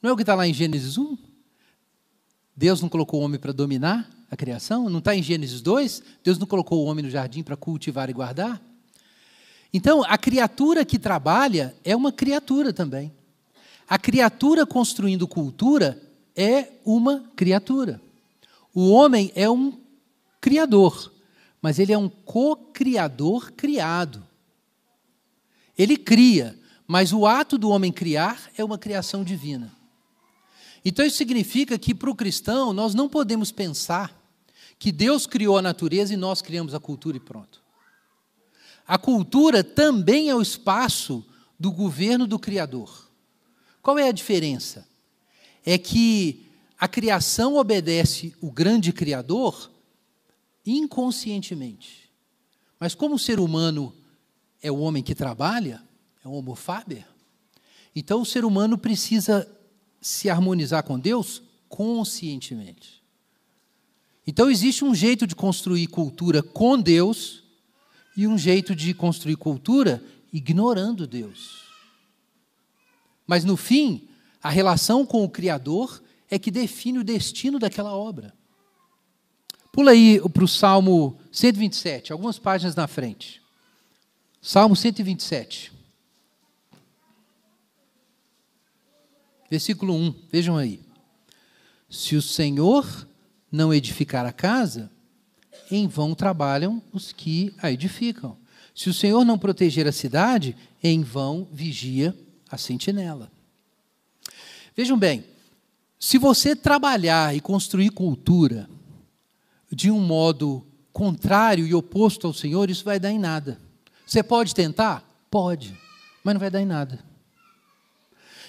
Não 0.00 0.10
é 0.10 0.12
o 0.12 0.16
que 0.16 0.22
está 0.22 0.36
lá 0.36 0.46
em 0.46 0.54
Gênesis 0.54 0.96
1? 0.96 1.31
Deus 2.56 2.80
não 2.80 2.88
colocou 2.88 3.20
o 3.20 3.24
homem 3.24 3.40
para 3.40 3.52
dominar 3.52 4.08
a 4.30 4.36
criação? 4.36 4.88
Não 4.88 4.98
está 4.98 5.14
em 5.14 5.22
Gênesis 5.22 5.60
2? 5.60 6.02
Deus 6.22 6.38
não 6.38 6.46
colocou 6.46 6.84
o 6.84 6.86
homem 6.86 7.04
no 7.04 7.10
jardim 7.10 7.42
para 7.42 7.56
cultivar 7.56 8.10
e 8.10 8.12
guardar? 8.12 8.60
Então, 9.72 10.04
a 10.04 10.18
criatura 10.18 10.84
que 10.84 10.98
trabalha 10.98 11.74
é 11.82 11.96
uma 11.96 12.12
criatura 12.12 12.72
também. 12.72 13.12
A 13.88 13.98
criatura 13.98 14.66
construindo 14.66 15.26
cultura 15.26 16.00
é 16.36 16.68
uma 16.84 17.24
criatura. 17.34 18.00
O 18.74 18.90
homem 18.90 19.32
é 19.34 19.48
um 19.50 19.78
criador, 20.40 21.12
mas 21.60 21.78
ele 21.78 21.92
é 21.92 21.98
um 21.98 22.08
co-criador 22.08 23.52
criado. 23.52 24.26
Ele 25.76 25.96
cria, 25.96 26.58
mas 26.86 27.12
o 27.12 27.26
ato 27.26 27.56
do 27.56 27.70
homem 27.70 27.92
criar 27.92 28.50
é 28.56 28.64
uma 28.64 28.78
criação 28.78 29.24
divina. 29.24 29.72
Então, 30.84 31.04
isso 31.04 31.16
significa 31.16 31.78
que 31.78 31.94
para 31.94 32.10
o 32.10 32.14
cristão 32.14 32.72
nós 32.72 32.94
não 32.94 33.08
podemos 33.08 33.52
pensar 33.52 34.20
que 34.78 34.90
Deus 34.90 35.26
criou 35.26 35.56
a 35.56 35.62
natureza 35.62 36.12
e 36.12 36.16
nós 36.16 36.42
criamos 36.42 36.74
a 36.74 36.80
cultura 36.80 37.16
e 37.16 37.20
pronto. 37.20 37.62
A 38.86 38.98
cultura 38.98 39.62
também 39.62 40.28
é 40.28 40.34
o 40.34 40.42
espaço 40.42 41.24
do 41.58 41.70
governo 41.70 42.26
do 42.26 42.38
Criador. 42.38 43.08
Qual 43.80 43.96
é 43.98 44.08
a 44.08 44.12
diferença? 44.12 44.86
É 45.64 45.78
que 45.78 46.48
a 46.76 46.88
criação 46.88 47.54
obedece 47.54 48.34
o 48.40 48.50
grande 48.50 48.92
Criador 48.92 49.70
inconscientemente. 50.66 52.10
Mas 52.78 52.94
como 52.94 53.14
o 53.14 53.18
ser 53.18 53.38
humano 53.38 53.94
é 54.60 54.70
o 54.70 54.78
homem 54.78 55.02
que 55.02 55.14
trabalha, 55.14 55.80
é 56.24 56.28
o 56.28 56.32
homo 56.32 56.56
faber, 56.56 57.06
então 57.94 58.22
o 58.22 58.26
ser 58.26 58.44
humano 58.44 58.76
precisa 58.76 59.48
se 60.02 60.28
harmonizar 60.28 60.82
com 60.82 60.98
Deus 60.98 61.40
conscientemente. 61.68 63.00
Então 64.26 64.50
existe 64.50 64.84
um 64.84 64.94
jeito 64.94 65.26
de 65.26 65.34
construir 65.34 65.86
cultura 65.86 66.42
com 66.42 66.78
Deus 66.78 67.42
e 68.16 68.26
um 68.26 68.36
jeito 68.36 68.74
de 68.74 68.92
construir 68.92 69.36
cultura 69.36 70.02
ignorando 70.32 71.06
Deus. 71.06 71.62
Mas 73.26 73.44
no 73.44 73.56
fim, 73.56 74.08
a 74.42 74.50
relação 74.50 75.06
com 75.06 75.24
o 75.24 75.30
Criador 75.30 76.02
é 76.28 76.38
que 76.38 76.50
define 76.50 76.98
o 76.98 77.04
destino 77.04 77.58
daquela 77.58 77.94
obra. 77.94 78.34
Pula 79.72 79.92
aí 79.92 80.20
para 80.30 80.44
o 80.44 80.48
Salmo 80.48 81.18
127, 81.30 82.12
algumas 82.12 82.38
páginas 82.38 82.74
na 82.74 82.86
frente. 82.86 83.40
Salmo 84.40 84.76
127. 84.76 85.72
Versículo 89.52 89.94
1, 89.94 90.14
vejam 90.30 90.56
aí. 90.56 90.80
Se 91.86 92.16
o 92.16 92.22
Senhor 92.22 93.06
não 93.50 93.74
edificar 93.74 94.24
a 94.24 94.32
casa, 94.32 94.90
em 95.70 95.86
vão 95.86 96.14
trabalham 96.14 96.82
os 96.90 97.12
que 97.12 97.54
a 97.60 97.70
edificam. 97.70 98.38
Se 98.74 98.88
o 98.88 98.94
Senhor 98.94 99.26
não 99.26 99.38
proteger 99.38 99.86
a 99.86 99.92
cidade, 99.92 100.56
em 100.82 101.02
vão 101.02 101.46
vigia 101.52 102.16
a 102.50 102.56
sentinela. 102.56 103.30
Vejam 104.74 104.98
bem, 104.98 105.22
se 106.00 106.16
você 106.16 106.56
trabalhar 106.56 107.36
e 107.36 107.40
construir 107.42 107.90
cultura 107.90 108.70
de 109.70 109.90
um 109.90 110.00
modo 110.00 110.66
contrário 110.94 111.66
e 111.66 111.74
oposto 111.74 112.26
ao 112.26 112.32
Senhor, 112.32 112.70
isso 112.70 112.86
vai 112.86 112.98
dar 112.98 113.10
em 113.10 113.18
nada. 113.18 113.60
Você 114.06 114.22
pode 114.22 114.54
tentar? 114.54 115.06
Pode, 115.30 115.78
mas 116.24 116.32
não 116.32 116.40
vai 116.40 116.50
dar 116.50 116.62
em 116.62 116.66
nada. 116.66 117.11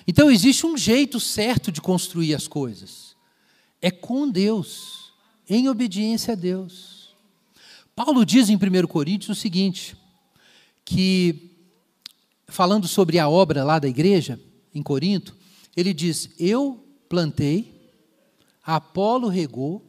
Então 0.07 0.29
existe 0.29 0.65
um 0.65 0.77
jeito 0.77 1.19
certo 1.19 1.71
de 1.71 1.81
construir 1.81 2.33
as 2.33 2.47
coisas. 2.47 3.15
É 3.81 3.91
com 3.91 4.29
Deus, 4.29 5.13
em 5.49 5.67
obediência 5.69 6.33
a 6.33 6.35
Deus. 6.35 7.15
Paulo 7.95 8.25
diz 8.25 8.49
em 8.49 8.55
1 8.55 8.87
Coríntios 8.87 9.37
o 9.37 9.39
seguinte: 9.39 9.95
que, 10.85 11.51
falando 12.47 12.87
sobre 12.87 13.19
a 13.19 13.29
obra 13.29 13.63
lá 13.63 13.79
da 13.79 13.87
igreja, 13.87 14.39
em 14.73 14.81
Corinto, 14.81 15.35
ele 15.75 15.93
diz: 15.93 16.29
Eu 16.39 16.83
plantei, 17.07 17.91
Apolo 18.63 19.27
regou, 19.27 19.85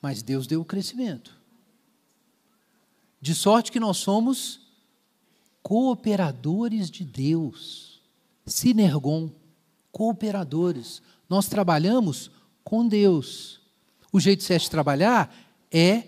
mas 0.00 0.22
Deus 0.22 0.46
deu 0.46 0.60
o 0.60 0.64
crescimento. 0.64 1.36
De 3.20 3.34
sorte 3.34 3.72
que 3.72 3.80
nós 3.80 3.96
somos 3.98 4.60
cooperadores 5.62 6.90
de 6.90 7.04
Deus, 7.04 7.87
sinergon, 8.48 9.30
cooperadores. 9.92 11.02
Nós 11.28 11.48
trabalhamos 11.48 12.30
com 12.64 12.86
Deus. 12.86 13.60
O 14.12 14.18
jeito 14.18 14.42
certo 14.42 14.64
de 14.64 14.70
trabalhar 14.70 15.34
é 15.70 16.04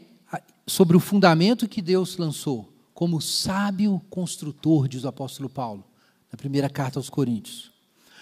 sobre 0.66 0.96
o 0.96 1.00
fundamento 1.00 1.68
que 1.68 1.82
Deus 1.82 2.16
lançou, 2.16 2.72
como 2.94 3.20
sábio 3.20 4.00
construtor, 4.08 4.86
diz 4.88 5.04
o 5.04 5.08
apóstolo 5.08 5.48
Paulo, 5.48 5.84
na 6.30 6.36
primeira 6.36 6.68
carta 6.70 6.98
aos 6.98 7.10
Coríntios. 7.10 7.72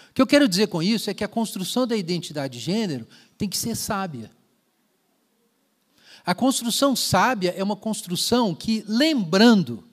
O 0.09 0.13
que 0.13 0.21
eu 0.21 0.27
quero 0.27 0.47
dizer 0.47 0.67
com 0.67 0.81
isso 0.81 1.09
é 1.09 1.13
que 1.13 1.23
a 1.23 1.27
construção 1.27 1.85
da 1.85 1.95
identidade 1.95 2.57
de 2.57 2.65
gênero 2.65 3.07
tem 3.37 3.47
que 3.47 3.57
ser 3.57 3.75
sábia. 3.75 4.31
A 6.25 6.33
construção 6.33 6.95
sábia 6.95 7.53
é 7.55 7.63
uma 7.63 7.75
construção 7.75 8.53
que, 8.55 8.83
lembrando 8.87 9.83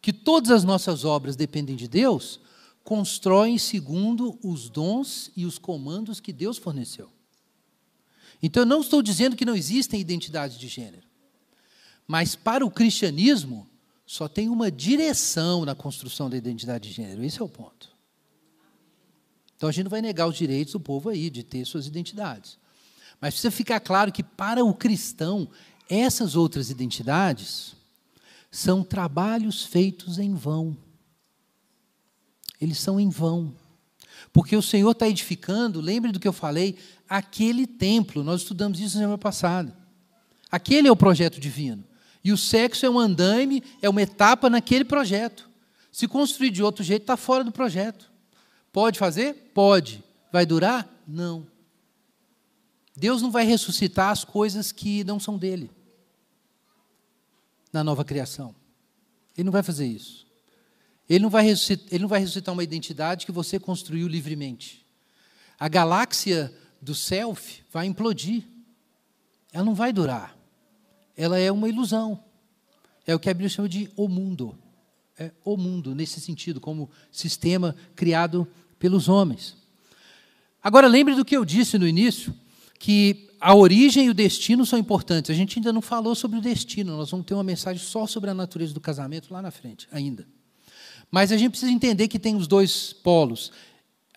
que 0.00 0.12
todas 0.12 0.50
as 0.50 0.64
nossas 0.64 1.04
obras 1.04 1.34
dependem 1.34 1.74
de 1.74 1.88
Deus, 1.88 2.40
constroem 2.84 3.58
segundo 3.58 4.38
os 4.42 4.68
dons 4.68 5.32
e 5.34 5.46
os 5.46 5.58
comandos 5.58 6.20
que 6.20 6.32
Deus 6.32 6.58
forneceu. 6.58 7.10
Então, 8.42 8.62
eu 8.62 8.66
não 8.66 8.82
estou 8.82 9.02
dizendo 9.02 9.34
que 9.34 9.44
não 9.44 9.56
existem 9.56 9.98
identidades 9.98 10.58
de 10.58 10.68
gênero. 10.68 11.08
Mas 12.06 12.36
para 12.36 12.64
o 12.64 12.70
cristianismo, 12.70 13.66
só 14.06 14.28
tem 14.28 14.48
uma 14.50 14.70
direção 14.70 15.64
na 15.64 15.74
construção 15.74 16.28
da 16.28 16.36
identidade 16.36 16.88
de 16.88 16.94
gênero. 16.94 17.24
Esse 17.24 17.40
é 17.40 17.44
o 17.44 17.48
ponto. 17.48 17.94
Então 19.56 19.68
a 19.68 19.72
gente 19.72 19.84
não 19.84 19.90
vai 19.90 20.02
negar 20.02 20.28
os 20.28 20.36
direitos 20.36 20.72
do 20.72 20.80
povo 20.80 21.08
aí 21.08 21.30
de 21.30 21.42
ter 21.42 21.64
suas 21.64 21.86
identidades. 21.86 22.58
Mas 23.20 23.34
precisa 23.34 23.50
ficar 23.50 23.80
claro 23.80 24.12
que 24.12 24.22
para 24.22 24.62
o 24.62 24.74
cristão, 24.74 25.48
essas 25.88 26.36
outras 26.36 26.68
identidades 26.68 27.74
são 28.50 28.84
trabalhos 28.84 29.64
feitos 29.64 30.18
em 30.18 30.34
vão. 30.34 30.76
Eles 32.64 32.80
são 32.80 32.98
em 32.98 33.10
vão. 33.10 33.54
Porque 34.32 34.56
o 34.56 34.62
Senhor 34.62 34.90
está 34.90 35.06
edificando, 35.06 35.80
lembre 35.80 36.10
do 36.10 36.18
que 36.18 36.26
eu 36.26 36.32
falei, 36.32 36.76
aquele 37.08 37.66
templo. 37.66 38.24
Nós 38.24 38.40
estudamos 38.40 38.80
isso 38.80 38.96
na 38.96 39.02
semana 39.02 39.18
passada. 39.18 39.76
Aquele 40.50 40.88
é 40.88 40.90
o 40.90 40.96
projeto 40.96 41.38
divino. 41.38 41.84
E 42.24 42.32
o 42.32 42.38
sexo 42.38 42.86
é 42.86 42.90
um 42.90 42.98
andaime, 42.98 43.62
é 43.82 43.88
uma 43.88 44.00
etapa 44.00 44.48
naquele 44.48 44.84
projeto. 44.84 45.48
Se 45.92 46.08
construir 46.08 46.50
de 46.50 46.62
outro 46.62 46.82
jeito, 46.82 47.02
está 47.02 47.16
fora 47.16 47.44
do 47.44 47.52
projeto. 47.52 48.10
Pode 48.72 48.98
fazer? 48.98 49.52
Pode. 49.54 50.02
Vai 50.32 50.46
durar? 50.46 50.88
Não. 51.06 51.46
Deus 52.96 53.20
não 53.20 53.30
vai 53.30 53.44
ressuscitar 53.44 54.10
as 54.10 54.24
coisas 54.24 54.72
que 54.72 55.04
não 55.04 55.20
são 55.20 55.36
dele 55.36 55.70
na 57.72 57.84
nova 57.84 58.04
criação. 58.04 58.54
Ele 59.36 59.44
não 59.44 59.52
vai 59.52 59.62
fazer 59.62 59.86
isso. 59.86 60.23
Ele 61.08 61.20
não 61.20 61.30
vai 61.30 61.44
ressuscitar, 61.44 61.86
ele 61.90 62.02
não 62.02 62.08
vai 62.08 62.20
ressuscitar 62.20 62.52
uma 62.52 62.64
identidade 62.64 63.26
que 63.26 63.32
você 63.32 63.58
construiu 63.58 64.08
livremente. 64.08 64.84
A 65.58 65.68
galáxia 65.68 66.52
do 66.80 66.94
self 66.94 67.62
vai 67.70 67.86
implodir. 67.86 68.44
Ela 69.52 69.64
não 69.64 69.74
vai 69.74 69.92
durar. 69.92 70.36
Ela 71.16 71.38
é 71.38 71.50
uma 71.52 71.68
ilusão. 71.68 72.22
É 73.06 73.14
o 73.14 73.18
que 73.18 73.28
a 73.28 73.34
Bíblia 73.34 73.48
chama 73.48 73.68
de 73.68 73.90
o 73.96 74.08
mundo. 74.08 74.56
É 75.18 75.30
o 75.44 75.56
mundo, 75.56 75.94
nesse 75.94 76.20
sentido, 76.20 76.60
como 76.60 76.90
sistema 77.12 77.76
criado 77.94 78.48
pelos 78.78 79.08
homens. 79.08 79.56
Agora, 80.62 80.88
lembre 80.88 81.14
do 81.14 81.24
que 81.24 81.36
eu 81.36 81.44
disse 81.44 81.78
no 81.78 81.86
início, 81.86 82.34
que 82.78 83.28
a 83.38 83.54
origem 83.54 84.06
e 84.06 84.10
o 84.10 84.14
destino 84.14 84.66
são 84.66 84.78
importantes. 84.78 85.30
A 85.30 85.34
gente 85.34 85.58
ainda 85.58 85.72
não 85.72 85.82
falou 85.82 86.14
sobre 86.14 86.38
o 86.38 86.40
destino, 86.40 86.96
nós 86.96 87.10
vamos 87.10 87.26
ter 87.26 87.34
uma 87.34 87.44
mensagem 87.44 87.82
só 87.82 88.06
sobre 88.06 88.30
a 88.30 88.34
natureza 88.34 88.72
do 88.72 88.80
casamento 88.80 89.32
lá 89.32 89.40
na 89.40 89.50
frente, 89.50 89.86
ainda. 89.92 90.26
Mas 91.14 91.30
a 91.30 91.36
gente 91.36 91.50
precisa 91.50 91.70
entender 91.70 92.08
que 92.08 92.18
tem 92.18 92.34
os 92.34 92.48
dois 92.48 92.92
polos. 92.92 93.52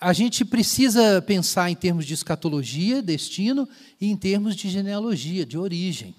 A 0.02 0.14
gente 0.14 0.44
precisa 0.44 1.22
pensar 1.22 1.70
em 1.70 1.76
termos 1.76 2.08
de 2.08 2.16
escatologia, 2.16 3.04
destino, 3.04 3.70
e 4.02 4.10
em 4.10 4.18
termos 4.18 4.56
de 4.56 4.68
genealogia, 4.68 5.46
de 5.46 5.60
origem. 5.60 6.16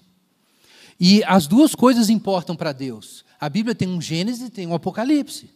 E 0.97 1.21
as 1.25 1.47
duas 1.47 1.75
coisas 1.75 2.09
importam 2.09 2.55
para 2.55 2.71
Deus. 2.71 3.25
A 3.41 3.49
Bíblia 3.49 3.75
tem 3.75 3.89
um 3.89 4.01
Gênesis 4.01 4.47
e 4.47 4.49
tem 4.49 4.67
um 4.67 4.73
Apocalipse. 4.73 5.49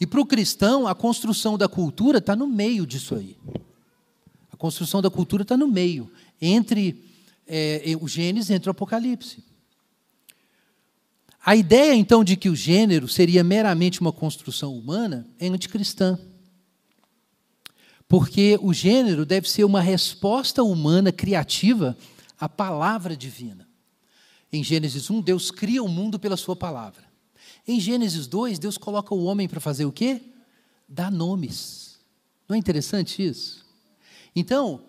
E 0.00 0.06
para 0.06 0.20
o 0.20 0.26
cristão, 0.26 0.86
a 0.86 0.94
construção 0.94 1.58
da 1.58 1.66
cultura 1.66 2.18
está 2.18 2.36
no 2.36 2.46
meio 2.46 2.86
disso 2.86 3.16
aí. 3.16 3.36
A 4.52 4.56
construção 4.56 5.02
da 5.02 5.10
cultura 5.10 5.42
está 5.42 5.56
no 5.56 5.66
meio, 5.66 6.08
entre 6.40 7.10
é, 7.44 7.82
o 8.00 8.06
Gênesis 8.06 8.50
entre 8.50 8.68
o 8.68 8.70
Apocalipse. 8.70 9.49
A 11.44 11.56
ideia, 11.56 11.94
então, 11.94 12.22
de 12.22 12.36
que 12.36 12.50
o 12.50 12.56
gênero 12.56 13.08
seria 13.08 13.42
meramente 13.42 14.00
uma 14.00 14.12
construção 14.12 14.76
humana 14.76 15.26
é 15.38 15.48
anticristã. 15.48 16.18
Porque 18.06 18.58
o 18.60 18.74
gênero 18.74 19.24
deve 19.24 19.48
ser 19.48 19.64
uma 19.64 19.80
resposta 19.80 20.62
humana 20.62 21.10
criativa 21.10 21.96
à 22.38 22.48
palavra 22.48 23.16
divina. 23.16 23.66
Em 24.52 24.62
Gênesis 24.62 25.08
1, 25.08 25.20
Deus 25.22 25.50
cria 25.50 25.82
o 25.82 25.88
mundo 25.88 26.18
pela 26.18 26.36
sua 26.36 26.56
palavra. 26.56 27.04
Em 27.66 27.80
Gênesis 27.80 28.26
2, 28.26 28.58
Deus 28.58 28.76
coloca 28.76 29.14
o 29.14 29.24
homem 29.24 29.48
para 29.48 29.60
fazer 29.60 29.84
o 29.84 29.92
quê? 29.92 30.20
Dar 30.88 31.10
nomes. 31.10 32.00
Não 32.48 32.56
é 32.56 32.58
interessante 32.58 33.24
isso? 33.24 33.64
Então, 34.34 34.82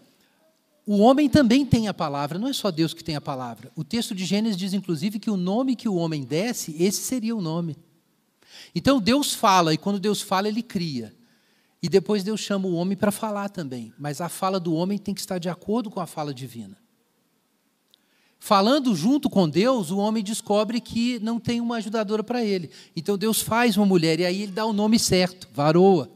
o 0.94 0.98
homem 0.98 1.30
também 1.30 1.66
tem 1.66 1.88
a 1.88 1.94
palavra, 1.94 2.38
não 2.38 2.50
é 2.50 2.54
só 2.54 2.70
Deus 2.70 2.94
que 2.94 3.02
tem 3.02 3.16
a 3.16 3.22
palavra. 3.22 3.72
O 3.78 3.84
texto 3.84 4.14
de 4.14 4.26
Gênesis 4.26 4.58
diz, 4.58 4.74
inclusive, 4.74 5.20
que 5.20 5.30
o 5.30 5.38
nome 5.38 5.74
que 5.74 5.88
o 5.88 5.96
homem 5.96 6.26
desse, 6.26 6.76
esse 6.84 7.02
seria 7.02 7.34
o 7.34 7.40
nome. 7.40 7.78
Então, 8.76 9.00
Deus 9.00 9.34
fala, 9.34 9.74
e 9.74 9.78
quando 9.78 10.02
Deus 10.02 10.22
fala, 10.22 10.50
ele 10.50 10.62
cria. 10.62 11.16
E 11.82 11.88
depois 11.88 12.26
Deus 12.26 12.42
chama 12.42 12.68
o 12.68 12.74
homem 12.74 12.98
para 12.98 13.10
falar 13.10 13.48
também. 13.48 13.94
Mas 13.98 14.20
a 14.20 14.28
fala 14.28 14.60
do 14.60 14.74
homem 14.74 14.98
tem 14.98 15.14
que 15.14 15.22
estar 15.22 15.38
de 15.38 15.48
acordo 15.48 15.90
com 15.90 16.02
a 16.02 16.06
fala 16.06 16.34
divina. 16.34 16.78
Falando 18.38 18.94
junto 18.94 19.30
com 19.30 19.48
Deus, 19.48 19.92
o 19.92 19.98
homem 19.98 20.22
descobre 20.22 20.82
que 20.82 21.20
não 21.20 21.40
tem 21.40 21.62
uma 21.62 21.78
ajudadora 21.78 22.22
para 22.22 22.44
ele. 22.44 22.70
Então 22.94 23.18
Deus 23.18 23.40
faz 23.40 23.78
uma 23.78 23.86
mulher 23.86 24.20
e 24.20 24.26
aí 24.26 24.42
ele 24.42 24.52
dá 24.52 24.66
o 24.66 24.74
nome 24.74 25.00
certo, 25.00 25.48
varoa. 25.54 26.12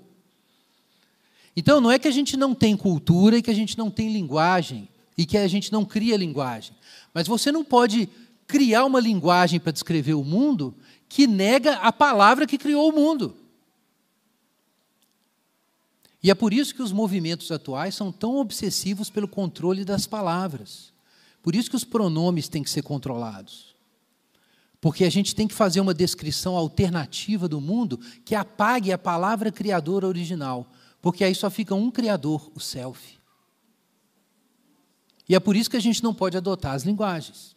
Então 1.56 1.80
não 1.80 1.90
é 1.90 1.98
que 1.98 2.08
a 2.08 2.12
gente 2.12 2.36
não 2.36 2.54
tem 2.54 2.76
cultura 2.76 3.38
e 3.38 3.42
que 3.42 3.52
a 3.52 3.56
gente 3.56 3.78
não 3.78 3.90
tem 3.90 4.12
linguagem 4.12 4.90
e 5.18 5.26
que 5.26 5.38
a 5.38 5.48
gente 5.48 5.72
não 5.72 5.86
cria 5.86 6.18
linguagem. 6.18 6.76
Mas 7.14 7.28
você 7.28 7.52
não 7.52 7.64
pode 7.64 8.10
criar 8.46 8.86
uma 8.86 9.00
linguagem 9.00 9.60
para 9.60 9.72
descrever 9.72 10.14
o 10.14 10.24
mundo 10.24 10.76
que 11.08 11.28
nega 11.28 11.76
a 11.76 11.92
palavra 11.92 12.46
que 12.46 12.58
criou 12.58 12.90
o 12.90 12.94
mundo. 12.94 13.36
E 16.22 16.32
é 16.32 16.36
por 16.36 16.54
isso 16.54 16.74
que 16.74 16.82
os 16.82 16.92
movimentos 16.92 17.52
atuais 17.52 17.94
são 17.94 18.12
tão 18.12 18.38
obsessivos 18.38 19.10
pelo 19.10 19.28
controle 19.28 19.86
das 19.86 20.08
palavras. 20.08 20.92
Por 21.44 21.56
isso 21.56 21.70
que 21.70 21.76
os 21.76 21.84
pronomes 21.84 22.48
têm 22.48 22.64
que 22.64 22.70
ser 22.70 22.82
controlados. 22.82 23.76
Porque 24.82 25.06
a 25.06 25.10
gente 25.12 25.36
tem 25.36 25.48
que 25.48 25.54
fazer 25.54 25.80
uma 25.80 25.94
descrição 25.94 26.56
alternativa 26.56 27.48
do 27.48 27.62
mundo 27.62 28.00
que 28.26 28.34
apague 28.34 28.92
a 28.92 28.98
palavra 28.98 29.52
criadora 29.52 30.08
original. 30.08 30.68
Porque 31.06 31.24
aí 31.24 31.36
só 31.36 31.52
fica 31.52 31.76
um 31.76 31.92
criador, 31.92 32.52
o 32.56 32.60
self. 32.60 33.20
E 35.30 35.36
é 35.36 35.40
por 35.40 35.56
isso 35.56 35.70
que 35.70 35.78
a 35.78 35.80
gente 35.80 36.04
não 36.04 36.16
pode 36.16 36.36
adotar 36.36 36.74
as 36.74 36.82
linguagens. 36.82 37.56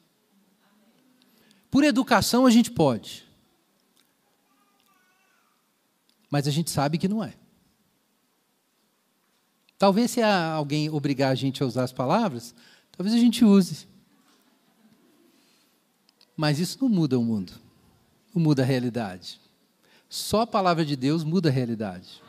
Por 1.71 1.83
educação 1.83 2.45
a 2.45 2.51
gente 2.51 2.71
pode. 2.71 3.27
Mas 6.31 6.47
a 6.47 6.51
gente 6.51 6.71
sabe 6.71 6.99
que 6.99 7.09
não 7.09 7.25
é. 7.25 7.33
Talvez 9.79 10.11
se 10.11 10.21
alguém 10.23 10.91
obrigar 10.91 11.33
a 11.33 11.35
gente 11.35 11.63
a 11.63 11.67
usar 11.67 11.85
as 11.85 11.93
palavras, 11.93 12.55
Talvez 12.99 13.15
a 13.15 13.19
gente 13.19 13.45
use. 13.45 13.87
Mas 16.37 16.59
isso 16.59 16.79
não 16.83 16.89
muda 16.89 17.17
o 17.17 17.23
mundo. 17.23 17.53
Não 18.35 18.43
muda 18.43 18.63
a 18.63 18.67
realidade. 18.67 19.41
Só 20.09 20.41
a 20.41 20.47
palavra 20.47 20.85
de 20.85 20.97
Deus 20.97 21.23
muda 21.23 21.49
a 21.49 21.53
realidade. 21.53 22.21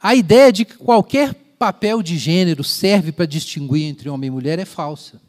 A 0.00 0.14
ideia 0.14 0.52
de 0.52 0.64
que 0.64 0.76
qualquer 0.76 1.34
papel 1.58 2.02
de 2.02 2.16
gênero 2.16 2.62
serve 2.62 3.10
para 3.10 3.26
distinguir 3.26 3.84
entre 3.84 4.08
homem 4.08 4.28
e 4.28 4.30
mulher 4.30 4.58
é 4.58 4.64
falsa. 4.64 5.20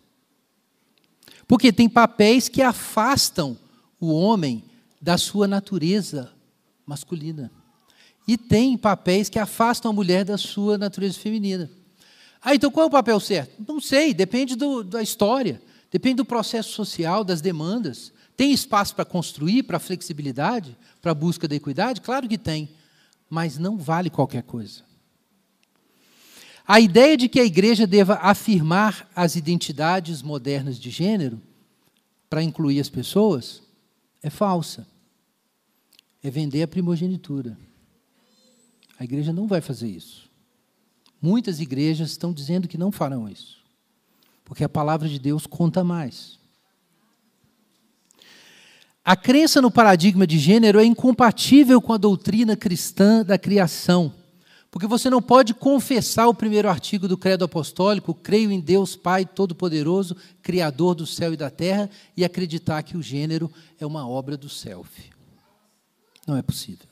Porque 1.48 1.74
tem 1.74 1.90
papéis 1.90 2.48
que 2.48 2.62
afastam 2.62 3.58
o 4.00 4.14
homem 4.14 4.64
da 5.02 5.18
sua 5.18 5.48
natureza 5.48 6.32
masculina. 6.86 7.52
E 8.28 8.38
tem 8.38 8.78
papéis 8.78 9.28
que 9.28 9.40
afastam 9.40 9.90
a 9.90 9.94
mulher 9.94 10.24
da 10.24 10.38
sua 10.38 10.78
natureza 10.78 11.18
feminina. 11.18 11.70
Ah, 12.42 12.54
então 12.54 12.70
qual 12.70 12.86
é 12.86 12.88
o 12.88 12.92
papel 12.92 13.20
certo? 13.20 13.64
Não 13.68 13.82
sei, 13.82 14.14
depende 14.14 14.56
do, 14.56 14.84
da 14.84 15.02
história, 15.02 15.60
depende 15.92 16.18
do 16.18 16.26
processo 16.26 16.72
social, 16.72 17.24
das 17.24 17.42
demandas. 17.42 18.14
Tem 18.38 18.54
espaço 18.54 18.96
para 18.96 19.04
construir, 19.04 19.64
para 19.64 19.80
flexibilidade, 19.80 20.78
para 21.02 21.14
busca 21.14 21.48
da 21.48 21.56
equidade? 21.56 22.02
Claro 22.02 22.30
que 22.30 22.38
tem, 22.38 22.70
mas 23.30 23.58
não 23.58 23.78
vale 23.78 24.10
qualquer 24.10 24.44
coisa. 24.44 24.84
A 26.68 26.80
ideia 26.80 27.18
de 27.18 27.28
que 27.28 27.40
a 27.40 27.46
igreja 27.46 27.86
deva 27.88 28.16
afirmar 28.16 29.10
as 29.16 29.36
identidades 29.36 30.22
modernas 30.22 30.80
de 30.80 30.90
gênero 30.90 31.42
para 32.30 32.44
incluir 32.44 32.80
as 32.80 32.90
pessoas 32.90 33.64
é 34.22 34.30
falsa. 34.30 34.88
É 36.22 36.30
vender 36.30 36.64
a 36.64 36.68
primogenitura. 36.68 37.58
A 39.00 39.04
igreja 39.04 39.32
não 39.32 39.48
vai 39.48 39.62
fazer 39.62 39.88
isso. 39.88 40.30
Muitas 41.22 41.60
igrejas 41.60 42.12
estão 42.12 42.34
dizendo 42.34 42.68
que 42.68 42.78
não 42.78 42.92
farão 42.92 43.28
isso, 43.28 43.58
porque 44.46 44.64
a 44.64 44.70
palavra 44.70 45.08
de 45.08 45.20
Deus 45.20 45.46
conta 45.46 45.84
mais. 45.84 46.39
A 49.10 49.16
crença 49.16 49.60
no 49.60 49.72
paradigma 49.72 50.28
de 50.28 50.38
gênero 50.38 50.80
é 50.80 50.86
incompatível 50.86 51.82
com 51.82 51.92
a 51.92 51.98
doutrina 51.98 52.56
cristã 52.56 53.26
da 53.26 53.40
criação, 53.40 54.14
porque 54.70 54.86
você 54.86 55.10
não 55.10 55.20
pode 55.20 55.52
confessar 55.52 56.28
o 56.28 56.34
primeiro 56.36 56.70
artigo 56.70 57.08
do 57.08 57.18
Credo 57.18 57.44
Apostólico, 57.44 58.14
creio 58.14 58.52
em 58.52 58.60
Deus 58.60 58.96
Pai 58.96 59.26
Todo-Poderoso, 59.26 60.16
Criador 60.44 60.94
do 60.94 61.08
céu 61.08 61.34
e 61.34 61.38
da 61.38 61.50
terra, 61.50 61.90
e 62.16 62.24
acreditar 62.24 62.84
que 62.84 62.96
o 62.96 63.02
gênero 63.02 63.52
é 63.80 63.86
uma 63.88 64.08
obra 64.08 64.38
do 64.38 64.48
self. 64.48 65.10
Não 66.28 66.38
é 66.38 66.44
possível. 66.44 66.86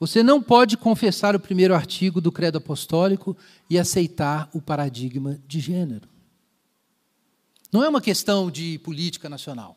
Você 0.00 0.22
não 0.22 0.42
pode 0.42 0.78
confessar 0.78 1.36
o 1.36 1.40
primeiro 1.40 1.74
artigo 1.74 2.22
do 2.22 2.32
Credo 2.32 2.56
Apostólico 2.56 3.36
e 3.68 3.78
aceitar 3.78 4.48
o 4.54 4.62
paradigma 4.62 5.38
de 5.46 5.60
gênero. 5.60 6.08
Não 7.70 7.84
é 7.84 7.88
uma 7.90 8.00
questão 8.00 8.50
de 8.50 8.78
política 8.78 9.28
nacional. 9.28 9.76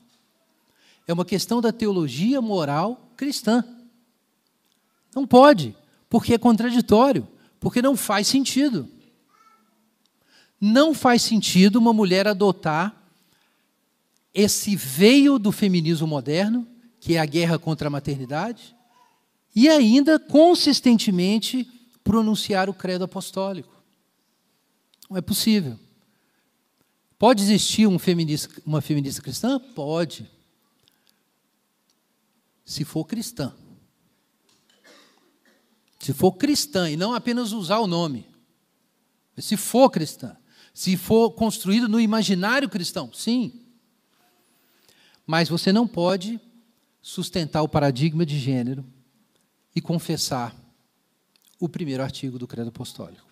É 1.12 1.14
uma 1.14 1.26
questão 1.26 1.60
da 1.60 1.74
teologia 1.74 2.42
moral 2.42 3.12
cristã. 3.18 3.66
Não 5.14 5.28
pode, 5.28 5.76
porque 6.10 6.34
é 6.34 6.38
contraditório, 6.38 7.28
porque 7.60 7.82
não 7.82 7.98
faz 7.98 8.28
sentido. 8.28 8.88
Não 10.58 10.94
faz 10.94 11.22
sentido 11.22 11.76
uma 11.76 11.92
mulher 11.92 12.30
adotar 12.30 12.96
esse 14.34 14.74
veio 14.74 15.38
do 15.38 15.52
feminismo 15.52 16.08
moderno, 16.08 16.66
que 17.02 17.16
é 17.16 17.20
a 17.20 17.26
guerra 17.26 17.60
contra 17.60 17.90
a 17.90 17.92
maternidade, 17.92 18.74
e 19.54 19.68
ainda 19.68 20.18
consistentemente 20.18 21.70
pronunciar 22.06 22.70
o 22.70 22.74
credo 22.74 23.04
apostólico. 23.04 23.84
Não 25.10 25.18
é 25.18 25.22
possível. 25.22 25.78
Pode 27.20 27.44
existir 27.44 27.86
um 27.86 28.00
feminista, 28.00 28.62
uma 28.66 28.80
feminista 28.80 29.22
cristã? 29.22 29.60
Pode. 29.60 30.26
Se 32.66 32.84
for 32.86 33.06
cristã. 33.06 33.54
Se 36.00 36.14
for 36.14 36.34
cristã 36.34 36.90
e 36.90 36.98
não 36.98 37.14
apenas 37.14 37.52
usar 37.52 37.80
o 37.80 37.88
nome. 37.88 38.28
Se 39.38 39.56
for 39.56 39.90
cristã. 39.90 40.36
Se 40.74 40.96
for 40.98 41.32
construído 41.32 41.88
no 41.88 42.00
imaginário 42.00 42.70
cristão, 42.70 43.12
sim. 43.14 43.66
Mas 45.28 45.50
você 45.50 45.72
não 45.72 45.88
pode 45.88 46.40
sustentar 47.02 47.62
o 47.62 47.70
paradigma 47.70 48.26
de 48.26 48.40
gênero 48.40 48.86
e 49.76 49.82
confessar 49.82 50.56
o 51.60 51.70
primeiro 51.70 52.04
artigo 52.04 52.40
do 52.40 52.48
Credo 52.48 52.70
Apostólico. 52.70 53.30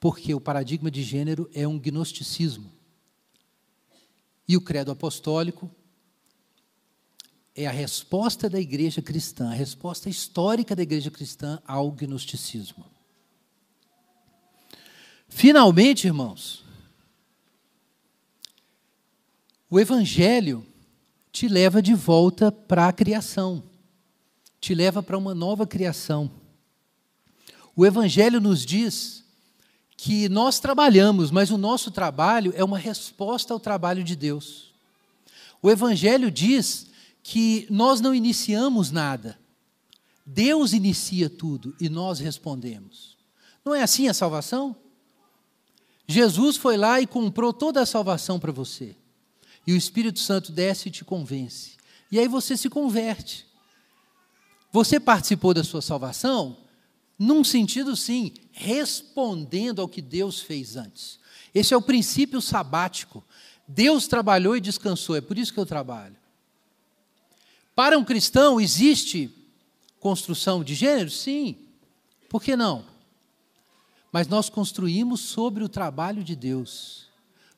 Porque 0.00 0.34
o 0.34 0.40
paradigma 0.40 0.90
de 0.90 1.02
gênero 1.02 1.48
é 1.54 1.66
um 1.66 1.78
gnosticismo. 1.78 2.70
E 4.46 4.56
o 4.56 4.60
Credo 4.60 4.90
Apostólico 4.90 5.70
é 7.60 7.66
a 7.66 7.72
resposta 7.72 8.48
da 8.48 8.60
igreja 8.60 9.02
cristã, 9.02 9.50
a 9.50 9.54
resposta 9.54 10.08
histórica 10.08 10.76
da 10.76 10.82
igreja 10.84 11.10
cristã 11.10 11.60
ao 11.66 11.90
gnosticismo. 11.90 12.86
Finalmente, 15.28 16.06
irmãos, 16.06 16.64
o 19.68 19.80
Evangelho 19.80 20.64
te 21.32 21.48
leva 21.48 21.82
de 21.82 21.94
volta 21.94 22.52
para 22.52 22.86
a 22.86 22.92
criação, 22.92 23.60
te 24.60 24.72
leva 24.72 25.02
para 25.02 25.18
uma 25.18 25.34
nova 25.34 25.66
criação. 25.66 26.30
O 27.74 27.84
Evangelho 27.84 28.40
nos 28.40 28.64
diz 28.64 29.24
que 29.96 30.28
nós 30.28 30.60
trabalhamos, 30.60 31.32
mas 31.32 31.50
o 31.50 31.58
nosso 31.58 31.90
trabalho 31.90 32.52
é 32.54 32.62
uma 32.62 32.78
resposta 32.78 33.52
ao 33.52 33.58
trabalho 33.58 34.04
de 34.04 34.14
Deus. 34.14 34.72
O 35.60 35.68
Evangelho 35.68 36.30
diz 36.30 36.86
que 37.30 37.66
nós 37.68 38.00
não 38.00 38.14
iniciamos 38.14 38.90
nada, 38.90 39.38
Deus 40.24 40.72
inicia 40.72 41.28
tudo 41.28 41.76
e 41.78 41.86
nós 41.86 42.20
respondemos. 42.20 43.18
Não 43.62 43.74
é 43.74 43.82
assim 43.82 44.08
a 44.08 44.14
salvação? 44.14 44.74
Jesus 46.06 46.56
foi 46.56 46.78
lá 46.78 47.02
e 47.02 47.06
comprou 47.06 47.52
toda 47.52 47.82
a 47.82 47.86
salvação 47.86 48.40
para 48.40 48.50
você. 48.50 48.96
E 49.66 49.74
o 49.74 49.76
Espírito 49.76 50.20
Santo 50.20 50.50
desce 50.50 50.88
e 50.88 50.90
te 50.90 51.04
convence. 51.04 51.76
E 52.10 52.18
aí 52.18 52.26
você 52.26 52.56
se 52.56 52.70
converte. 52.70 53.46
Você 54.72 54.98
participou 54.98 55.52
da 55.52 55.62
sua 55.62 55.82
salvação? 55.82 56.56
Num 57.18 57.44
sentido, 57.44 57.94
sim, 57.94 58.32
respondendo 58.52 59.82
ao 59.82 59.88
que 59.88 60.00
Deus 60.00 60.40
fez 60.40 60.76
antes. 60.76 61.18
Esse 61.54 61.74
é 61.74 61.76
o 61.76 61.82
princípio 61.82 62.40
sabático. 62.40 63.22
Deus 63.66 64.08
trabalhou 64.08 64.56
e 64.56 64.62
descansou, 64.62 65.14
é 65.14 65.20
por 65.20 65.36
isso 65.36 65.52
que 65.52 65.60
eu 65.60 65.66
trabalho. 65.66 66.16
Para 67.78 67.96
um 67.96 68.04
cristão, 68.04 68.60
existe 68.60 69.30
construção 70.00 70.64
de 70.64 70.74
gênero? 70.74 71.08
Sim. 71.08 71.54
Por 72.28 72.42
que 72.42 72.56
não? 72.56 72.84
Mas 74.10 74.26
nós 74.26 74.50
construímos 74.50 75.20
sobre 75.20 75.62
o 75.62 75.68
trabalho 75.68 76.24
de 76.24 76.34
Deus. 76.34 77.06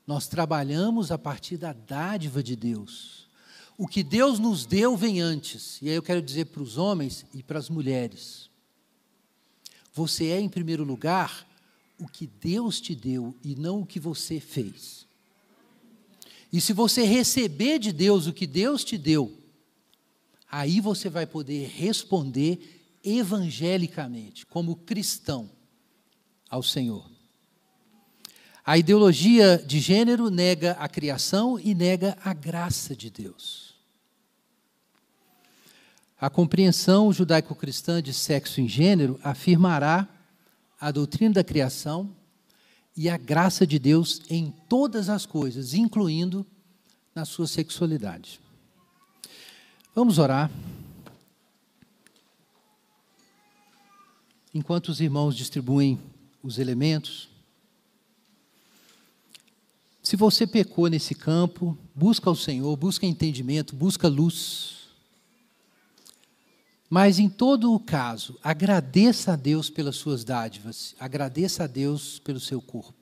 Nós 0.06 0.28
trabalhamos 0.28 1.10
a 1.10 1.16
partir 1.16 1.56
da 1.56 1.72
dádiva 1.72 2.42
de 2.42 2.54
Deus. 2.54 3.30
O 3.78 3.88
que 3.88 4.02
Deus 4.02 4.38
nos 4.38 4.66
deu 4.66 4.94
vem 4.94 5.22
antes. 5.22 5.80
E 5.80 5.88
aí 5.88 5.94
eu 5.94 6.02
quero 6.02 6.20
dizer 6.20 6.48
para 6.48 6.62
os 6.62 6.76
homens 6.76 7.24
e 7.32 7.42
para 7.42 7.58
as 7.58 7.70
mulheres: 7.70 8.50
você 9.94 10.26
é, 10.26 10.38
em 10.38 10.50
primeiro 10.50 10.84
lugar, 10.84 11.46
o 11.98 12.06
que 12.06 12.26
Deus 12.26 12.78
te 12.78 12.94
deu 12.94 13.34
e 13.42 13.56
não 13.56 13.80
o 13.80 13.86
que 13.86 13.98
você 13.98 14.38
fez. 14.38 15.06
E 16.52 16.60
se 16.60 16.74
você 16.74 17.04
receber 17.04 17.78
de 17.78 17.90
Deus 17.90 18.26
o 18.26 18.34
que 18.34 18.46
Deus 18.46 18.84
te 18.84 18.98
deu, 18.98 19.39
aí 20.50 20.80
você 20.80 21.08
vai 21.08 21.26
poder 21.26 21.68
responder 21.68 22.98
evangelicamente, 23.04 24.44
como 24.44 24.76
cristão, 24.76 25.50
ao 26.48 26.62
Senhor. 26.62 27.08
A 28.64 28.76
ideologia 28.76 29.62
de 29.66 29.78
gênero 29.78 30.28
nega 30.30 30.72
a 30.72 30.88
criação 30.88 31.58
e 31.58 31.74
nega 31.74 32.16
a 32.22 32.34
graça 32.34 32.94
de 32.94 33.08
Deus. 33.08 33.74
A 36.20 36.28
compreensão 36.28 37.10
judaico-cristã 37.12 38.02
de 38.02 38.12
sexo 38.12 38.60
em 38.60 38.68
gênero 38.68 39.18
afirmará 39.22 40.06
a 40.78 40.90
doutrina 40.90 41.34
da 41.34 41.44
criação 41.44 42.14
e 42.94 43.08
a 43.08 43.16
graça 43.16 43.66
de 43.66 43.78
Deus 43.78 44.20
em 44.28 44.50
todas 44.68 45.08
as 45.08 45.24
coisas, 45.24 45.72
incluindo 45.72 46.46
na 47.14 47.24
sua 47.24 47.46
sexualidade. 47.46 48.40
Vamos 50.00 50.16
orar. 50.16 50.50
Enquanto 54.54 54.88
os 54.88 54.98
irmãos 54.98 55.36
distribuem 55.36 56.00
os 56.42 56.58
elementos, 56.58 57.28
se 60.02 60.16
você 60.16 60.46
pecou 60.46 60.88
nesse 60.88 61.14
campo, 61.14 61.76
busca 61.94 62.30
o 62.30 62.34
Senhor, 62.34 62.74
busca 62.78 63.04
entendimento, 63.04 63.76
busca 63.76 64.08
luz. 64.08 64.88
Mas 66.88 67.18
em 67.18 67.28
todo 67.28 67.74
o 67.74 67.78
caso, 67.78 68.38
agradeça 68.42 69.34
a 69.34 69.36
Deus 69.36 69.68
pelas 69.68 69.96
suas 69.96 70.24
dádivas, 70.24 70.94
agradeça 70.98 71.64
a 71.64 71.66
Deus 71.66 72.18
pelo 72.20 72.40
seu 72.40 72.62
corpo. 72.62 72.99